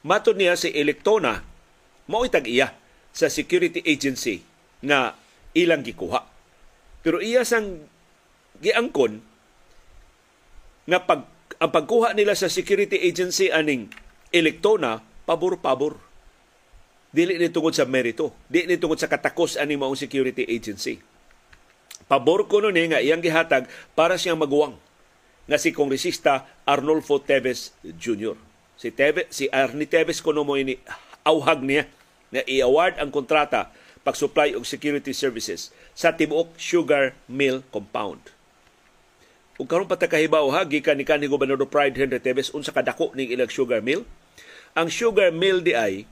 Matod 0.02 0.42
niya 0.42 0.58
si 0.58 0.74
Electona 0.74 1.46
mao'y 2.10 2.34
tag-iya 2.34 2.74
sa 3.14 3.30
security 3.30 3.86
agency 3.86 4.42
nga 4.82 5.14
ilang 5.54 5.86
gikuha. 5.86 6.26
Pero 7.06 7.22
iya 7.22 7.46
sang 7.46 7.86
giangkon 8.58 9.22
nga 10.90 11.00
pag 11.06 11.30
ang 11.62 11.72
pagkuha 11.72 12.12
nila 12.18 12.36
sa 12.36 12.52
security 12.52 13.00
agency 13.08 13.48
aning 13.48 13.88
elektona 14.36 15.00
pabor-pabor. 15.24 15.96
Dili 17.14 17.38
ni 17.38 17.54
tungod 17.54 17.78
sa 17.78 17.86
merito, 17.86 18.34
di 18.50 18.66
ni 18.66 18.74
tungod 18.82 18.98
sa 18.98 19.06
katakos 19.06 19.54
ani 19.62 19.78
maong 19.78 19.94
security 19.94 20.50
agency. 20.50 20.98
Pabor 22.10 22.50
ko 22.50 22.58
ni 22.74 22.90
nga 22.90 23.00
iyang 23.00 23.22
gihatag 23.22 23.70
para 23.94 24.18
siyang 24.18 24.42
maguwang 24.42 24.74
nga 25.46 25.62
si 25.62 25.70
kongresista 25.70 26.50
Arnolfo 26.66 27.22
Teves 27.22 27.78
Jr. 27.86 28.34
Si 28.76 28.90
Teves, 28.90 29.30
si 29.30 29.46
Arnie 29.54 29.86
Teves 29.86 30.26
kuno 30.26 30.42
mo 30.42 30.58
ini 30.58 30.82
awhag 31.22 31.62
niya 31.62 31.86
na 32.34 32.42
i-award 32.50 32.98
ang 32.98 33.14
kontrata 33.14 33.70
pag-supply 34.04 34.58
og 34.58 34.68
security 34.68 35.16
services 35.16 35.72
sa 35.94 36.12
tibuok 36.12 36.58
sugar 36.58 37.16
mill 37.30 37.64
compound. 37.70 38.20
Ug 39.62 39.70
karon 39.70 39.88
patakahibaw 39.88 40.50
ha 40.50 40.66
gikan 40.66 40.98
ni 40.98 41.06
kanhi 41.06 41.30
gobernador 41.30 41.70
Pride 41.70 41.94
Henry 41.94 42.18
Teves 42.18 42.50
unsa 42.52 42.74
kadako 42.74 43.14
ning 43.14 43.30
ilang 43.30 43.54
sugar 43.54 43.86
mill 43.86 44.02
ang 44.74 44.90
sugar 44.90 45.30
mill 45.30 45.62
di 45.62 45.78
ay 45.78 46.10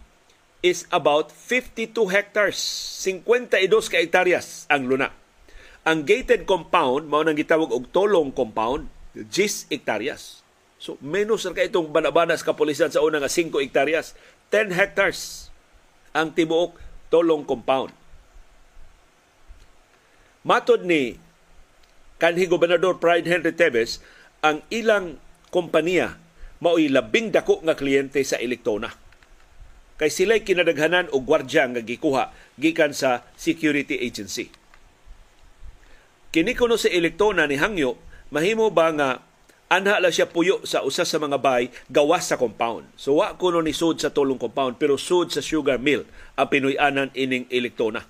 is 0.61 0.85
about 0.93 1.33
52 1.33 1.93
hectares, 2.13 2.57
52 3.01 3.65
ka 3.89 3.97
hektaryas 3.97 4.69
ang 4.69 4.85
luna. 4.85 5.09
Ang 5.81 6.05
gated 6.05 6.45
compound, 6.45 7.09
mao 7.09 7.25
nang 7.25 7.33
gitawag 7.33 7.73
og 7.73 7.89
tolong 7.89 8.29
compound, 8.29 8.85
10 9.17 9.73
hektaryas. 9.73 10.45
So, 10.77 10.97
menos 11.01 11.45
ra 11.45 11.65
itong 11.65 11.89
banabanas 11.89 12.45
kapulisan 12.45 12.93
sa 12.93 13.01
una 13.01 13.17
nga 13.17 13.29
5 13.29 13.57
hektaryas. 13.57 14.13
10 14.53 14.73
hectares 14.73 15.49
ang 16.13 16.33
tibuok 16.33 16.77
tolong 17.09 17.41
compound. 17.41 17.93
Matod 20.45 20.85
ni 20.85 21.17
kanhi 22.21 22.45
Gobernador 22.45 23.01
Pride 23.01 23.25
Henry 23.25 23.53
Tebes, 23.53 24.01
ang 24.45 24.61
ilang 24.69 25.17
kompanya 25.49 26.17
mao'y 26.61 26.93
labing 26.93 27.33
dako 27.33 27.65
nga 27.65 27.73
kliyente 27.73 28.21
sa 28.21 28.37
Electona. 28.37 29.00
Kay 30.01 30.09
sila'y 30.09 30.41
kinadaghanan 30.41 31.13
og 31.13 31.29
gwardya 31.29 31.69
nga 31.69 31.77
gikuha 31.85 32.33
gikan 32.57 32.89
sa 32.89 33.21
security 33.37 34.01
agency. 34.01 34.49
Kini 36.33 36.57
kuno 36.57 36.73
sa 36.73 36.89
Electona 36.89 37.45
ni 37.45 37.61
Hangyo, 37.61 38.01
mahimo 38.33 38.73
ba 38.73 38.89
nga 38.97 39.21
anha 39.69 40.01
la 40.01 40.09
siya 40.09 40.25
puyo 40.25 40.65
sa 40.65 40.81
usa 40.81 41.05
sa 41.05 41.21
mga 41.21 41.37
bay 41.37 41.69
gawas 41.85 42.25
sa 42.25 42.41
compound. 42.41 42.89
So 42.97 43.21
wa 43.21 43.37
kuno 43.37 43.61
ni 43.61 43.77
sud 43.77 44.01
sa 44.01 44.09
tulong 44.09 44.41
compound 44.41 44.81
pero 44.81 44.97
sud 44.97 45.29
sa 45.29 45.37
sugar 45.37 45.77
mill 45.77 46.01
ang 46.33 46.49
pinuy-anan 46.49 47.13
ining 47.13 47.45
Electona. 47.53 48.01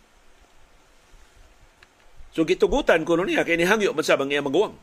So 2.32 2.48
gitugutan 2.48 3.04
kuno 3.04 3.28
niya 3.28 3.44
kay 3.44 3.60
ni 3.60 3.68
Hangyo 3.68 3.92
man 3.92 4.08
sa 4.08 4.16
iya 4.16 4.40
maguwang 4.40 4.80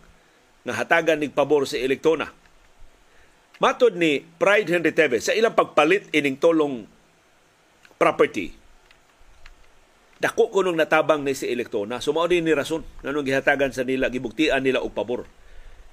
nga 0.69 0.77
hatagan 0.77 1.25
nig 1.25 1.33
pabor 1.33 1.65
sa 1.65 1.81
Electona. 1.81 2.29
Matod 3.65 3.97
ni 3.97 4.29
Pride 4.37 4.69
Henry 4.69 4.93
Tevez 4.93 5.25
sa 5.25 5.33
ilang 5.33 5.57
pagpalit 5.57 6.05
ining 6.13 6.37
tolong 6.37 6.98
property 7.99 8.59
dako 10.19 10.51
ko 10.51 10.67
nung 10.67 10.79
natabang 10.79 11.23
ni 11.23 11.33
si 11.35 11.47
Electona. 11.47 12.03
So 12.03 12.11
mao 12.11 12.27
din 12.27 12.43
ni 12.43 12.51
rason 12.51 12.83
nganong 13.07 13.27
gihatagan 13.27 13.71
sa 13.71 13.87
nila 13.87 14.11
gibuktian 14.11 14.67
nila 14.67 14.83
og 14.83 14.91
pabor. 14.91 15.31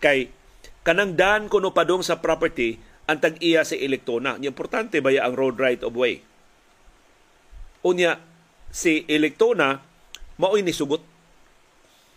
Kay 0.01 0.33
kanang 0.81 1.13
daan 1.13 1.45
kuno 1.45 1.71
padong 1.71 2.01
sa 2.01 2.17
property 2.17 2.81
ang 3.05 3.21
tag-iya 3.21 3.61
si 3.61 3.77
Electona. 3.77 4.41
Ni 4.41 4.49
importante 4.49 4.97
ba 4.97 5.13
ang 5.13 5.37
road 5.37 5.61
right 5.61 5.81
of 5.85 5.93
way? 5.93 6.25
Unya 7.85 8.17
si 8.73 9.05
Electona 9.05 9.77
mao'y 10.41 10.65
ni 10.65 10.73
sugot 10.73 11.05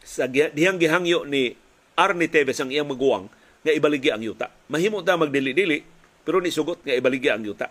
sa 0.00 0.24
dihang 0.24 0.80
gihangyo 0.80 1.28
ni 1.28 1.52
Arnie 1.92 2.32
Teves 2.32 2.56
ang 2.56 2.72
iyang 2.72 2.88
maguwang 2.88 3.28
nga 3.60 3.72
ibaligi 3.76 4.08
ang 4.08 4.24
yuta. 4.24 4.48
Mahimo 4.72 5.04
ta 5.04 5.20
magdili-dili 5.20 5.84
pero 6.24 6.40
ni 6.40 6.48
sugot 6.48 6.80
nga 6.80 6.96
ibaligi 6.96 7.28
ang 7.28 7.44
yuta. 7.44 7.68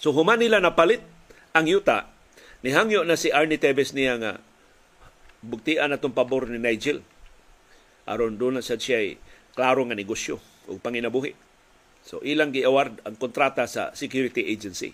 So 0.00 0.16
human 0.16 0.40
nila 0.40 0.64
napalit 0.64 1.04
ang 1.52 1.68
yuta 1.68 2.08
Nihangyo 2.60 3.08
na 3.08 3.16
si 3.16 3.32
Arnie 3.32 3.56
Teves 3.56 3.96
niya 3.96 4.20
nga 4.20 4.32
buktian 5.40 5.96
atong 5.96 6.12
pabor 6.12 6.44
ni 6.44 6.60
Nigel. 6.60 7.00
Aron 8.04 8.36
doon 8.36 8.60
na 8.60 8.64
sa 8.64 8.76
siya 8.76 9.16
klaro 9.56 9.88
nga 9.88 9.96
negosyo 9.96 10.36
o 10.68 10.76
panginabuhi. 10.76 11.32
So 12.04 12.20
ilang 12.20 12.52
gi-award 12.52 13.00
ang 13.04 13.16
kontrata 13.16 13.64
sa 13.64 13.96
security 13.96 14.44
agency. 14.44 14.92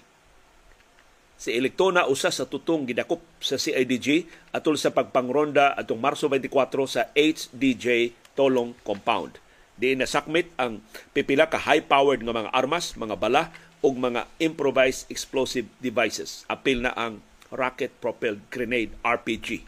Si 1.37 1.53
Electona 1.53 2.09
usa 2.09 2.31
sa 2.33 2.49
tutong 2.49 2.89
gidakop 2.89 3.21
sa 3.43 3.61
CIDG 3.61 4.25
atol 4.55 4.79
sa 4.81 4.95
pagpangronda 4.95 5.77
atong 5.77 6.01
Marso 6.01 6.31
24 6.31 6.87
sa 6.87 7.03
HDJ 7.13 8.15
Tolong 8.33 8.73
Compound. 8.87 9.37
Di 9.77 9.93
nasakmit 9.93 10.57
ang 10.57 10.81
pipila 11.13 11.53
ka 11.53 11.61
high-powered 11.61 12.25
nga 12.25 12.33
mga 12.33 12.51
armas, 12.57 12.97
mga 12.97 13.17
bala 13.21 13.53
ug 13.85 13.95
mga 13.97 14.29
improvised 14.41 15.09
explosive 15.13 15.69
devices. 15.81 16.45
Apil 16.49 16.85
na 16.85 16.93
ang 16.97 17.21
rocket-propelled 17.53 18.49
grenade 18.51 18.93
RPG. 19.05 19.63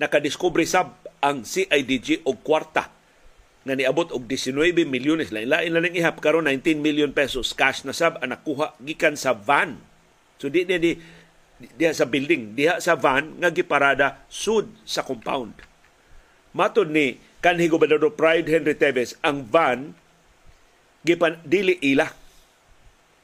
Nakadiskubre 0.00 0.64
sab 0.64 0.96
ang 1.20 1.44
CIDG 1.44 2.24
og 2.24 2.40
kwarta 2.40 2.88
nga 3.60 3.76
niabot 3.76 4.08
og 4.16 4.24
19 4.24 4.88
milyones 4.88 5.28
lain-lain 5.28 5.68
lang 5.68 5.92
ihap 5.92 6.24
karon 6.24 6.48
19 6.48 6.80
million 6.80 7.12
pesos 7.12 7.52
cash 7.52 7.84
na 7.84 7.92
sab 7.92 8.16
ang 8.24 8.32
nakuha 8.32 8.72
gikan 8.80 9.20
sa 9.20 9.36
van. 9.36 9.76
So 10.40 10.48
di 10.48 10.64
di, 10.64 10.80
di 10.80 10.92
diha 11.60 11.92
sa 11.92 12.08
building, 12.08 12.56
diha 12.56 12.80
sa 12.80 12.96
van 12.96 13.36
nga 13.36 13.52
giparada 13.52 14.24
sud 14.32 14.72
sa 14.88 15.04
compound. 15.04 15.60
Matod 16.56 16.88
ni 16.88 17.20
kanhi 17.44 17.68
gobernador 17.68 18.16
Pride 18.16 18.48
Henry 18.48 18.72
Teves 18.72 19.20
ang 19.20 19.44
van 19.44 19.92
gipan 21.04 21.36
dili 21.44 21.76
ila 21.84 22.08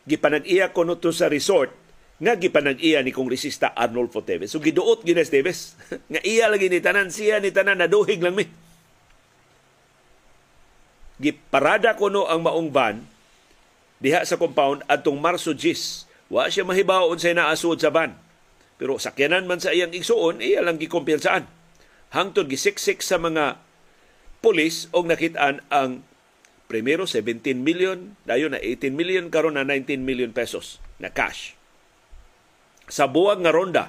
gipanag-iya 0.07 0.71
kuno 0.71 0.97
to 0.97 1.11
sa 1.11 1.27
resort 1.27 1.75
nga 2.17 2.33
gipanag-iya 2.33 3.05
ni 3.05 3.13
Kongresista 3.13 3.77
Arnolfo 3.77 4.25
Teves. 4.25 4.55
So 4.55 4.63
giduot 4.63 5.05
Gines 5.05 5.29
Teves 5.29 5.77
nga 6.13 6.21
iya 6.25 6.49
lagi 6.49 6.73
ni 6.73 6.81
tanan 6.81 7.13
siya 7.13 7.43
ni 7.43 7.53
tanan 7.53 7.83
naduhig 7.83 8.23
lang 8.23 8.39
mi. 8.39 8.49
Giparada 11.21 11.99
ko 11.99 12.09
no 12.09 12.25
ang 12.25 12.41
maong 12.41 12.71
van 12.73 12.97
diha 14.01 14.25
sa 14.25 14.41
compound 14.41 14.87
atong 14.89 15.21
Marso 15.21 15.53
10. 15.53 16.33
Wa 16.33 16.49
siya 16.49 16.65
mahibaw 16.65 17.11
unsay 17.13 17.37
naasud 17.37 17.81
sa 17.83 17.93
van. 17.93 18.17
Pero 18.77 19.01
sakyanan 19.01 19.49
man 19.49 19.57
sa 19.57 19.73
iyang 19.73 19.93
igsuon, 19.97 20.45
iya 20.45 20.61
lang 20.61 20.77
gikumpensaan. 20.77 21.49
Hangtod 22.13 22.49
gisiksik 22.53 23.01
sa 23.01 23.17
mga 23.17 23.57
pulis 24.45 24.93
og 24.93 25.09
nakitaan 25.09 25.65
ang 25.73 26.05
primero 26.67 27.07
17 27.07 27.57
million, 27.59 28.15
dayon 28.27 28.55
na 28.55 28.61
18 28.63 28.95
million 28.95 29.27
karon 29.31 29.55
na 29.55 29.65
19 29.67 30.03
million 30.03 30.31
pesos 30.35 30.83
na 30.99 31.11
cash 31.11 31.57
sa 32.87 33.11
buwag 33.11 33.43
nga 33.43 33.53
ronda 33.55 33.85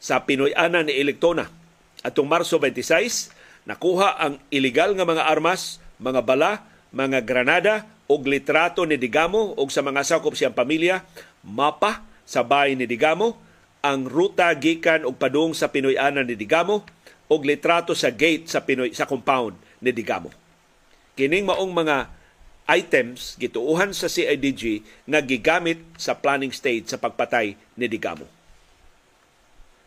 sa 0.00 0.24
Pinoy-ana 0.24 0.80
ni 0.80 0.96
Electona. 0.96 1.52
Atong 2.00 2.28
Marso 2.28 2.56
26, 2.56 3.68
nakuha 3.68 4.16
ang 4.16 4.40
ilegal 4.48 4.96
nga 4.96 5.04
mga 5.04 5.28
armas, 5.28 5.76
mga 6.00 6.24
bala, 6.24 6.64
mga 6.96 7.20
granada 7.28 7.84
og 8.08 8.24
litrato 8.24 8.88
ni 8.88 8.96
Digamo 8.96 9.52
og 9.60 9.68
sa 9.68 9.84
mga 9.84 10.02
sakop 10.02 10.32
siyang 10.32 10.56
pamilya, 10.56 11.04
mapa 11.44 12.00
sa 12.24 12.40
bahay 12.40 12.72
ni 12.72 12.88
Digamo, 12.88 13.36
ang 13.84 14.08
ruta 14.08 14.48
gikan 14.56 15.04
og 15.04 15.20
padung 15.20 15.52
sa 15.52 15.68
Pinoy-ana 15.68 16.24
ni 16.24 16.32
Digamo 16.40 16.88
og 17.28 17.40
litrato 17.44 17.92
sa 17.92 18.08
gate 18.08 18.48
sa 18.48 18.64
Pinoy 18.64 18.96
sa 18.96 19.04
compound 19.04 19.60
ni 19.84 19.92
Digamo. 19.92 20.39
Kining 21.18 21.46
maong 21.46 21.72
mga 21.74 22.20
items 22.70 23.34
gituuhan 23.34 23.90
sa 23.90 24.06
CIDG 24.06 24.86
nga 25.10 25.18
gigamit 25.18 25.82
sa 25.98 26.14
planning 26.14 26.54
stage 26.54 26.86
sa 26.86 27.02
pagpatay 27.02 27.58
ni 27.74 27.86
Digamo. 27.90 28.26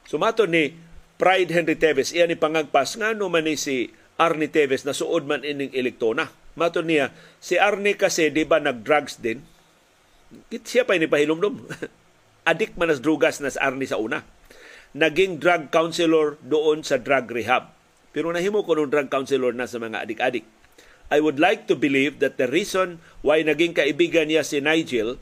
Sumato 0.04 0.44
ni 0.44 0.76
Pride 1.16 1.56
Henry 1.56 1.80
Teves, 1.80 2.12
iya 2.12 2.28
ni 2.28 2.36
pangagpas 2.36 3.00
nga 3.00 3.16
no 3.16 3.32
man 3.32 3.48
ni 3.48 3.56
si 3.56 3.88
Arnie 4.20 4.52
Teves 4.52 4.84
na 4.84 4.92
suod 4.92 5.24
man 5.24 5.48
ining 5.48 5.72
elektona. 5.72 6.28
Mato 6.54 6.84
niya, 6.86 7.16
si 7.40 7.58
Arnie 7.58 7.98
kasi 7.98 8.30
di 8.30 8.44
ba 8.46 8.62
nag-drugs 8.62 9.18
din? 9.18 9.42
Kit 10.52 10.68
siya 10.68 10.84
pa 10.86 10.94
ini 10.94 11.10
pahilumdum. 11.10 11.66
Adik 12.52 12.76
man 12.76 12.92
as 12.92 13.00
drugas 13.00 13.40
na 13.40 13.50
sa 13.50 13.72
Arnie 13.72 13.90
sa 13.90 13.98
una. 13.98 14.22
Naging 14.94 15.42
drug 15.42 15.74
counselor 15.74 16.38
doon 16.46 16.86
sa 16.86 17.02
drug 17.02 17.32
rehab. 17.32 17.74
Pero 18.14 18.30
nahimo 18.30 18.62
ko 18.62 18.78
ng 18.78 18.92
drug 18.94 19.10
counselor 19.10 19.56
na 19.56 19.66
sa 19.66 19.82
mga 19.82 20.06
adik-adik 20.06 20.46
I 21.12 21.20
would 21.20 21.40
like 21.40 21.68
to 21.72 21.76
believe 21.76 22.20
that 22.24 22.40
the 22.40 22.48
reason 22.48 23.04
why 23.26 23.44
naging 23.44 23.76
kaibigan 23.76 24.32
niya 24.32 24.46
si 24.46 24.64
Nigel, 24.64 25.20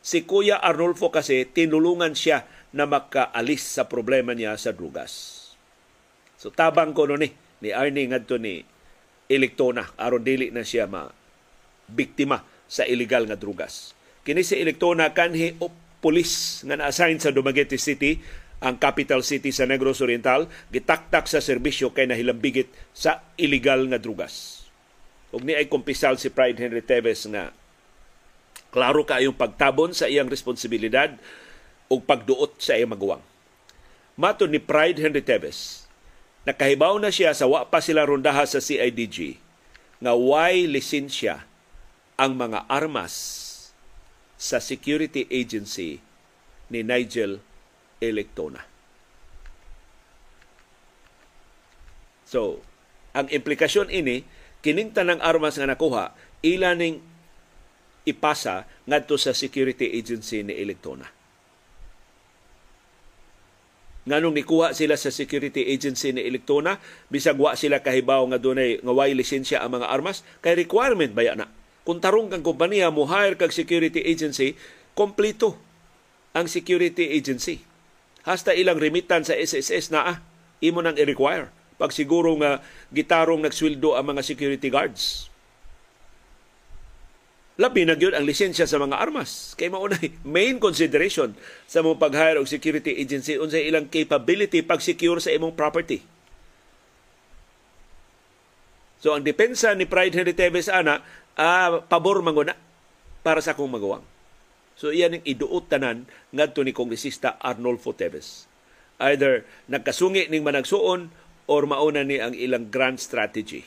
si 0.00 0.24
Kuya 0.24 0.58
Arnulfo 0.58 1.12
kasi 1.12 1.46
tinulungan 1.46 2.16
siya 2.16 2.44
na 2.70 2.86
makaalis 2.86 3.78
sa 3.78 3.86
problema 3.90 4.34
niya 4.34 4.54
sa 4.58 4.70
drugas. 4.70 5.38
So 6.40 6.48
tabang 6.48 6.96
ko 6.96 7.04
no 7.04 7.20
ni, 7.20 7.30
ni 7.60 7.70
Arnie 7.74 8.08
ngadto 8.08 8.40
ni 8.40 8.64
Electona 9.30 9.94
aron 9.94 10.26
dili 10.26 10.50
na 10.50 10.66
siya 10.66 10.90
ma 10.90 11.06
biktima 11.86 12.42
sa 12.66 12.82
illegal 12.82 13.30
nga 13.30 13.38
drugas. 13.38 13.94
Kini 14.26 14.42
si 14.42 14.58
Electona 14.58 15.14
kanhi 15.14 15.54
o 15.62 15.70
pulis 16.00 16.64
nga 16.66 16.80
na-assign 16.80 17.20
sa 17.22 17.30
Dumaguete 17.30 17.78
City 17.78 18.18
ang 18.60 18.76
capital 18.76 19.24
city 19.24 19.56
sa 19.56 19.64
Negros 19.64 20.04
Oriental 20.04 20.44
gitaktak 20.68 21.24
sa 21.24 21.40
serbisyo 21.40 21.96
kay 21.96 22.04
nahilambigit 22.04 22.68
sa 22.92 23.24
illegal 23.40 23.88
nga 23.88 23.96
drugas. 23.96 24.59
Ug 25.30 25.46
ni 25.46 25.54
ay 25.54 25.70
kumpisal 25.70 26.18
si 26.18 26.26
Pride 26.26 26.58
Henry 26.58 26.82
Teves 26.82 27.22
nga 27.30 27.54
klaro 28.74 29.06
kayong 29.06 29.34
pagtabon 29.34 29.94
sa 29.94 30.10
iyang 30.10 30.30
responsibilidad 30.30 31.14
ug 31.90 32.02
pagduot 32.02 32.58
sa 32.58 32.74
iyang 32.78 32.94
maguwang. 32.94 33.22
Mato 34.18 34.46
ni 34.46 34.58
Pride 34.58 34.98
Henry 34.98 35.22
Teves, 35.22 35.86
nakahibaw 36.46 36.98
na 36.98 37.14
siya 37.14 37.30
sa 37.34 37.46
wa 37.46 37.66
pa 37.66 37.78
sila 37.78 38.06
rondaha 38.06 38.42
sa 38.46 38.58
CIDG 38.58 39.38
nga 40.02 40.12
why 40.18 40.66
lisensya 40.66 41.46
ang 42.18 42.36
mga 42.36 42.66
armas 42.66 43.14
sa 44.40 44.58
security 44.58 45.28
agency 45.30 46.00
ni 46.72 46.80
Nigel 46.80 47.42
Electona. 48.00 48.64
So, 52.24 52.62
ang 53.10 53.26
implikasyon 53.26 53.90
ini 53.90 54.22
kining 54.60 54.92
tanang 54.92 55.20
armas 55.20 55.56
nga 55.56 55.68
nakuha 55.68 56.12
ila 56.44 56.76
ning 56.76 57.00
ipasa 58.08 58.64
ngadto 58.88 59.16
sa 59.20 59.36
security 59.36 59.92
agency 59.96 60.40
ni 60.40 60.56
Electona. 60.56 61.20
nganong 64.08 64.32
nikuha 64.32 64.72
sila 64.72 64.96
sa 64.96 65.12
security 65.12 65.68
agency 65.68 66.10
ni 66.10 66.24
Electona 66.24 66.80
bisag 67.12 67.36
wa 67.36 67.52
sila 67.52 67.84
kahibaw 67.84 68.24
nga 68.32 68.40
dunay 68.40 68.80
nga 68.80 68.92
way 68.96 69.12
lisensya 69.12 69.60
ang 69.60 69.76
mga 69.76 69.86
armas 69.92 70.24
kay 70.40 70.56
requirement 70.56 71.12
baya 71.12 71.36
na? 71.36 71.46
Kung 71.84 72.00
tarong 72.00 72.32
kang 72.32 72.42
kompanya 72.42 72.88
mo 72.88 73.04
hire 73.04 73.36
kag 73.36 73.52
security 73.52 74.00
agency 74.02 74.56
kompleto 74.96 75.56
ang 76.32 76.46
security 76.46 77.12
agency. 77.12 77.62
Hasta 78.26 78.52
ilang 78.52 78.76
remitan 78.76 79.24
sa 79.24 79.32
SSS 79.32 79.90
na 79.90 80.00
ah, 80.04 80.16
imo 80.60 80.84
nang 80.84 80.96
i-require 80.98 81.48
pag 81.80 81.96
siguro 81.96 82.36
nga 82.36 82.60
gitarong 82.92 83.40
nagsweldo 83.40 83.96
ang 83.96 84.12
mga 84.12 84.20
security 84.20 84.68
guards 84.68 85.32
labi 87.56 87.88
na 87.88 87.96
gyud 87.96 88.12
ang 88.12 88.28
lisensya 88.28 88.68
sa 88.68 88.76
mga 88.76 89.00
armas 89.00 89.56
kay 89.56 89.72
mao 89.72 89.88
main 90.36 90.60
consideration 90.60 91.32
sa 91.64 91.80
mong 91.80 91.96
pag-hire 91.96 92.36
og 92.36 92.44
security 92.44 93.00
agency 93.00 93.40
unsay 93.40 93.64
ilang 93.64 93.88
capability 93.88 94.60
pag 94.60 94.84
secure 94.84 95.16
sa 95.24 95.32
imong 95.32 95.56
property 95.56 96.04
So 99.00 99.16
ang 99.16 99.24
depensa 99.24 99.72
ni 99.72 99.88
Pride 99.88 100.12
Henry 100.12 100.36
Tevez 100.36 100.68
ana 100.68 101.00
uh, 101.40 101.80
pabor 101.88 102.20
manguna 102.20 102.52
para 103.24 103.40
sa 103.40 103.56
akong 103.56 103.72
magawang. 103.72 104.04
So 104.76 104.92
iyan 104.92 105.20
ang 105.20 105.24
iduot 105.24 105.72
tanan 105.72 106.04
ngadto 106.36 106.60
ni 106.60 106.76
kongresista 106.76 107.40
Arnolfo 107.40 107.96
Tevez. 107.96 108.44
Either 109.00 109.48
nagkasungi 109.72 110.28
ning 110.28 110.44
managsuon 110.44 111.08
or 111.46 111.64
mauna 111.64 112.04
ni 112.04 112.20
ang 112.20 112.36
ilang 112.36 112.68
grand 112.68 113.00
strategy? 113.00 113.64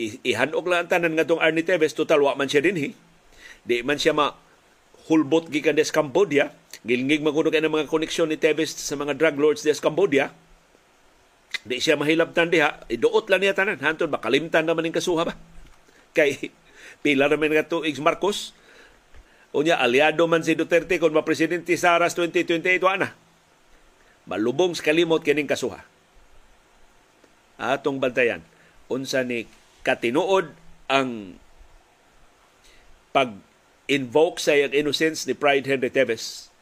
Ihanog 0.00 0.64
lang 0.64 0.88
tanan 0.88 1.12
nga 1.12 1.28
tong 1.28 1.42
Arnie 1.42 1.66
Teves 1.66 1.92
total 1.92 2.24
wa 2.24 2.32
man 2.32 2.48
siya 2.48 2.64
dinhi 2.64 2.96
di 3.62 3.84
man 3.84 4.00
siya 4.00 4.16
ma 4.16 4.32
hulbot 5.06 5.52
gikan 5.52 5.76
des 5.76 5.92
Cambodia 5.92 6.50
gilngig 6.82 7.22
maguno 7.22 7.52
kay 7.52 7.62
mga 7.62 7.86
koneksyon 7.92 8.32
ni 8.32 8.40
Teves 8.40 8.72
sa 8.72 8.96
mga 8.96 9.14
drug 9.14 9.36
lords 9.36 9.62
des 9.62 9.78
Cambodia 9.78 10.32
di 11.62 11.78
siya 11.78 12.00
mahilabtan 12.00 12.48
diha. 12.48 12.88
Iduot 12.88 13.28
lang 13.28 13.44
niya 13.44 13.54
tanan. 13.54 13.78
Hantud 13.78 14.08
makalimtan 14.08 14.66
naman 14.66 14.88
ning 14.88 14.96
kasuha 14.96 15.28
ba? 15.28 15.34
Kay 16.16 16.50
pila 17.04 17.28
naman 17.28 17.52
nga 17.52 17.68
tuig 17.68 18.00
Marcos. 18.00 18.56
Unya 19.52 19.76
aliado 19.76 20.24
man 20.24 20.40
si 20.40 20.56
Duterte 20.56 20.96
kon 20.96 21.12
mapresidente 21.12 21.76
sa 21.76 22.00
aras 22.00 22.16
2028 22.16 22.80
ana 22.88 23.12
malubong 24.28 24.76
sa 24.76 24.86
kalimot 24.86 25.22
kining 25.22 25.50
kasuha. 25.50 25.82
Atong 27.58 28.02
bantayan 28.02 28.42
unsa 28.92 29.24
ni 29.24 29.48
katinuod 29.86 30.52
ang 30.90 31.40
pag-invoke 33.16 34.40
sa 34.40 34.52
iyang 34.52 34.72
innocence 34.72 35.24
ni 35.24 35.32
Pride 35.32 35.68
Henry 35.68 35.88
Teves 35.88 36.52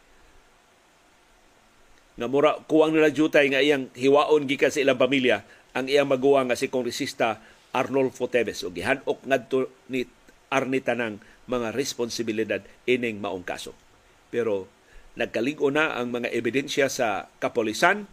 nga 2.21 2.29
mura 2.29 2.61
kuwang 2.69 2.93
nila 2.93 3.09
jutay 3.09 3.49
nga 3.49 3.65
iyang 3.65 3.89
hiwaon 3.97 4.45
gikan 4.45 4.69
sa 4.69 4.83
ilang 4.83 5.01
pamilya 5.01 5.41
ang 5.73 5.89
iyang 5.89 6.11
maguwa 6.11 6.45
nga 6.45 6.59
si 6.59 6.69
kongresista 6.69 7.41
Arnolfo 7.71 8.27
Teves 8.27 8.67
ug 8.67 8.75
gihanok 8.75 9.25
ngadto 9.25 9.71
ni 9.89 10.05
Arnita 10.51 10.99
ng 10.99 11.23
mga 11.47 11.71
responsibilidad 11.71 12.59
ining 12.83 13.23
maong 13.23 13.47
kaso. 13.47 13.71
Pero 14.35 14.67
nagkalig-o 15.21 15.69
na 15.69 16.01
ang 16.01 16.09
mga 16.09 16.33
ebidensya 16.33 16.89
sa 16.89 17.29
kapolisan 17.37 18.09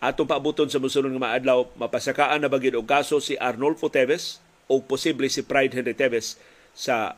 atong 0.00 0.28
paabuton 0.28 0.68
sa 0.68 0.80
musulong 0.80 1.16
nga 1.16 1.32
maadlaw 1.32 1.72
mapasakaan 1.76 2.44
na 2.44 2.52
bagid 2.52 2.76
og 2.76 2.84
kaso 2.84 3.20
si 3.20 3.36
Arnolfo 3.40 3.88
Teves 3.88 4.40
o 4.68 4.84
posible 4.84 5.28
si 5.32 5.44
Pride 5.44 5.76
Henry 5.76 5.96
Teves 5.96 6.36
sa 6.76 7.16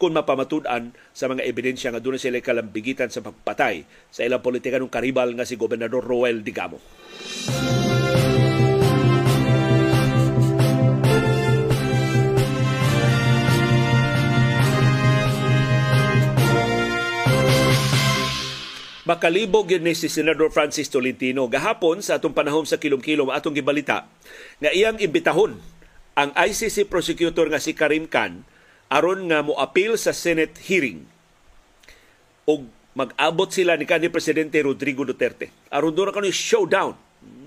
kung 0.00 0.16
mapamatud-an 0.16 0.96
sa 1.12 1.28
mga 1.28 1.44
ebidensya 1.44 1.92
nga 1.92 2.00
doon 2.00 2.16
sila 2.16 2.40
kalambigitan 2.40 3.12
sa 3.12 3.20
pagpatay 3.20 3.84
sa 4.08 4.24
ilang 4.24 4.40
politikanong 4.40 4.88
karibal 4.88 5.28
nga 5.36 5.44
si 5.44 5.60
Gobernador 5.60 6.00
Roel 6.00 6.40
Digamo. 6.40 6.80
Makalibog 19.10 19.66
yun 19.66 19.82
ni 19.82 19.98
si 19.98 20.06
Senador 20.06 20.54
Francis 20.54 20.86
Tolentino 20.86 21.50
gahapon 21.50 21.98
sa 21.98 22.22
atong 22.22 22.30
panahon 22.30 22.62
sa 22.62 22.78
kilom-kilom 22.78 23.34
atong 23.34 23.58
gibalita 23.58 24.06
nga 24.62 24.70
iyang 24.70 25.02
imbitahon 25.02 25.58
ang 26.14 26.30
ICC 26.30 26.86
prosecutor 26.86 27.50
nga 27.50 27.58
si 27.58 27.74
Karim 27.74 28.06
Khan 28.06 28.46
aron 28.86 29.26
nga 29.26 29.42
mo 29.42 29.58
appeal 29.58 29.98
sa 29.98 30.14
Senate 30.14 30.54
hearing 30.62 31.10
og 32.46 32.70
mag-abot 32.94 33.50
sila 33.50 33.74
ni 33.74 33.82
kanhi 33.82 34.10
presidente 34.14 34.62
Rodrigo 34.62 35.02
Duterte. 35.02 35.50
Aron 35.74 35.94
do 35.94 36.06
na 36.06 36.14
kani 36.14 36.30
showdown. 36.30 36.94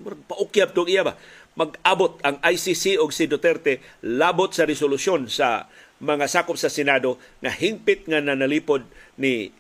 Paukyap 0.03 0.75
tong 0.75 0.91
iya 0.91 1.03
ba? 1.03 1.15
Mag-abot 1.55 2.19
ang 2.27 2.43
ICC 2.43 2.99
og 2.99 3.15
si 3.15 3.27
Duterte 3.27 3.79
labot 4.03 4.51
sa 4.51 4.67
resolusyon 4.67 5.31
sa 5.31 5.71
mga 6.03 6.27
sakop 6.27 6.59
sa 6.59 6.67
Senado 6.67 7.19
nga 7.39 7.51
hingpit 7.55 8.07
nga 8.07 8.19
nanalipod 8.19 8.83
ni 9.15 9.51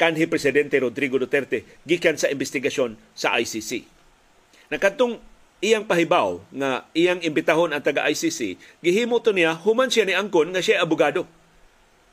kanhi 0.00 0.24
presidente 0.24 0.80
Rodrigo 0.80 1.20
Duterte 1.20 1.68
gikan 1.84 2.16
sa 2.16 2.32
investigasyon 2.32 2.96
sa 3.12 3.36
ICC. 3.36 3.84
Nakatong 4.72 5.20
iyang 5.60 5.84
pahibaw 5.84 6.40
nga 6.56 6.88
iyang 6.96 7.20
imbitahon 7.20 7.76
ang 7.76 7.84
taga 7.84 8.08
ICC 8.08 8.56
gihimo 8.80 9.20
to 9.20 9.36
niya 9.36 9.60
human 9.60 9.92
siya 9.92 10.08
ni 10.08 10.16
angkon 10.16 10.56
nga 10.56 10.64
siya 10.64 10.80
abogado 10.80 11.28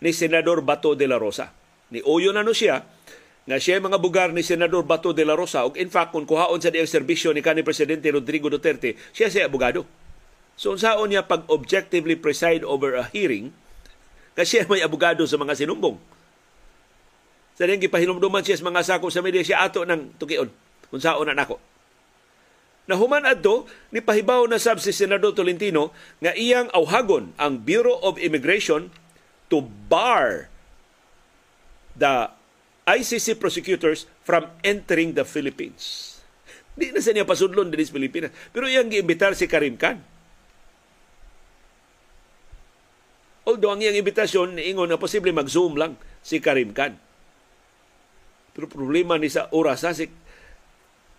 ni 0.03 0.11
senador 0.11 0.59
Bato 0.59 0.99
de 0.99 1.07
la 1.07 1.15
Rosa. 1.15 1.55
Ni 1.88 2.03
uyo 2.03 2.35
na 2.35 2.43
no 2.43 2.51
siya 2.51 2.83
nga 3.47 3.55
siya 3.55 3.79
mga 3.79 4.03
bugar 4.03 4.35
ni 4.35 4.43
senador 4.43 4.83
Bato 4.83 5.15
de 5.15 5.23
la 5.23 5.39
Rosa 5.39 5.63
ug 5.63 5.79
in 5.79 5.88
fact 5.88 6.11
kung 6.11 6.27
kuhaon 6.27 6.59
sa 6.59 6.75
diyang 6.75 6.91
serbisyo 6.91 7.31
ni 7.31 7.39
kanhi 7.39 7.63
presidente 7.63 8.11
Rodrigo 8.11 8.51
Duterte 8.51 8.99
siya 9.15 9.31
siya 9.31 9.47
abogado. 9.47 9.88
So 10.59 10.75
unsaon 10.75 11.15
niya 11.15 11.23
pag 11.23 11.47
objectively 11.47 12.19
preside 12.19 12.67
over 12.67 12.99
a 12.99 13.07
hearing 13.15 13.55
kasi 14.35 14.59
may 14.67 14.83
abogado 14.83 15.23
sa 15.23 15.39
mga 15.39 15.55
sinumbong 15.55 16.16
sa 17.58 17.66
diyang 17.66 17.82
gipahinumduman 17.82 18.45
siya 18.45 18.62
sa 18.62 18.70
mga 18.70 18.86
sakop 18.86 19.10
sa 19.10 19.26
media 19.26 19.41
siya 19.41 19.66
ato 19.66 19.82
ng 19.82 20.22
tukion 20.22 20.47
unsaon 20.93 21.26
na 21.28 21.34
nako 21.34 21.58
Nahuman 22.88 23.28
adto 23.28 23.68
ni 23.91 23.99
pahibaw 23.99 24.47
na 24.47 24.55
sab 24.55 24.80
si 24.80 24.95
Senador 24.95 25.36
Tolentino 25.36 25.91
nga 26.24 26.32
iyang 26.32 26.72
awhagon 26.72 27.36
ang 27.36 27.60
Bureau 27.60 27.99
of 27.99 28.16
Immigration 28.16 28.88
to 29.51 29.68
bar 29.91 30.47
the 31.99 32.32
ICC 32.88 33.36
prosecutors 33.43 34.08
from 34.24 34.47
entering 34.64 35.20
the 35.20 35.28
Philippines. 35.28 36.16
Di 36.80 36.95
na 36.95 37.03
sa 37.03 37.12
niya 37.12 37.28
pasudlon 37.28 37.68
din 37.68 37.84
sa 37.84 37.91
Pilipinas. 37.91 38.32
Pero 38.55 38.72
iyang 38.72 38.88
giimbitar 38.88 39.36
si 39.36 39.51
Karim 39.51 39.76
Khan. 39.76 39.99
Although 43.43 43.76
ang 43.76 43.84
iyang 43.84 43.99
imbitasyon, 43.99 44.55
ingon 44.64 44.88
na 44.88 44.95
posible 44.95 45.36
mag-zoom 45.36 45.76
lang 45.76 45.99
si 46.24 46.39
Karim 46.39 46.72
Khan. 46.72 46.95
Pero 48.58 48.66
problema 48.66 49.22
ni 49.22 49.30
sa 49.30 49.45
oras 49.53 49.86
si 49.93 50.10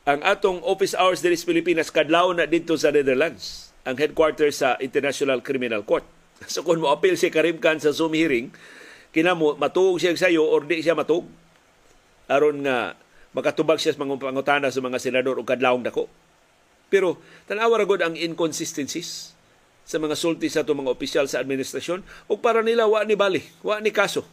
ang 0.02 0.18
atong 0.26 0.58
office 0.66 0.98
hours 0.98 1.22
diri 1.22 1.38
sa 1.38 1.46
Pilipinas 1.46 1.94
kadlaw 1.94 2.34
na 2.34 2.50
dito 2.50 2.74
sa 2.74 2.90
Netherlands 2.90 3.70
ang 3.86 3.94
headquarters 3.94 4.58
sa 4.58 4.74
International 4.82 5.38
Criminal 5.38 5.86
Court. 5.86 6.02
So 6.50 6.66
kung 6.66 6.82
mo 6.82 6.90
appeal 6.90 7.14
si 7.14 7.30
Karim 7.30 7.62
Khan 7.62 7.78
sa 7.78 7.94
Zoom 7.94 8.18
hearing, 8.18 8.50
kinamo 9.14 9.54
matuog 9.54 10.02
siya 10.02 10.18
sayo 10.18 10.50
or 10.50 10.66
di 10.66 10.82
siya 10.82 10.98
matuog 10.98 11.30
aron 12.26 12.66
nga 12.66 12.98
makatubag 13.32 13.78
siya 13.78 13.94
sa 13.94 14.02
mga 14.02 14.18
pangutana 14.18 14.68
sa 14.74 14.82
mga 14.82 14.98
senador 14.98 15.38
o 15.38 15.46
kadlawong 15.46 15.86
dako. 15.86 16.10
Pero 16.90 17.22
tanawa 17.46 17.78
ra 17.78 17.86
ang 18.02 18.18
inconsistencies 18.18 19.38
sa 19.86 19.96
mga 20.02 20.18
sulti 20.18 20.50
sa 20.50 20.66
itong 20.66 20.84
mga 20.84 20.92
opisyal 20.92 21.24
sa 21.30 21.38
administrasyon 21.38 22.02
o 22.26 22.36
para 22.42 22.66
nila 22.66 22.90
wa 22.90 23.06
ni 23.06 23.14
bali, 23.14 23.46
wa 23.62 23.78
ni 23.78 23.94
kaso, 23.94 24.26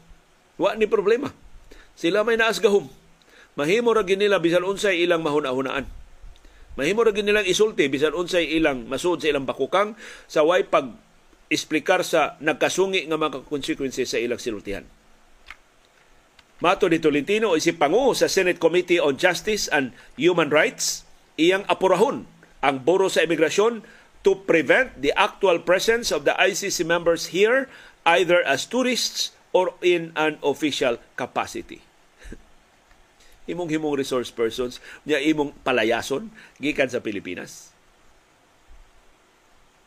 wa 0.58 0.74
ni 0.74 0.90
problema. 0.90 1.45
Sila 1.96 2.28
may 2.28 2.36
naasgahom 2.36 2.92
mahimo 3.56 3.96
ra 3.96 4.04
nila 4.04 4.44
bisan 4.44 4.68
unsay 4.68 5.02
ilang 5.02 5.24
mahuna-hunaan. 5.24 5.88
Mahimo 6.76 7.08
ra 7.08 7.16
nilang 7.16 7.48
isulti 7.48 7.88
bisan 7.88 8.12
unsay 8.12 8.52
ilang 8.52 8.84
masud 8.92 9.24
sa 9.24 9.32
ilang 9.32 9.48
bakukang 9.48 9.96
sa 10.28 10.44
way 10.44 10.68
pag 10.68 10.92
esplikar 11.48 12.04
sa 12.04 12.36
nagkasungi 12.44 13.08
nga 13.08 13.16
mga 13.16 13.48
consequences 13.48 14.12
sa 14.12 14.20
ilang 14.20 14.40
sinultihan. 14.40 14.84
Mato 16.60 16.88
ni 16.92 17.00
Tolentino 17.00 17.56
isip 17.56 17.80
pangu 17.80 18.16
sa 18.16 18.32
Senate 18.32 18.60
Committee 18.60 19.00
on 19.00 19.16
Justice 19.16 19.72
and 19.72 19.96
Human 20.20 20.52
Rights 20.52 21.08
iyang 21.40 21.64
apurahon 21.68 22.28
ang 22.60 22.76
Buro 22.84 23.08
sa 23.12 23.24
Imigrasyon 23.24 23.84
to 24.24 24.44
prevent 24.44 24.96
the 25.00 25.16
actual 25.16 25.62
presence 25.62 26.10
of 26.10 26.24
the 26.28 26.34
ICC 26.36 26.84
members 26.84 27.32
here 27.36 27.68
either 28.08 28.42
as 28.44 28.66
tourists 28.66 29.36
or 29.56 29.76
in 29.84 30.16
an 30.18 30.42
official 30.42 30.98
capacity 31.20 31.85
imong 33.46 33.70
himong 33.70 33.96
resource 33.98 34.34
persons 34.34 34.82
nya 35.06 35.22
imong 35.22 35.54
palayason 35.62 36.30
gikan 36.58 36.90
sa 36.90 37.02
Pilipinas. 37.02 37.74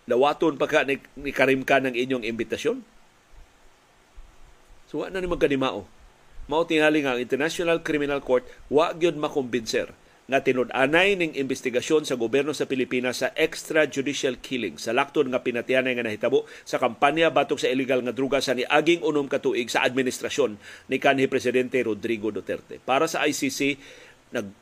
Lawaton 0.09 0.57
pa 0.57 0.65
ka 0.65 0.89
ni, 0.89 0.97
ni 1.21 1.31
Karim 1.37 1.63
ka 1.67 1.83
ng 1.85 1.93
inyong 1.93 2.25
imbitasyon. 2.25 2.81
So 4.89 5.05
wa 5.05 5.13
na 5.13 5.21
ni 5.21 5.29
magkanimao 5.29 5.85
mao 6.49 6.65
tingali 6.65 7.05
nga 7.05 7.21
International 7.21 7.85
Criminal 7.85 8.25
Court 8.25 8.43
wa 8.73 8.97
gyud 8.97 9.21
makumbinser 9.21 9.93
nga 10.29 10.45
tinud-anay 10.45 11.16
ning 11.16 11.33
investigasyon 11.41 12.05
sa 12.05 12.20
gobyerno 12.20 12.53
sa 12.53 12.68
Pilipinas 12.68 13.24
sa 13.24 13.33
extrajudicial 13.33 14.37
killing 14.45 14.76
sa 14.76 14.93
lakton 14.93 15.33
nga 15.33 15.41
pinatianay 15.41 15.97
nga 15.97 16.05
nahitabo 16.05 16.45
sa 16.68 16.76
kampanya 16.76 17.33
batok 17.33 17.57
sa 17.57 17.72
illegal 17.72 18.05
nga 18.05 18.12
druga 18.12 18.45
sa 18.45 18.53
niaging 18.53 19.01
unom 19.01 19.24
ka 19.24 19.41
tuig 19.41 19.72
sa 19.72 19.81
administrasyon 19.89 20.61
ni 20.93 21.01
kanhi 21.01 21.33
presidente 21.33 21.81
Rodrigo 21.81 22.29
Duterte. 22.29 22.76
Para 22.76 23.09
sa 23.09 23.24
ICC 23.24 23.81
nag 24.37 24.53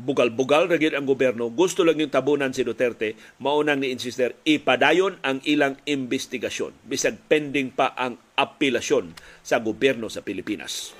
bugal-bugal 0.00 0.72
ra 0.72 0.80
ang 0.80 1.04
gobyerno 1.04 1.52
gusto 1.52 1.84
lang 1.84 2.00
yung 2.00 2.08
tabunan 2.08 2.56
si 2.56 2.64
Duterte 2.64 3.12
maunang 3.36 3.84
ni 3.84 3.92
insister 3.92 4.32
ipadayon 4.48 5.20
ang 5.20 5.44
ilang 5.44 5.76
investigasyon 5.84 6.88
bisag 6.88 7.20
pending 7.28 7.68
pa 7.68 7.92
ang 7.92 8.16
apelasyon 8.40 9.12
sa 9.44 9.60
gobyerno 9.60 10.08
sa 10.08 10.24
Pilipinas. 10.24 10.96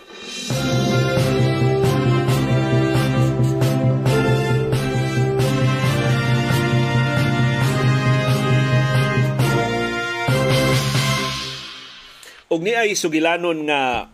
Og 12.53 12.61
ni 12.61 12.77
ay 12.77 12.93
sugilanon 12.93 13.65
nga 13.65 14.13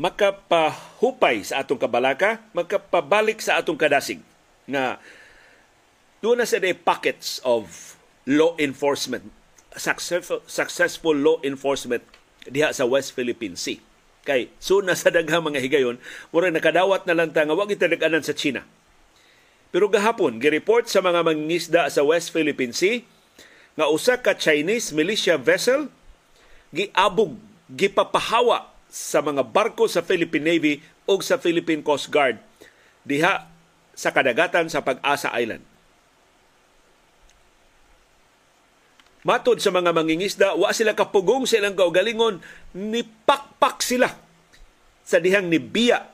makapahupay 0.00 1.44
sa 1.44 1.60
atong 1.60 1.76
kabalaka, 1.76 2.40
makapabalik 2.56 3.36
sa 3.44 3.60
atong 3.60 3.76
kadasig 3.76 4.24
nga 4.64 4.96
doon 6.24 6.40
na 6.40 6.48
sa 6.48 6.56
day 6.56 6.72
pockets 6.72 7.36
of 7.44 7.92
law 8.24 8.56
enforcement, 8.56 9.28
successful, 9.76 10.40
successful 10.48 11.12
law 11.12 11.36
enforcement 11.44 12.00
diha 12.48 12.72
sa 12.72 12.88
West 12.88 13.12
Philippine 13.12 13.60
Sea. 13.60 13.76
Kay 14.24 14.48
so 14.56 14.80
na 14.80 14.96
sa 14.96 15.12
daghang 15.12 15.44
mga 15.44 15.60
higayon, 15.60 16.00
mura 16.32 16.48
nakadawat 16.48 17.04
na 17.04 17.12
lang 17.12 17.36
ta 17.36 17.44
nga 17.44 17.52
wag 17.52 17.68
itadaganan 17.68 18.24
sa 18.24 18.32
China. 18.32 18.64
Pero 19.68 19.92
gahapon, 19.92 20.40
gireport 20.40 20.88
sa 20.88 21.04
mga 21.04 21.20
mangingisda 21.20 21.92
sa 21.92 22.00
West 22.08 22.32
Philippine 22.32 22.72
Sea 22.72 23.04
nga 23.76 23.92
usa 23.92 24.16
ka 24.16 24.32
Chinese 24.32 24.96
militia 24.96 25.36
vessel 25.36 25.92
giabog 26.72 27.36
gipapahawa 27.70 28.70
sa 28.86 29.20
mga 29.20 29.42
barko 29.42 29.90
sa 29.90 30.02
Philippine 30.02 30.46
Navy 30.56 30.74
o 31.06 31.18
sa 31.22 31.38
Philippine 31.38 31.82
Coast 31.82 32.10
Guard 32.10 32.38
diha 33.06 33.46
sa 33.96 34.10
kadagatan 34.10 34.70
sa 34.70 34.82
Pag-asa 34.82 35.30
Island. 35.34 35.62
Matod 39.26 39.58
sa 39.58 39.74
mga 39.74 39.90
mangingisda, 39.90 40.54
wa 40.54 40.70
sila 40.70 40.94
kapugong 40.94 41.50
sa 41.50 41.58
ilang 41.58 41.74
kaugalingon, 41.74 42.38
nipakpak 42.78 43.82
sila 43.82 44.14
sa 45.02 45.18
dihang 45.18 45.50
nibiya 45.50 46.06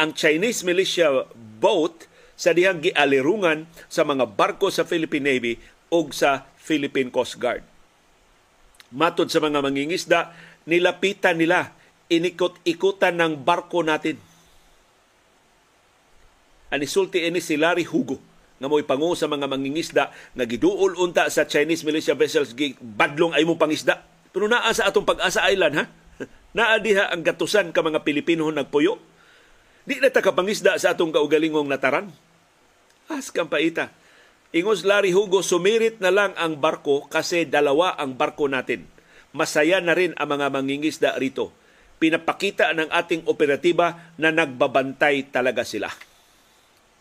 ang 0.00 0.16
Chinese 0.16 0.64
militia 0.64 1.28
boat 1.60 2.08
sa 2.40 2.56
dihang 2.56 2.80
gialirungan 2.80 3.68
sa 3.92 4.06
mga 4.06 4.24
barko 4.32 4.72
sa 4.72 4.88
Philippine 4.88 5.28
Navy 5.28 5.52
o 5.92 6.08
sa 6.08 6.48
Philippine 6.56 7.12
Coast 7.12 7.36
Guard. 7.36 7.60
Matod 8.96 9.28
sa 9.28 9.44
mga 9.44 9.60
mangingisda, 9.60 10.32
nilapitan 10.68 11.40
nila, 11.40 11.72
inikot-ikutan 12.12 13.16
ng 13.16 13.40
barko 13.40 13.80
natin. 13.80 14.20
Anisulti 16.68 17.24
ini 17.24 17.40
si 17.40 17.56
Larry 17.56 17.88
Hugo 17.88 18.20
nga 18.60 18.68
mo'y 18.68 18.84
pangu 18.84 19.16
sa 19.16 19.24
mga 19.24 19.48
mangingisda 19.48 20.12
nga 20.12 20.44
giduol 20.44 21.00
unta 21.00 21.32
sa 21.32 21.48
Chinese 21.48 21.86
militia 21.88 22.12
vessels 22.12 22.52
badlong 22.76 23.32
ay 23.32 23.48
mo 23.48 23.56
pangisda. 23.56 24.04
Pero 24.28 24.44
naa 24.44 24.68
sa 24.76 24.92
atong 24.92 25.08
pag-asa 25.08 25.48
island 25.48 25.74
ha. 25.80 25.84
Naa 26.58 26.76
diha 26.82 27.08
ang 27.08 27.24
gatusan 27.24 27.72
ka 27.72 27.80
mga 27.80 28.04
Pilipino 28.04 28.44
nagpuyo. 28.52 29.00
Di 29.88 29.96
na 30.02 30.12
ta 30.12 30.20
kapangisda 30.20 30.76
sa 30.76 30.92
atong 30.92 31.14
kaugalingong 31.14 31.70
nataran. 31.70 32.12
As 33.08 33.32
kang 33.32 33.48
paita. 33.48 33.88
Ingos 34.52 34.84
Larry 34.84 35.14
Hugo, 35.14 35.40
sumirit 35.40 36.00
na 36.02 36.12
lang 36.12 36.36
ang 36.36 36.60
barko 36.60 37.08
kasi 37.08 37.48
dalawa 37.48 37.96
ang 37.96 38.16
barko 38.16 38.48
natin 38.50 38.97
masaya 39.32 39.78
na 39.82 39.92
rin 39.92 40.16
ang 40.16 40.28
mga 40.28 40.46
mangingisda 40.52 41.10
rito. 41.20 41.52
Pinapakita 41.98 42.70
ng 42.72 42.88
ating 42.94 43.26
operatiba 43.26 44.14
na 44.14 44.30
nagbabantay 44.30 45.28
talaga 45.34 45.66
sila. 45.66 45.90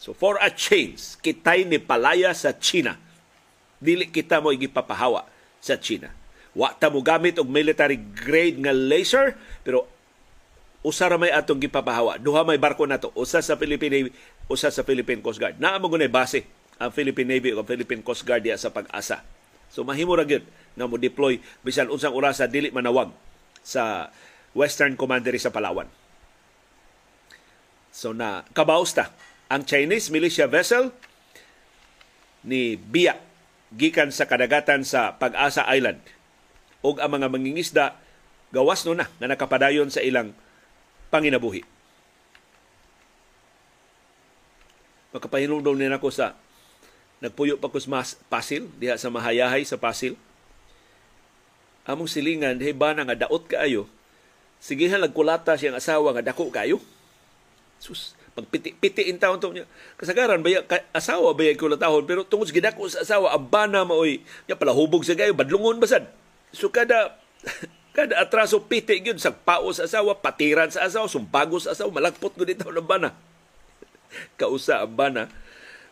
So 0.01 0.13
for 0.13 0.37
a 0.41 0.49
change, 0.49 1.17
kitay 1.21 1.65
ni 1.65 1.77
palaya 1.77 2.33
sa 2.33 2.53
China. 2.53 2.97
Dili 3.77 4.09
kita 4.09 4.41
mo 4.41 4.49
igipapahawa 4.49 5.25
sa 5.61 5.77
China. 5.77 6.09
Wa 6.57 6.73
ta 6.73 6.89
mo 6.89 7.05
gamit 7.05 7.37
og 7.37 7.45
military 7.45 8.01
grade 8.01 8.57
nga 8.57 8.73
laser 8.73 9.37
pero 9.61 9.85
usa 10.81 11.05
ra 11.05 11.17
may 11.21 11.29
atong 11.29 11.61
gipapahawa. 11.61 12.17
Duha 12.17 12.41
may 12.41 12.57
barko 12.57 12.89
nato, 12.89 13.13
usa 13.13 13.41
sa 13.41 13.57
Philippine 13.57 13.93
Navy, 14.01 14.09
usa 14.49 14.73
sa 14.73 14.81
Philippine 14.81 15.21
Coast 15.21 15.37
Guard. 15.37 15.61
Naa 15.61 15.77
mo 15.77 15.89
gunay 15.89 16.09
base 16.09 16.45
ang 16.77 16.93
Philippine 16.93 17.37
Navy 17.37 17.53
o 17.53 17.61
Philippine 17.61 18.01
Coast 18.01 18.25
Guard 18.25 18.45
diya 18.45 18.57
sa 18.57 18.73
pag-asa. 18.73 19.21
So 19.69 19.85
mahimo 19.85 20.17
ra 20.17 20.25
gyud 20.25 20.45
nga 20.77 20.85
mo 20.85 21.01
deploy 21.01 21.41
bisan 21.65 21.89
unsang 21.89 22.13
orasa 22.13 22.45
dili 22.45 22.69
manawag 22.69 23.09
sa 23.65 24.13
Western 24.53 24.93
Commandery 24.93 25.41
sa 25.41 25.49
Palawan. 25.49 25.89
So 27.89 28.13
na 28.13 28.45
kabausta 28.53 29.09
ang 29.49 29.65
Chinese 29.65 30.13
militia 30.13 30.45
vessel 30.45 30.93
ni 32.45 32.77
Biya 32.77 33.17
gikan 33.73 34.13
sa 34.13 34.29
kadagatan 34.29 34.85
sa 34.85 35.17
Pag-asa 35.17 35.65
Island 35.67 35.99
ug 36.85 37.01
ang 37.01 37.17
mga 37.17 37.27
mangingisda 37.27 37.97
gawas 38.53 38.85
no 38.85 38.95
na 38.95 39.09
nga 39.09 39.27
nakapadayon 39.27 39.89
sa 39.91 39.99
ilang 39.99 40.31
panginabuhi. 41.09 41.65
Makapahinungdong 45.11 45.81
din 45.81 45.91
ako 45.91 46.13
sa 46.13 46.37
nagpuyo 47.17 47.57
pa 47.57 47.73
kus 47.73 47.89
mas 47.89 48.13
pasil 48.29 48.69
diha 48.77 48.93
sa 48.95 49.09
mahayahay 49.09 49.65
sa 49.65 49.81
pasil 49.81 50.13
among 51.87 52.11
silingan 52.11 52.59
hey 52.59 52.75
ba 52.75 52.91
nga 52.91 53.15
daot 53.15 53.47
kaayo. 53.47 53.87
Sige 54.59 54.91
ha 54.91 54.99
nagkulata 54.99 55.55
siyang 55.55 55.79
asawa 55.79 56.11
nga 56.17 56.33
dako 56.33 56.51
kayo 56.51 56.83
sus 57.77 58.17
pagpiti-piti 58.37 59.09
in 59.09 59.17
taon 59.17 59.41
niya. 59.53 59.65
Kasagaran 59.97 60.45
baya 60.45 60.61
ka, 60.61 60.83
asawa 60.93 61.33
baya 61.33 61.57
kulatahon 61.57 62.05
pero 62.05 62.21
tungod 62.21 62.51
gidako 62.53 62.85
sa 62.85 63.01
asawa 63.01 63.33
abana 63.33 63.81
maoy 63.81 64.21
nya 64.45 64.53
pala 64.53 64.75
hubog 64.75 65.01
sa 65.01 65.17
gayo 65.17 65.33
badlungon 65.33 65.81
basad. 65.81 66.05
So 66.53 66.69
kada 66.69 67.17
kada 67.97 68.19
atraso 68.21 68.61
piti 68.61 69.01
gyud 69.01 69.17
sa 69.17 69.33
paos 69.33 69.81
sa 69.81 69.89
asawa 69.89 70.19
patiran 70.21 70.69
sa 70.69 70.85
asawa 70.85 71.09
sumpagos 71.09 71.65
sa 71.65 71.73
asawa 71.73 71.97
malagpot 71.97 72.33
gud 72.37 72.49
itaw 72.49 72.69
ng 72.69 72.85
bana. 72.85 73.09
Kausa 74.39 74.85
ang 74.85 74.93
bana 74.93 75.29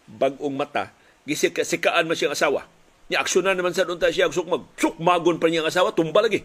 bagong 0.05 0.53
mata 0.53 0.93
gisika-sikaan 1.25 2.05
man 2.05 2.13
siyang 2.13 2.37
asawa 2.37 2.69
Nya 3.05 3.21
aksyonan 3.21 3.53
naman 3.53 3.73
sa 3.73 3.85
unta 3.85 4.09
siya 4.09 4.33
sukmag. 4.33 4.65
Sukmagon 4.81 5.37
pa 5.37 5.47
niya 5.49 5.61
ang 5.61 5.69
asawa, 5.69 5.93
tumba 5.93 6.25
lagi. 6.25 6.41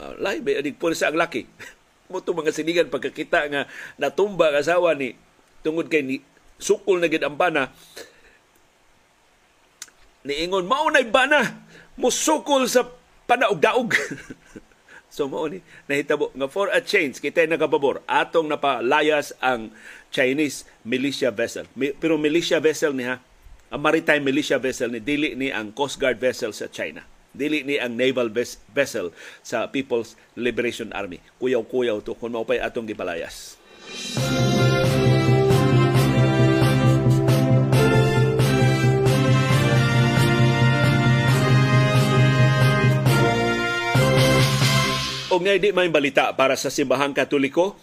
Uh, 0.00 0.16
lahi, 0.16 0.40
may 0.40 0.56
adig 0.56 0.80
sa 0.96 1.12
ang 1.12 1.18
laki. 1.20 1.44
Mo 2.10 2.24
mga 2.24 2.56
sinigan 2.56 2.88
pagkakita 2.88 3.52
nga 3.52 3.68
natumba 4.00 4.48
ang 4.48 4.64
asawa 4.64 4.96
ni 4.96 5.12
tungod 5.60 5.92
kay 5.92 6.00
ni 6.00 6.24
sukol 6.58 6.98
na 6.98 7.06
gid 7.06 7.22
ang 7.22 7.38
bana 7.38 7.70
niingon 10.26 10.66
mao 10.66 10.90
nay 10.90 11.06
bana 11.06 11.64
musukol 11.94 12.66
sa 12.66 12.84
panaog-daog 13.30 13.94
so 15.14 15.30
mao 15.30 15.46
ni 15.46 15.62
nahitabo 15.86 16.34
nga 16.34 16.50
for 16.50 16.68
a 16.74 16.82
change 16.82 17.22
kita 17.22 17.46
nagababor 17.46 18.02
atong 18.04 18.50
napalayas 18.50 19.32
ang 19.38 19.70
Chinese 20.10 20.66
militia 20.82 21.30
vessel 21.30 21.64
pero 22.02 22.18
militia 22.18 22.58
vessel 22.58 22.92
ni 22.92 23.06
ha 23.06 23.22
ang 23.68 23.80
maritime 23.84 24.24
militia 24.24 24.56
vessel 24.56 24.88
ni 24.88 25.00
dili 25.00 25.36
ni 25.36 25.52
ang 25.52 25.68
Coast 25.76 26.00
Guard 26.00 26.16
vessel 26.16 26.56
sa 26.56 26.72
China. 26.72 27.04
Dili 27.36 27.60
ni 27.60 27.76
ang 27.76 27.92
naval 27.92 28.32
vessel 28.72 29.12
sa 29.44 29.68
People's 29.68 30.16
Liberation 30.32 30.88
Army. 30.96 31.20
Kuyaw-kuyaw 31.36 32.00
to 32.00 32.16
kung 32.16 32.32
maupay 32.32 32.56
atong 32.58 32.88
gipalayas. 32.88 33.60
O 45.28 45.36
nga 45.44 45.54
di 45.60 45.70
may 45.76 45.92
balita 45.92 46.32
para 46.32 46.56
sa 46.56 46.72
simbahang 46.72 47.12
katoliko 47.12 47.76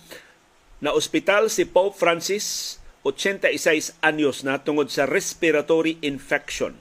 na 0.81 0.91
ospital 0.97 1.47
si 1.53 1.63
Pope 1.63 1.93
Francis 1.93 2.81
86 3.05 3.93
anyos 4.01 4.41
na 4.41 4.57
tungod 4.57 4.89
sa 4.89 5.05
respiratory 5.05 6.01
infection 6.01 6.73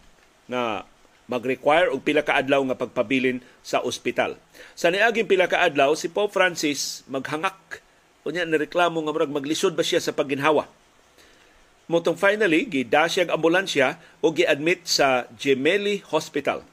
na 0.48 0.88
mag-require 1.28 1.92
og 1.92 2.00
pila 2.00 2.24
ka 2.24 2.40
adlaw 2.40 2.64
nga 2.64 2.80
pagpabilin 2.80 3.44
sa 3.60 3.84
ospital. 3.84 4.40
Sa 4.72 4.88
niaging 4.88 5.28
pila 5.28 5.52
ka 5.52 5.60
adlaw 5.60 5.92
si 5.92 6.08
Pope 6.08 6.32
Francis 6.32 7.04
maghangak 7.12 7.84
unya 8.24 8.48
na 8.48 8.56
reklamo 8.56 9.04
nga 9.04 9.12
murag 9.12 9.36
maglisod 9.36 9.76
ba 9.76 9.84
siya 9.84 10.00
sa 10.00 10.16
pagginhawa. 10.16 10.64
Motong 11.92 12.16
finally 12.16 12.64
gida 12.64 13.04
siya 13.04 13.28
ambulansya 13.28 14.00
o 14.24 14.32
gi-admit 14.32 14.88
sa 14.88 15.28
Gemelli 15.36 16.00
Hospital 16.08 16.64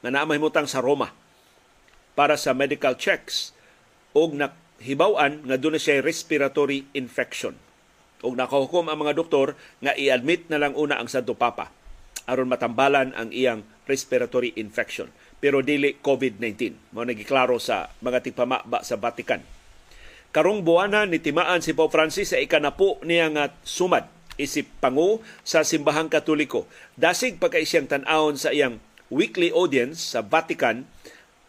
nga 0.00 0.08
naa 0.08 0.24
mahimutang 0.24 0.64
sa 0.64 0.80
Roma 0.80 1.12
para 2.16 2.40
sa 2.40 2.56
medical 2.56 2.96
checks 2.96 3.52
og 4.16 4.40
nahibaw-an 4.40 5.44
nga 5.44 5.60
dunay 5.60 5.76
siya 5.76 6.00
respiratory 6.00 6.88
infection 6.96 7.60
ug 8.24 8.32
nakahukom 8.36 8.88
ang 8.88 8.98
mga 9.00 9.16
doktor 9.16 9.58
nga 9.82 9.92
i-admit 9.96 10.48
na 10.48 10.60
lang 10.60 10.72
una 10.72 10.96
ang 10.96 11.10
Santo 11.10 11.36
Papa 11.36 11.72
aron 12.26 12.50
matambalan 12.50 13.14
ang 13.14 13.30
iyang 13.30 13.62
respiratory 13.86 14.52
infection 14.58 15.08
pero 15.36 15.60
dili 15.60 16.00
COVID-19. 16.00 16.92
Mao 16.96 17.04
nagiklaro 17.04 17.60
sa 17.60 17.92
mga 18.00 18.24
tigpamaba 18.24 18.80
sa 18.82 18.96
Vatican. 18.96 19.44
Karong 20.32 20.64
buwana 20.64 21.08
ni 21.08 21.22
timaan 21.22 21.62
si 21.64 21.72
Pope 21.72 21.92
Francis 21.92 22.34
sa 22.34 22.40
ikanapo 22.40 23.00
niya 23.04 23.30
nga 23.32 23.44
sumad 23.64 24.08
isip 24.36 24.68
pangu 24.84 25.24
sa 25.40 25.64
simbahang 25.64 26.12
katoliko. 26.12 26.68
Dasig 26.92 27.40
pagka 27.40 27.56
siyang 27.60 27.88
tan-awon 27.88 28.36
sa 28.36 28.52
iyang 28.52 28.76
weekly 29.08 29.48
audience 29.48 30.12
sa 30.12 30.20
Vatican, 30.20 30.84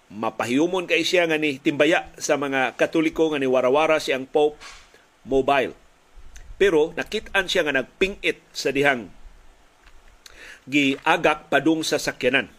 mapahiyumon 0.08 0.88
kay 0.88 1.04
siya 1.04 1.28
nga 1.28 1.36
ni 1.36 1.60
timbaya 1.60 2.08
sa 2.16 2.40
mga 2.40 2.80
katoliko 2.80 3.28
nga 3.28 3.44
ni 3.44 3.48
warawara 3.50 4.00
siyang 4.00 4.24
Pope 4.24 4.56
mobile. 5.28 5.76
Pero 6.58 6.94
nakit-an 6.98 7.46
siya 7.46 7.66
nga 7.66 7.82
nagpingit 7.82 8.42
sa 8.50 8.74
dihang 8.74 9.14
giagak 10.68 11.48
padung 11.48 11.86
sa 11.86 12.02
sakyanan. 12.02 12.50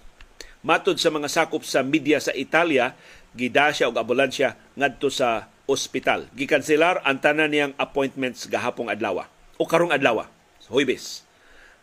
Matod 0.62 0.98
sa 0.98 1.10
mga 1.10 1.28
sakop 1.30 1.62
sa 1.62 1.84
media 1.86 2.18
sa 2.18 2.34
Italia, 2.34 2.94
gida 3.34 3.70
siya 3.70 3.90
og 3.90 3.98
ambulansya 3.98 4.58
ngadto 4.74 5.10
sa 5.12 5.50
ospital. 5.68 6.26
Gikanselar 6.34 7.04
ang 7.04 7.20
tanan 7.20 7.52
niyang 7.52 7.74
appointments 7.76 8.48
gahapong 8.48 8.88
adlaw 8.88 9.28
o 9.58 9.62
karong 9.66 9.92
adlaw, 9.92 10.24
Huwebes. 10.70 11.26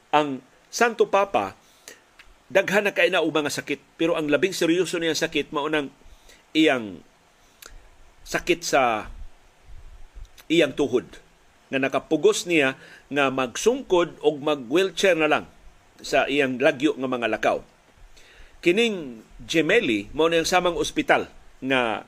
Ang 0.10 0.42
Santo 0.72 1.08
Papa 1.08 1.56
daghan 2.46 2.86
na 2.86 2.94
kay 2.94 3.10
na 3.10 3.26
mga 3.26 3.50
sakit 3.50 3.98
pero 3.98 4.14
ang 4.14 4.30
labing 4.30 4.54
seryoso 4.54 5.02
niya 5.02 5.18
sakit 5.18 5.50
mao 5.50 5.66
nang 5.66 5.90
iyang 6.54 7.02
sakit 8.22 8.62
sa 8.62 9.10
iyang 10.46 10.78
tuhod 10.78 11.25
nga 11.76 11.84
nakapugos 11.84 12.48
niya 12.48 12.80
nga 13.12 13.28
magsungkod 13.28 14.24
og 14.24 14.40
mag-wheelchair 14.40 15.20
na 15.20 15.28
lang 15.28 15.46
sa 16.00 16.24
iyang 16.24 16.56
lagyo 16.64 16.96
nga 16.96 17.12
mga 17.12 17.28
lakaw. 17.36 17.60
Kining 18.64 19.28
Gemelli 19.44 20.08
mao 20.16 20.32
na 20.32 20.48
samang 20.48 20.80
ospital 20.80 21.28
nga 21.60 22.08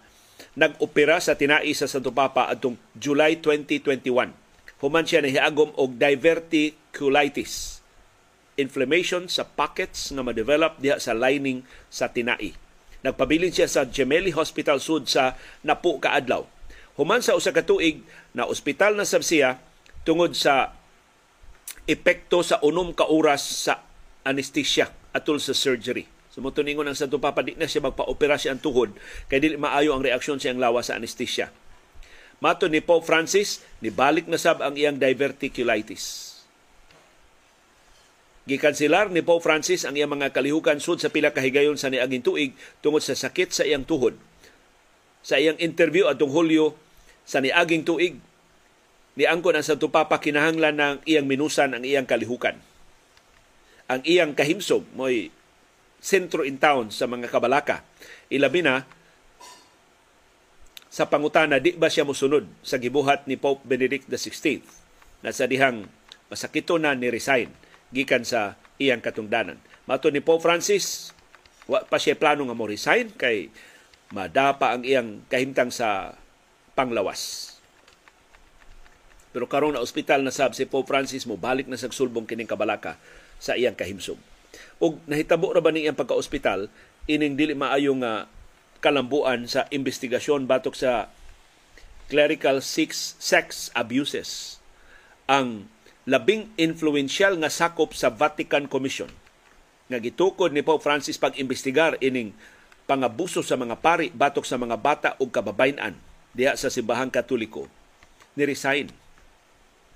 nag-opera 0.56 1.20
sa 1.20 1.36
tinai 1.36 1.76
sa 1.76 1.92
Santo 1.92 2.16
Papa 2.16 2.48
adtong 2.48 2.80
July 2.96 3.44
2021 3.44 4.08
human 4.80 5.06
siya 5.06 5.20
nahiagom 5.20 5.76
og 5.76 6.00
diverticulitis 6.00 7.84
inflammation 8.58 9.30
sa 9.30 9.46
pockets 9.46 10.10
nga 10.16 10.26
ma-develop 10.26 10.82
diha 10.82 10.98
sa 10.98 11.14
lining 11.14 11.62
sa 11.94 12.10
tinai. 12.10 12.58
Nagpabilin 13.06 13.54
siya 13.54 13.70
sa 13.70 13.86
Gemelli 13.86 14.34
Hospital 14.34 14.82
Sud 14.82 15.06
sa 15.06 15.38
Napo 15.62 16.02
kaadlaw. 16.02 16.57
Human 16.98 17.22
sa 17.22 17.38
usa 17.38 17.54
ka 17.54 17.62
tuig 17.62 18.02
na 18.34 18.50
ospital 18.50 18.98
na 18.98 19.06
sab 19.06 19.22
siya 19.22 19.62
tungod 20.02 20.34
sa 20.34 20.74
epekto 21.86 22.42
sa 22.42 22.58
unom 22.66 22.92
ka 22.92 23.06
oras 23.06 23.70
sa 23.70 23.86
anesthesia 24.26 24.90
atol 25.14 25.38
sa 25.38 25.54
surgery. 25.54 26.10
Sumuto 26.34 26.66
ningon 26.66 26.90
ang 26.90 26.98
Santo 26.98 27.22
Papa 27.22 27.46
di 27.46 27.54
na 27.54 27.70
siya 27.70 27.86
magpa-opera 27.86 28.38
siya 28.38 28.58
ang 28.58 28.62
tuhod 28.62 28.94
kay 29.30 29.38
dili 29.38 29.58
maayo 29.62 29.94
ang 29.94 30.02
reaksyon 30.02 30.42
siyang 30.42 30.58
lawa 30.58 30.82
sa 30.82 30.98
anesthesia. 30.98 31.54
Mato 32.38 32.70
ni 32.70 32.86
Pope 32.86 33.02
Francis, 33.02 33.66
nibalik 33.82 34.30
na 34.30 34.38
sab 34.38 34.62
ang 34.62 34.78
iyang 34.78 35.02
diverticulitis. 35.02 36.38
Gikansilar 38.46 39.10
ni 39.10 39.26
Pope 39.26 39.42
Francis 39.42 39.86
ang 39.90 39.98
iyang 39.98 40.14
mga 40.14 40.30
kalihukan 40.30 40.78
sud 40.78 41.02
sa 41.02 41.10
pila 41.10 41.34
kahigayon 41.34 41.78
sa 41.82 41.90
niaging 41.90 42.22
tuig 42.22 42.54
tungod 42.86 43.02
sa 43.02 43.18
sakit 43.18 43.50
sa 43.50 43.66
iyang 43.66 43.86
tuhod. 43.86 44.14
Sa 45.26 45.42
iyang 45.42 45.58
interview 45.58 46.06
atong 46.06 46.30
Hulyo 46.30 46.87
sa 47.28 47.44
niaging 47.44 47.84
tuig, 47.84 48.16
niangkon 49.20 49.60
ang 49.60 49.66
Santo 49.68 49.92
Papa 49.92 50.24
kinahanglan 50.24 50.80
ng 50.80 50.96
iyang 51.04 51.28
minusan 51.28 51.76
ang 51.76 51.84
iyang 51.84 52.08
kalihukan. 52.08 52.56
Ang 53.92 54.02
iyang 54.08 54.32
kahimsog 54.32 54.88
mo'y 54.96 55.36
sentro 56.00 56.48
in 56.48 56.56
town 56.56 56.88
sa 56.88 57.04
mga 57.04 57.28
kabalaka. 57.28 57.84
Ilabi 58.32 58.64
na 58.64 58.88
sa 60.88 61.12
pangutana 61.12 61.60
di 61.60 61.76
ba 61.76 61.92
siya 61.92 62.08
mosunod 62.08 62.48
sa 62.64 62.80
gibuhat 62.80 63.28
ni 63.28 63.36
Pope 63.36 63.68
Benedict 63.68 64.08
XVI 64.08 64.64
na 65.20 65.36
sa 65.36 65.46
dihang 65.52 65.84
masakito 66.32 66.80
na 66.80 66.96
ni 66.96 67.12
resign 67.12 67.52
gikan 67.92 68.24
sa 68.24 68.56
iyang 68.80 69.04
katungdanan. 69.04 69.60
Mato 69.84 70.08
ni 70.12 70.24
Pope 70.24 70.48
Francis, 70.48 71.12
wa 71.68 71.84
pa 71.84 72.00
siya 72.00 72.16
plano 72.16 72.48
nga 72.48 72.56
mo 72.56 72.64
resign 72.64 73.12
kay 73.16 73.52
madapa 74.16 74.72
ang 74.72 74.88
iyang 74.88 75.28
kahimtang 75.28 75.72
sa 75.72 76.16
panglawas. 76.78 77.58
Pero 79.34 79.50
karon 79.50 79.74
na 79.74 79.82
ospital 79.82 80.22
na 80.22 80.30
sab 80.30 80.54
si 80.54 80.70
Pope 80.70 80.86
Francis 80.86 81.26
mo 81.26 81.34
balik 81.34 81.66
na 81.66 81.78
sa 81.78 81.90
sulbong 81.90 82.30
kining 82.30 82.46
kabalaka 82.46 83.02
sa 83.42 83.58
iyang 83.58 83.74
kahimsog. 83.74 84.22
Og 84.78 85.02
nahitabo 85.10 85.50
ra 85.50 85.62
ba 85.62 85.74
ni 85.74 85.90
iyang 85.90 85.98
pagka-ospital 85.98 86.70
ining 87.10 87.34
dili 87.34 87.58
maayo 87.58 87.98
nga 87.98 88.30
kalambuan 88.78 89.50
sa 89.50 89.66
investigasyon 89.74 90.46
batok 90.46 90.78
sa 90.78 91.10
clerical 92.08 92.62
sex, 92.62 93.18
sex 93.18 93.74
abuses 93.74 94.62
ang 95.28 95.68
labing 96.08 96.48
influential 96.56 97.36
nga 97.42 97.52
sakop 97.52 97.92
sa 97.92 98.08
Vatican 98.14 98.70
Commission 98.70 99.12
nga 99.92 100.00
gitukod 100.00 100.56
ni 100.56 100.64
Pope 100.64 100.84
Francis 100.84 101.20
pag-imbestigar 101.20 102.00
ining 102.00 102.32
pangabuso 102.88 103.44
sa 103.44 103.60
mga 103.60 103.76
pari 103.84 104.08
batok 104.12 104.48
sa 104.48 104.56
mga 104.56 104.80
bata 104.80 105.10
ug 105.20 105.28
kababayan 105.28 106.00
diha 106.38 106.54
sa 106.54 106.70
simbahang 106.70 107.10
katoliko 107.10 107.66
ni 108.38 108.46
resign 108.46 108.94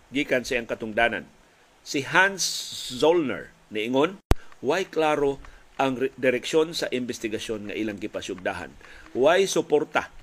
gikan 0.10 0.42
sa 0.42 0.58
iyang 0.58 0.66
katungdanan 0.66 1.30
si 1.86 2.02
Hans 2.02 2.42
Zollner 2.98 3.54
niingon 3.70 4.18
why 4.66 4.90
klaro 4.90 5.38
ang 5.82 5.98
direksyon 5.98 6.78
sa 6.78 6.86
investigasyon 6.94 7.74
nga 7.74 7.76
ilang 7.76 7.98
gipasyugdahan. 7.98 8.70
Why 9.18 9.50
suporta 9.50 10.14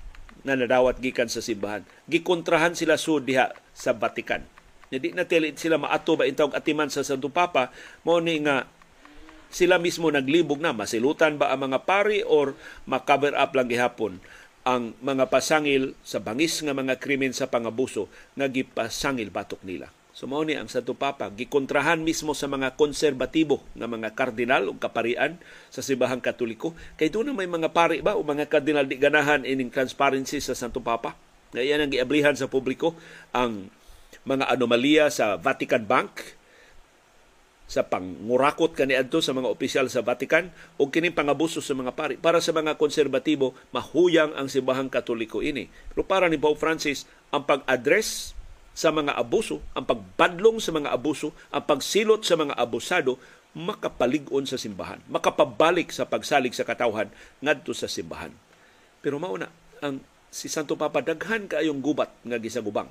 na 0.47 0.55
nadawat 0.55 1.03
gikan 1.03 1.27
sa 1.27 1.43
simbahan. 1.43 1.83
Gikontrahan 2.07 2.79
sila 2.79 2.95
sud 2.95 3.27
diha 3.27 3.51
sa 3.75 3.91
Vatican. 3.91 4.47
Hindi 4.87 5.11
na 5.11 5.27
tilit 5.27 5.59
sila 5.59 5.75
maato 5.75 6.15
ba 6.15 6.23
intawag 6.23 6.55
atiman 6.55 6.87
sa 6.87 7.03
Santo 7.03 7.27
Papa 7.27 7.75
mo 8.07 8.23
ni 8.23 8.39
nga 8.41 8.71
sila 9.51 9.77
mismo 9.81 10.07
naglibog 10.09 10.63
na 10.63 10.71
masilutan 10.71 11.35
ba 11.35 11.51
ang 11.51 11.69
mga 11.69 11.83
pari 11.83 12.23
or 12.23 12.55
makaber 12.87 13.35
up 13.35 13.51
lang 13.53 13.69
gihapon 13.69 14.21
ang 14.67 14.95
mga 14.99 15.31
pasangil 15.31 15.95
sa 16.03 16.19
bangis 16.19 16.59
nga 16.59 16.75
mga 16.75 16.99
krimen 16.99 17.31
sa 17.31 17.47
pangabuso 17.47 18.11
nga 18.35 18.47
gipasangil 18.51 19.31
batok 19.31 19.63
nila. 19.63 19.87
So 20.19 20.27
ni 20.27 20.51
ang 20.51 20.67
Santo 20.67 20.99
Papa 20.99 21.31
gikontrahan 21.31 22.03
mismo 22.03 22.35
sa 22.35 22.51
mga 22.51 22.75
konserbatibo 22.75 23.63
nga 23.71 23.87
mga 23.87 24.11
kardinal 24.19 24.67
o 24.67 24.75
kaparian 24.75 25.39
sa 25.71 25.79
Sibahang 25.79 26.19
Katoliko 26.19 26.75
kay 26.99 27.07
doon 27.07 27.31
may 27.31 27.47
mga 27.47 27.71
pari 27.71 28.03
ba 28.03 28.19
o 28.19 28.25
mga 28.25 28.51
kardinal 28.51 28.83
di 28.83 28.99
ganahan 28.99 29.47
ining 29.47 29.71
transparency 29.71 30.43
sa 30.43 30.57
Santo 30.57 30.83
Papa. 30.83 31.15
Nga 31.55 31.63
iyan 31.63 31.81
ang 31.87 31.91
giablihan 31.95 32.35
sa 32.35 32.51
publiko 32.51 32.99
ang 33.31 33.71
mga 34.27 34.51
anomalya 34.51 35.07
sa 35.07 35.39
Vatican 35.39 35.87
Bank 35.87 36.38
sa 37.69 37.85
pangurakot 37.85 38.73
kaniadto 38.73 39.21
sa 39.21 39.37
mga 39.37 39.45
opisyal 39.45 39.85
sa 39.93 40.01
Vatican 40.01 40.49
o 40.81 40.89
kining 40.89 41.13
pangabuso 41.13 41.61
sa 41.61 41.77
mga 41.77 41.93
pari 41.93 42.15
para 42.17 42.41
sa 42.41 42.49
mga 42.49 42.81
konserbatibo 42.81 43.53
mahuyang 43.69 44.33
ang 44.33 44.49
Sibahang 44.49 44.89
Katoliko 44.89 45.45
ini 45.45 45.69
pero 45.93 46.01
para 46.01 46.25
ni 46.25 46.41
Pope 46.41 46.57
Francis 46.57 47.05
ang 47.29 47.45
pag-address 47.45 48.33
sa 48.79 48.95
mga 48.95 49.19
abuso, 49.19 49.59
ang 49.75 49.83
pagbadlong 49.83 50.63
sa 50.63 50.71
mga 50.71 50.95
abuso, 50.95 51.35
ang 51.51 51.67
pagsilot 51.67 52.23
sa 52.23 52.39
mga 52.39 52.55
abusado, 52.55 53.19
makapaligon 53.51 54.47
sa 54.47 54.55
simbahan, 54.55 55.03
makapabalik 55.11 55.91
sa 55.91 56.07
pagsalig 56.07 56.55
sa 56.55 56.63
katawhan 56.63 57.11
ngadto 57.43 57.75
sa 57.75 57.91
simbahan. 57.91 58.31
Pero 59.03 59.19
mauna, 59.19 59.51
ang 59.83 59.99
si 60.31 60.47
Santo 60.47 60.79
Papa 60.79 61.03
daghan 61.03 61.51
kaayong 61.51 61.83
gubat 61.83 62.07
nga 62.23 62.39
gisagubang. 62.39 62.87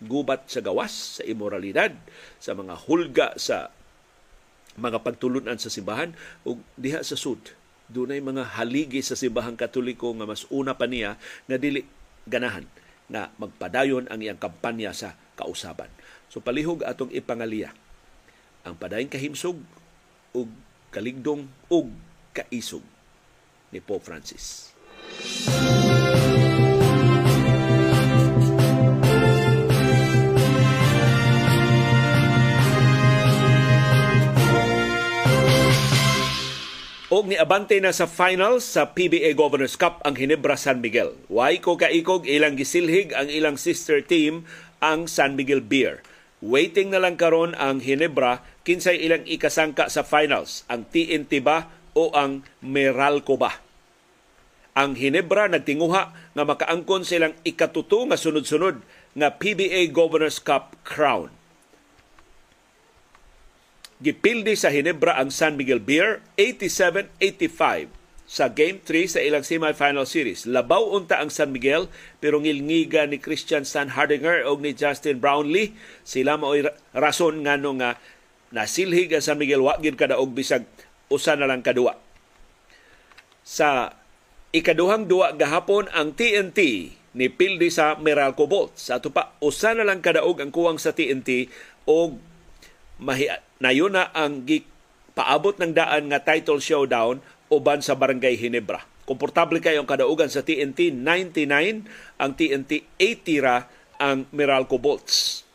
Gubat 0.00 0.48
sa 0.48 0.64
gawas, 0.64 1.20
sa 1.20 1.22
imoralidad, 1.28 1.92
sa 2.40 2.56
mga 2.56 2.72
hulga 2.88 3.36
sa 3.36 3.68
mga 4.76 5.02
pagtulunan 5.02 5.58
sa 5.58 5.72
simbahan 5.72 6.12
ug 6.44 6.60
diha 6.76 7.00
sa 7.00 7.16
sud 7.16 7.40
dunay 7.86 8.18
mga 8.18 8.58
haligi 8.58 9.02
sa 9.02 9.14
simbahang 9.14 9.54
katoliko 9.54 10.10
nga 10.14 10.26
mas 10.26 10.44
una 10.50 10.74
pa 10.74 10.90
niya 10.90 11.18
na 11.46 11.56
dili 11.58 11.86
ganahan 12.26 12.66
na 13.06 13.30
magpadayon 13.38 14.10
ang 14.10 14.18
iyang 14.18 14.42
kampanya 14.42 14.90
sa 14.90 15.14
kausaban. 15.38 15.90
So 16.26 16.42
palihog 16.42 16.82
atong 16.82 17.14
ipangaliya 17.14 17.70
ang 18.66 18.74
padayong 18.74 19.12
kahimsog 19.12 19.62
ug 20.34 20.48
kaligdong 20.90 21.46
ug 21.70 21.86
kaisog 22.34 22.82
ni 23.70 23.78
Pope 23.78 24.02
Francis. 24.02 24.74
Og 37.16 37.32
ni 37.32 37.40
abante 37.40 37.80
na 37.80 37.96
sa 37.96 38.04
finals 38.04 38.76
sa 38.76 38.92
PBA 38.92 39.32
Governors 39.32 39.80
Cup 39.80 40.04
ang 40.04 40.20
Hinebra 40.20 40.52
San 40.52 40.84
Miguel. 40.84 41.16
Way 41.32 41.64
ko 41.64 41.80
kaikog 41.80 42.28
ilang 42.28 42.60
gisilhig 42.60 43.16
ang 43.16 43.32
ilang 43.32 43.56
sister 43.56 44.04
team 44.04 44.44
ang 44.84 45.08
San 45.08 45.32
Miguel 45.32 45.64
Beer. 45.64 46.04
Waiting 46.44 46.92
na 46.92 47.00
lang 47.00 47.16
karon 47.16 47.56
ang 47.56 47.80
Hinebra 47.80 48.44
kinsay 48.68 49.00
ilang 49.00 49.24
ikasangka 49.24 49.88
sa 49.88 50.04
finals, 50.04 50.68
ang 50.68 50.84
TNT 50.92 51.40
ba 51.40 51.72
o 51.96 52.12
ang 52.12 52.44
Meralco 52.60 53.40
ba? 53.40 53.64
Ang 54.76 54.92
Hinebra 55.00 55.48
nagtinguha 55.48 56.02
nga 56.36 56.44
makaangkon 56.44 57.08
silang 57.08 57.32
ikatuto 57.48 58.04
nga 58.12 58.20
sunod-sunod 58.20 58.84
nga 59.16 59.32
PBA 59.40 59.88
Governors 59.88 60.36
Cup 60.36 60.76
crown. 60.84 61.32
Gipildi 63.96 64.60
sa 64.60 64.68
Hinebra 64.68 65.16
ang 65.16 65.32
San 65.32 65.56
Miguel 65.56 65.80
Beer 65.80 66.20
87-85 66.36 67.88
sa 68.26 68.50
Game 68.50 68.82
3 68.82 69.16
sa 69.16 69.20
ilang 69.22 69.46
semifinal 69.46 70.04
series. 70.04 70.44
Labaw 70.44 70.92
unta 70.92 71.22
ang 71.22 71.32
San 71.32 71.54
Miguel 71.54 71.88
pero 72.20 72.42
ngilngiga 72.42 73.06
ni 73.06 73.16
Christian 73.22 73.64
Hardinger 73.64 74.44
o 74.44 74.58
ni 74.58 74.76
Justin 74.76 75.22
Brownlee. 75.22 75.72
Sila 76.02 76.36
mao'y 76.36 76.66
rason 76.92 77.40
nga 77.46 77.56
no 77.56 77.72
nasilhig 78.52 79.14
ang 79.14 79.24
San 79.24 79.40
Miguel 79.40 79.64
wagin 79.64 79.96
kadaog 79.96 80.34
bisag 80.34 80.68
usa 81.08 81.38
na 81.38 81.48
lang 81.48 81.62
kadua. 81.62 81.96
Sa 83.46 83.94
ikaduhang 84.50 85.06
duwa 85.06 85.32
gahapon 85.32 85.86
ang 85.94 86.12
TNT 86.12 86.92
ni 87.16 87.26
Pildi 87.32 87.72
sa 87.72 87.96
Meralco 87.96 88.44
Bolt. 88.44 88.76
Sa 88.76 89.00
ato 89.00 89.08
pa, 89.08 89.32
usa 89.40 89.72
na 89.72 89.88
lang 89.88 90.04
kadaog 90.04 90.36
ang 90.36 90.52
kuwang 90.52 90.76
sa 90.76 90.92
TNT 90.92 91.48
o 91.88 92.12
mahi, 93.00 93.30
nayon 93.62 93.94
na 93.94 94.10
ang 94.12 94.42
paabot 95.16 95.56
ng 95.56 95.72
daan 95.72 96.12
nga 96.12 96.20
title 96.20 96.60
showdown 96.60 97.22
uban 97.48 97.80
sa 97.80 97.94
Barangay 97.94 98.36
Hinebra. 98.36 98.82
Komportable 99.06 99.62
kayo 99.62 99.80
ang 99.80 99.88
kadaugan 99.88 100.26
sa 100.26 100.42
TNT 100.42 100.90
99, 100.90 101.86
ang 102.18 102.30
TNT 102.34 102.82
80 102.98 103.46
ra 103.46 103.70
ang 104.02 104.26
Meralco 104.34 104.82
Bolts. 104.82 105.45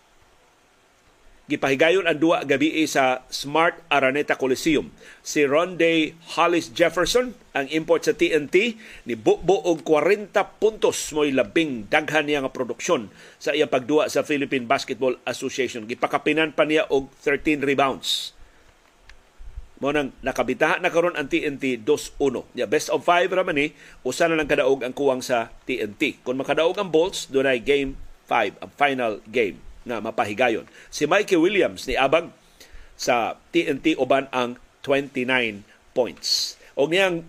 Gipahigayon 1.49 2.05
ang 2.05 2.21
duwa 2.21 2.45
gabi 2.45 2.85
sa 2.85 3.25
Smart 3.33 3.73
Araneta 3.89 4.37
Coliseum. 4.37 4.93
Si 5.25 5.41
Ronde 5.41 6.13
Hollis 6.37 6.69
Jefferson, 6.69 7.33
ang 7.57 7.65
import 7.73 8.05
sa 8.05 8.13
TNT, 8.13 8.77
ni 9.09 9.17
bubo 9.17 9.57
og 9.65 9.81
40 9.81 10.37
puntos 10.61 11.09
mo'y 11.17 11.33
labing 11.33 11.89
daghan 11.89 12.29
niya 12.29 12.45
nga 12.45 12.53
produksyon 12.53 13.09
sa 13.41 13.57
iyang 13.57 13.73
pagduwa 13.73 14.05
sa 14.05 14.21
Philippine 14.21 14.69
Basketball 14.69 15.17
Association. 15.25 15.89
Gipakapinan 15.89 16.53
pa 16.53 16.61
niya 16.61 16.85
og 16.93 17.09
13 17.25 17.65
rebounds. 17.65 18.37
Mo 19.81 19.89
nang 19.89 20.13
nakabitaha 20.21 20.77
na 20.77 20.93
karon 20.93 21.17
ang 21.17 21.25
TNT 21.25 21.81
2-1. 21.81 22.53
Ya 22.53 22.69
best 22.69 22.93
of 22.93 23.01
5 23.01 23.33
ra 23.33 23.41
man 23.41 23.57
ni, 23.57 23.73
usa 24.05 24.29
na 24.29 24.37
lang 24.37 24.45
kadaog 24.45 24.85
ang 24.85 24.93
kuwang 24.93 25.25
sa 25.25 25.49
TNT. 25.65 26.21
Kung 26.21 26.37
makadaog 26.37 26.77
ang 26.77 26.93
Bolts, 26.93 27.25
dunay 27.33 27.57
game 27.57 27.97
5, 28.29 28.61
ang 28.61 28.71
final 28.77 29.25
game 29.25 29.70
na 29.87 30.03
mapahigayon. 30.03 30.69
Si 30.93 31.09
Mikey 31.09 31.37
Williams 31.37 31.85
ni 31.89 31.97
Abag 31.97 32.29
sa 32.97 33.41
TNT 33.49 33.97
uban 33.97 34.29
ang 34.29 34.61
29 34.85 35.65
points. 35.97 36.57
O 36.77 36.85
niyang 36.85 37.25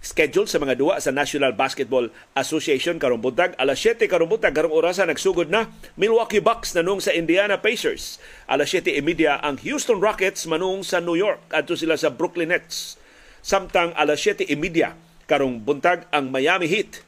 schedule 0.00 0.48
sa 0.48 0.56
mga 0.56 0.80
duwa 0.80 0.96
sa 0.96 1.12
National 1.12 1.52
Basketball 1.52 2.08
Association 2.32 2.96
karong 2.96 3.20
buntag 3.20 3.52
alas 3.60 3.84
7 3.84 4.08
karong 4.08 4.32
buntag 4.32 4.56
karong 4.56 4.72
orasan 4.72 5.12
nagsugod 5.12 5.52
na 5.52 5.68
Milwaukee 6.00 6.40
Bucks 6.40 6.72
nanung 6.72 7.04
sa 7.04 7.12
Indiana 7.12 7.60
Pacers 7.60 8.16
alas 8.48 8.72
7:30 8.72 9.44
ang 9.44 9.60
Houston 9.60 10.00
Rockets 10.00 10.48
manung 10.48 10.80
sa 10.80 11.04
New 11.04 11.20
York 11.20 11.44
adto 11.52 11.76
sila 11.76 12.00
sa 12.00 12.08
Brooklyn 12.08 12.48
Nets 12.48 12.96
samtang 13.44 13.92
alas 13.92 14.24
7:30 14.24 15.28
karong 15.28 15.60
buntag 15.60 16.08
ang 16.08 16.32
Miami 16.32 16.64
Heat 16.64 17.04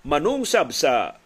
manung 0.00 0.48
sab 0.48 0.72
sa 0.72 1.19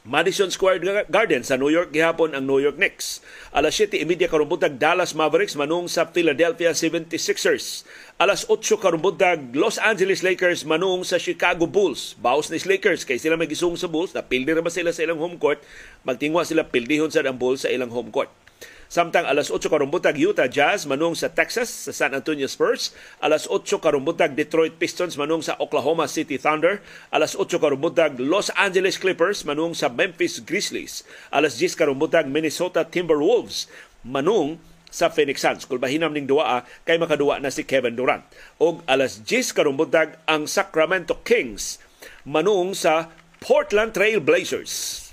Madison 0.00 0.48
Square 0.48 0.80
Garden 1.12 1.44
sa 1.44 1.60
New 1.60 1.68
York 1.68 1.92
gihapon 1.92 2.32
ang 2.32 2.48
New 2.48 2.56
York 2.56 2.80
Knicks. 2.80 3.20
Alas 3.52 3.76
7:30 3.76 4.32
karumbutag 4.32 4.80
Dallas 4.80 5.12
Mavericks 5.12 5.52
manung 5.60 5.92
sa 5.92 6.08
Philadelphia 6.08 6.72
76ers. 6.72 7.84
Alas 8.16 8.48
8 8.48 8.80
karumbutag 8.80 9.52
Los 9.52 9.76
Angeles 9.76 10.24
Lakers 10.24 10.64
manung 10.64 11.04
sa 11.04 11.20
Chicago 11.20 11.68
Bulls. 11.68 12.16
Baos 12.16 12.48
ni 12.48 12.56
Lakers 12.56 13.04
kay 13.04 13.20
sila 13.20 13.36
magisung 13.36 13.76
sa 13.76 13.92
Bulls, 13.92 14.16
napildi 14.16 14.56
ra 14.56 14.64
ba 14.64 14.72
sila 14.72 14.88
sa 14.88 15.04
ilang 15.04 15.20
home 15.20 15.36
court, 15.36 15.60
magtingwa 16.08 16.48
sila 16.48 16.64
pildihon 16.64 17.12
sa 17.12 17.20
ang 17.20 17.36
Bulls 17.36 17.68
sa 17.68 17.72
ilang 17.72 17.92
home 17.92 18.08
court. 18.08 18.32
Samtang 18.90 19.22
alas 19.22 19.54
8 19.54 19.70
karumbutag 19.70 20.18
Utah 20.18 20.50
Jazz 20.50 20.82
manung 20.82 21.14
sa 21.14 21.30
Texas 21.30 21.70
sa 21.70 21.94
San 21.94 22.10
Antonio 22.10 22.50
Spurs. 22.50 22.90
Alas 23.22 23.46
8 23.46 23.78
karumbutag 23.78 24.34
Detroit 24.34 24.82
Pistons 24.82 25.14
manung 25.14 25.46
sa 25.46 25.54
Oklahoma 25.62 26.10
City 26.10 26.34
Thunder. 26.34 26.82
Alas 27.14 27.38
8 27.38 27.46
karumbutag 27.62 28.18
Los 28.18 28.50
Angeles 28.58 28.98
Clippers 28.98 29.46
manung 29.46 29.78
sa 29.78 29.86
Memphis 29.86 30.42
Grizzlies. 30.42 31.06
Alas 31.30 31.54
10 31.54 31.78
karumbutag 31.78 32.26
Minnesota 32.26 32.82
Timberwolves 32.82 33.70
manung 34.02 34.58
sa 34.90 35.06
Phoenix 35.06 35.38
Suns. 35.38 35.70
Kung 35.70 35.78
mahinam 35.78 36.10
ning 36.10 36.26
duwa 36.26 36.66
kay 36.82 36.98
makaduwa 36.98 37.38
na 37.38 37.54
si 37.54 37.62
Kevin 37.62 37.94
Durant. 37.94 38.26
Og 38.58 38.82
alas 38.90 39.22
10 39.22 39.54
karumbutag 39.54 40.18
ang 40.26 40.50
Sacramento 40.50 41.14
Kings 41.22 41.78
manung 42.26 42.74
sa 42.74 43.06
Portland 43.38 43.94
Trail 43.94 44.18
Blazers. 44.18 45.06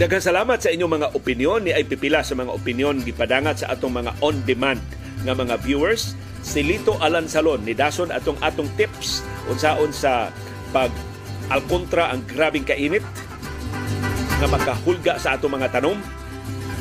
Daghang 0.00 0.24
salamat 0.24 0.56
sa 0.56 0.72
inyong 0.72 0.96
mga 0.96 1.08
opinion 1.12 1.60
ni 1.60 1.76
ay 1.76 1.84
pipila 1.84 2.24
sa 2.24 2.32
mga 2.32 2.56
opinion 2.56 3.04
gipadangat 3.04 3.60
sa 3.60 3.76
atong 3.76 4.00
mga 4.00 4.16
on-demand 4.24 4.80
nga 5.28 5.36
mga 5.36 5.60
viewers. 5.60 6.16
Si 6.40 6.64
Lito 6.64 6.96
Alansalon 7.04 7.60
ni 7.68 7.76
dason 7.76 8.08
atong 8.08 8.40
atong 8.40 8.72
tips 8.80 9.20
unsaon 9.52 9.92
sa 9.92 10.32
pag 10.72 10.88
alkontra 11.52 12.08
ang 12.16 12.24
grabing 12.24 12.64
kainit 12.64 13.04
nga 14.40 14.48
makahulga 14.48 15.20
sa 15.20 15.36
atong 15.36 15.60
mga 15.60 15.68
tanom. 15.68 16.00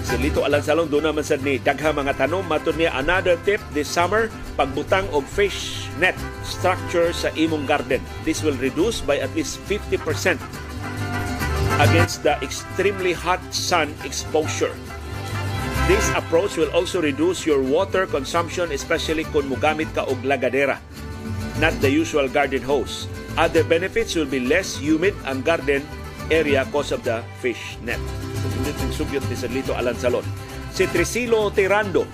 Si 0.07 0.15
Lito 0.15 0.47
Alansalon 0.47 0.87
doon 0.87 1.11
naman 1.11 1.27
sa 1.27 1.35
ni 1.35 1.59
dagha 1.59 1.91
mga 1.91 2.15
tanom 2.15 2.47
matud 2.47 2.79
niya 2.79 2.95
another 2.95 3.35
tip 3.43 3.59
this 3.75 3.91
summer 3.91 4.31
pagbutang 4.55 5.11
og 5.11 5.27
fish 5.27 5.91
net 5.99 6.15
structure 6.47 7.11
sa 7.11 7.27
imong 7.35 7.67
garden. 7.67 7.99
This 8.23 8.47
will 8.47 8.55
reduce 8.63 9.03
by 9.03 9.19
at 9.19 9.35
least 9.35 9.59
50% 9.67 10.39
against 11.77 12.25
the 12.25 12.33
extremely 12.41 13.13
hot 13.13 13.39
sun 13.53 13.93
exposure. 14.01 14.73
This 15.89 16.05
approach 16.13 16.57
will 16.57 16.69
also 16.69 17.01
reduce 17.01 17.45
your 17.45 17.61
water 17.61 18.05
consumption 18.05 18.69
especially 18.69 19.25
kung 19.29 19.49
mugamit 19.49 19.89
ka 19.93 20.05
og 20.05 20.21
lagadera, 20.21 20.77
not 21.57 21.73
the 21.81 21.89
usual 21.89 22.29
garden 22.29 22.61
hose. 22.61 23.09
Other 23.37 23.65
benefits 23.65 24.13
will 24.13 24.29
be 24.29 24.41
less 24.41 24.77
humid 24.77 25.17
ang 25.25 25.41
garden 25.41 25.81
area 26.29 26.65
cause 26.69 26.93
of 26.93 27.01
the 27.01 27.25
fish 27.41 27.77
net. 27.81 27.97
Hindi 28.61 28.69
so, 28.93 29.01
sugyot 29.01 29.25
ni 29.29 29.35
Salito 29.37 29.73
Alansalon. 29.73 30.25
Si 30.69 30.85
Trisilo 30.85 31.49
Tirando, 31.49 32.05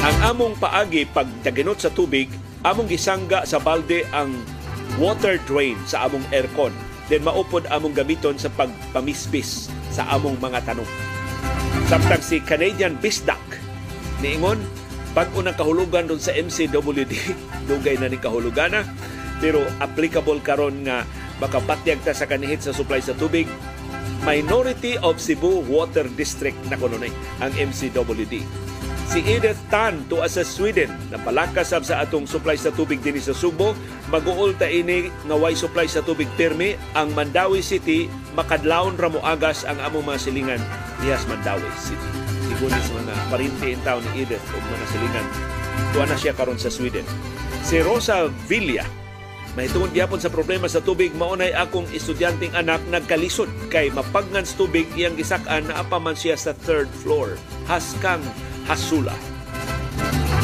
ang 0.00 0.16
among 0.32 0.56
paagi 0.56 1.04
pag 1.04 1.28
daginot 1.44 1.76
sa 1.76 1.92
tubig, 1.92 2.32
among 2.64 2.88
gisangga 2.88 3.44
sa 3.44 3.60
balde 3.60 4.08
ang 4.16 4.32
water 4.96 5.36
drain 5.44 5.76
sa 5.84 6.08
among 6.08 6.24
aircon 6.32 6.72
then 7.10 7.26
maupod 7.26 7.66
among 7.74 7.92
gamiton 7.92 8.38
sa 8.38 8.48
pagpamisbis 8.54 9.68
sa 9.90 10.06
among 10.14 10.38
mga 10.38 10.62
tanong. 10.62 10.86
Samtang 11.90 12.22
si 12.22 12.38
Canadian 12.38 12.94
Bisdak 13.02 13.42
niingon 14.22 14.62
pag 15.10 15.26
unang 15.34 15.58
kahulugan 15.58 16.06
doon 16.06 16.22
sa 16.22 16.30
MCWD 16.30 17.12
dugay 17.68 17.98
na 17.98 18.06
ni 18.06 18.14
kahulugana 18.14 18.86
pero 19.42 19.58
applicable 19.82 20.38
karon 20.38 20.86
nga 20.86 21.02
makapatyag 21.42 21.98
ta 22.06 22.14
sa 22.14 22.30
kanihit 22.30 22.62
sa 22.62 22.70
supply 22.70 23.02
sa 23.02 23.16
tubig 23.18 23.50
Minority 24.20 25.00
of 25.00 25.16
Cebu 25.16 25.64
Water 25.64 26.04
District 26.12 26.56
na 26.68 26.76
kuno 26.76 27.00
ang 27.40 27.52
MCWD 27.56 28.68
Si 29.10 29.26
Edith 29.26 29.58
Tan 29.74 30.06
tuwa 30.06 30.30
sa 30.30 30.46
Sweden 30.46 30.86
na 31.10 31.18
palakas 31.18 31.74
sa 31.74 31.82
atong 31.98 32.30
supply 32.30 32.54
sa 32.54 32.70
tubig 32.70 33.02
dinhi 33.02 33.18
sa 33.18 33.34
Subo 33.34 33.74
maguol 34.06 34.54
ta 34.54 34.70
ini 34.70 35.10
nga 35.26 35.34
way 35.34 35.50
supply 35.58 35.90
sa 35.90 35.98
tubig 35.98 36.30
pirmi 36.38 36.78
ang 36.94 37.10
Mandawi 37.18 37.58
City 37.58 38.06
makadlawon 38.38 38.94
ra 38.94 39.10
mo 39.10 39.18
agas 39.26 39.66
ang 39.66 39.82
among 39.82 40.06
mga 40.06 40.30
silingan 40.30 40.62
dihas 41.02 41.26
Mandawi 41.26 41.66
City. 41.74 42.06
Siguro 42.54 42.70
sa 42.70 42.92
mga 43.02 43.14
parinti 43.34 43.74
in 43.74 43.82
town 43.82 43.98
ni 44.14 44.22
Edith 44.22 44.46
ug 44.54 44.62
mga 44.62 44.86
silingan 44.94 45.26
tuwa 45.90 46.06
na 46.06 46.14
siya 46.14 46.30
karon 46.30 46.62
sa 46.62 46.70
Sweden. 46.70 47.02
Si 47.66 47.82
Rosa 47.82 48.30
Villa 48.46 48.86
Mahitungod 49.58 49.90
gyapon 49.90 50.22
sa 50.22 50.30
problema 50.30 50.70
sa 50.70 50.78
tubig 50.78 51.10
maunay 51.18 51.50
akong 51.50 51.90
estudyanteng 51.90 52.54
anak 52.54 52.78
nagkalisod 52.86 53.50
kay 53.66 53.90
mapagngan 53.90 54.46
sa 54.46 54.54
tubig 54.54 54.86
iyang 54.94 55.18
gisak-an 55.18 55.66
na 55.66 55.82
apaman 55.82 56.14
siya 56.14 56.38
sa 56.38 56.54
third 56.54 56.86
floor. 57.02 57.34
Haskang 57.66 58.22
Hasula. 58.68 59.14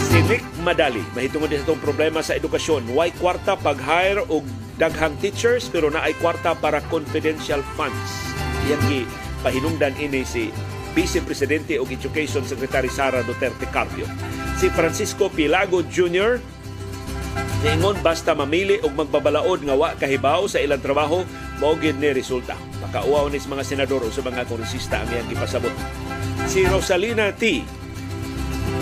Si 0.06 0.20
Nick 0.28 0.44
Madali, 0.62 1.02
mahitungod 1.12 1.52
din 1.52 1.60
itong 1.60 1.82
problema 1.82 2.20
sa 2.20 2.36
edukasyon. 2.36 2.92
Why 2.94 3.12
kwarta 3.16 3.58
pag-hire 3.58 4.24
og 4.30 4.44
daghang 4.76 5.16
teachers 5.20 5.68
pero 5.72 5.88
na 5.88 6.04
ay 6.04 6.16
kwarta 6.20 6.56
para 6.56 6.84
confidential 6.92 7.60
funds. 7.76 8.32
Iyang 8.68 8.84
gi 8.88 9.02
Pahinungdan 9.46 9.94
ini 10.02 10.26
si 10.26 10.50
Vice 10.96 11.20
Presidente 11.22 11.76
ug 11.76 11.86
Education 11.92 12.42
Secretary 12.42 12.88
Sara 12.88 13.20
Duterte 13.22 13.68
Carpio. 13.68 14.08
Si 14.56 14.72
Francisco 14.72 15.28
Pilago 15.28 15.84
Jr. 15.86 16.40
Niingon 17.62 18.00
basta 18.00 18.32
mamili 18.32 18.80
og 18.80 18.96
magbabalaod 18.96 19.60
nga 19.68 19.74
wa 19.76 19.92
kahibaw 19.94 20.48
sa 20.48 20.58
ilang 20.58 20.80
trabaho 20.80 21.22
mao 21.60 21.76
gid 21.76 22.00
ni 22.00 22.10
resulta. 22.10 22.56
Makauaw 22.82 23.28
ni 23.28 23.38
sa 23.38 23.52
mga 23.52 23.64
senador 23.64 24.02
o 24.02 24.10
sa 24.10 24.24
mga 24.24 24.48
kongresista 24.48 25.04
ang 25.04 25.08
iyang 25.12 25.28
gipasabot. 25.28 25.72
Si 26.48 26.64
Rosalina 26.64 27.30
T. 27.36 27.60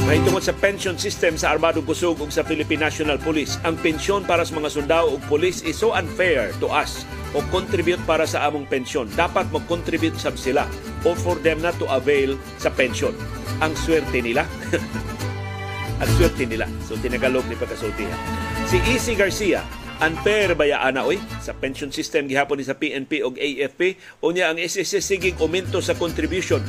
May 0.05 0.20
tungod 0.20 0.45
sa 0.45 0.53
pension 0.53 1.01
system 1.01 1.41
sa 1.41 1.57
Armadong 1.57 1.89
Kusog 1.89 2.20
ug 2.20 2.28
sa 2.28 2.45
Philippine 2.45 2.85
National 2.85 3.16
Police, 3.16 3.57
ang 3.64 3.80
pensyon 3.80 4.20
para 4.28 4.45
sa 4.45 4.53
mga 4.53 4.68
sundao 4.68 5.16
ug 5.16 5.20
pulis 5.32 5.64
is 5.64 5.80
so 5.80 5.97
unfair 5.97 6.53
to 6.61 6.68
us 6.68 7.09
o 7.32 7.41
contribute 7.49 7.99
para 8.05 8.28
sa 8.28 8.45
among 8.47 8.68
pensyon. 8.68 9.09
Dapat 9.16 9.49
mag-contribute 9.49 10.14
sab 10.20 10.37
sila 10.37 10.68
or 11.09 11.16
for 11.16 11.41
them 11.41 11.64
not 11.64 11.72
to 11.80 11.89
avail 11.89 12.37
sa 12.61 12.68
pension. 12.68 13.16
Ang 13.64 13.72
swerte 13.74 14.20
nila. 14.20 14.45
ang 16.05 16.11
swerte 16.20 16.45
nila. 16.45 16.68
So 16.85 17.01
tinagalog 17.01 17.49
ni 17.49 17.57
pagkasultihan. 17.57 18.20
Si 18.68 18.78
Easy 18.93 19.16
Garcia, 19.16 19.64
unfair 20.05 20.53
ba 20.53 20.68
ya 20.68 20.85
ana 20.85 21.07
oy 21.07 21.16
sa 21.41 21.57
pension 21.57 21.89
system 21.89 22.26
gihapon 22.26 22.59
ni 22.59 22.66
sa 22.66 22.74
PNP 22.74 23.22
ug 23.22 23.39
AFP 23.39 23.97
unya 24.26 24.51
ang 24.51 24.59
SSS 24.59 25.01
sigig 25.01 25.39
uminto 25.39 25.78
sa 25.78 25.95
contribution 25.95 26.61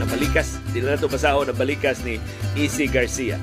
nabalikas 0.00 0.58
dili 0.72 0.86
na 0.88 0.98
to 0.98 1.08
pasahon 1.08 1.48
nabalikas 1.48 2.02
ni 2.02 2.20
Easy 2.58 2.88
Garcia. 2.90 3.36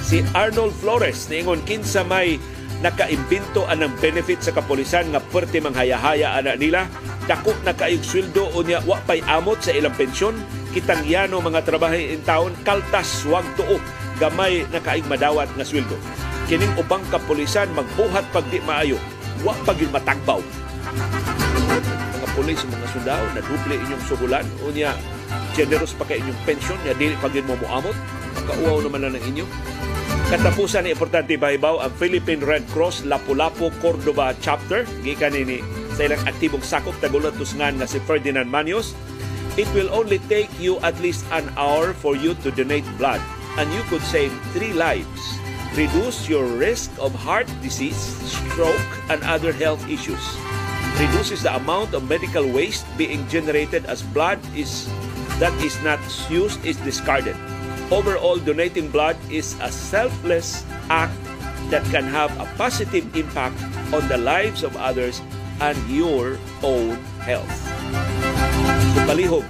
Si 0.00 0.24
Arnold 0.34 0.74
Flores 0.78 1.28
niingon 1.28 1.62
kinsa 1.62 2.02
may 2.02 2.40
nakaimbento 2.80 3.68
anang 3.68 3.92
benefit 4.00 4.40
sa 4.40 4.56
kapulisan 4.56 5.12
nga 5.12 5.20
perti 5.20 5.60
manghaya-haya 5.60 6.34
ana 6.36 6.56
nila? 6.56 6.88
Dako 7.28 7.52
na 7.62 7.76
kaayog 7.76 8.02
sweldo 8.02 8.48
unya 8.56 8.80
wa 8.88 8.98
pay 9.04 9.20
amot 9.28 9.60
sa 9.60 9.76
ilang 9.76 9.94
pensyon? 9.94 10.34
Kitang 10.72 11.04
yano 11.04 11.38
mga 11.44 11.62
trabahay 11.66 12.16
in 12.16 12.24
taon 12.24 12.56
kaltas 12.64 13.22
wag 13.28 13.44
tuo 13.54 13.76
gamay 14.16 14.64
na 14.72 14.80
kaayog 14.80 15.06
madawat 15.06 15.48
nga 15.54 15.64
sweldo. 15.64 15.94
Kining 16.48 16.72
ubang 16.80 17.04
kapulisan 17.12 17.70
magbuhat 17.76 18.26
pag 18.34 18.48
di 18.48 18.58
maayo 18.64 18.96
wa 19.44 19.54
pagin 19.68 19.92
matagbaw. 19.92 20.40
Mga 22.16 22.28
pulis 22.34 22.60
mga 22.64 22.86
sundao 22.90 23.24
na 23.36 23.40
duble 23.44 23.76
inyong 23.76 24.04
suhulan 24.08 24.46
unya 24.64 24.96
generous 25.54 25.96
pa 25.96 26.06
kay 26.06 26.22
inyong 26.22 26.40
pensyon 26.46 26.78
ya 26.86 26.94
dili 26.94 27.14
pagin 27.18 27.46
mo 27.46 27.58
moamot. 27.58 27.96
Makauaw 28.40 28.82
naman 28.84 29.06
na 29.06 29.14
ng 29.14 29.24
inyo. 29.34 29.46
Katapusan 30.30 30.86
ni 30.86 30.94
importante 30.94 31.34
bahibaw 31.34 31.82
ang 31.82 31.90
Philippine 31.98 32.38
Red 32.38 32.62
Cross 32.70 33.02
Lapu-Lapu 33.02 33.74
Cordova 33.82 34.30
Chapter. 34.38 34.86
Gikan 35.02 35.34
ni 35.34 35.58
sa 35.98 36.06
ilang 36.06 36.22
aktibong 36.22 36.62
sakop 36.62 36.94
tagulat 37.02 37.34
tusngan 37.34 37.74
nga 37.82 37.86
si 37.90 37.98
Ferdinand 38.06 38.46
Manios. 38.46 38.94
It 39.58 39.66
will 39.74 39.90
only 39.90 40.22
take 40.30 40.48
you 40.62 40.78
at 40.86 40.94
least 41.02 41.26
an 41.34 41.50
hour 41.58 41.90
for 41.98 42.14
you 42.14 42.38
to 42.46 42.54
donate 42.54 42.86
blood. 42.94 43.18
And 43.58 43.66
you 43.74 43.82
could 43.90 44.06
save 44.06 44.30
three 44.54 44.70
lives. 44.70 45.20
Reduce 45.74 46.30
your 46.30 46.46
risk 46.46 46.94
of 47.02 47.10
heart 47.10 47.50
disease, 47.58 47.98
stroke, 48.26 48.90
and 49.10 49.18
other 49.26 49.50
health 49.50 49.82
issues. 49.90 50.22
Reduces 51.02 51.42
the 51.42 51.54
amount 51.58 51.90
of 51.90 52.06
medical 52.06 52.46
waste 52.46 52.86
being 52.94 53.26
generated 53.26 53.82
as 53.90 54.06
blood 54.14 54.38
is 54.54 54.86
that 55.40 55.56
is 55.64 55.74
not 55.80 55.98
used 56.28 56.60
is 56.62 56.76
discarded. 56.84 57.34
Overall, 57.90 58.38
donating 58.38 58.92
blood 58.92 59.18
is 59.32 59.58
a 59.58 59.72
selfless 59.72 60.62
act 60.92 61.16
that 61.74 61.82
can 61.90 62.06
have 62.06 62.30
a 62.38 62.46
positive 62.54 63.02
impact 63.16 63.56
on 63.90 64.06
the 64.06 64.20
lives 64.20 64.62
of 64.62 64.76
others 64.78 65.18
and 65.58 65.74
your 65.90 66.38
own 66.62 66.94
health. 67.26 67.50
So 68.94 69.00
palihog, 69.08 69.46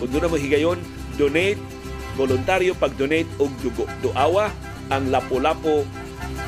kung 0.00 0.10
doon 0.14 0.30
mo 0.30 0.38
higayon, 0.38 0.78
donate, 1.20 1.60
voluntaryo 2.16 2.72
pag-donate 2.78 3.28
og 3.36 3.52
dugo. 3.60 3.84
Duawa 4.00 4.48
ang 4.88 5.08
Lapu-Lapu 5.10 5.84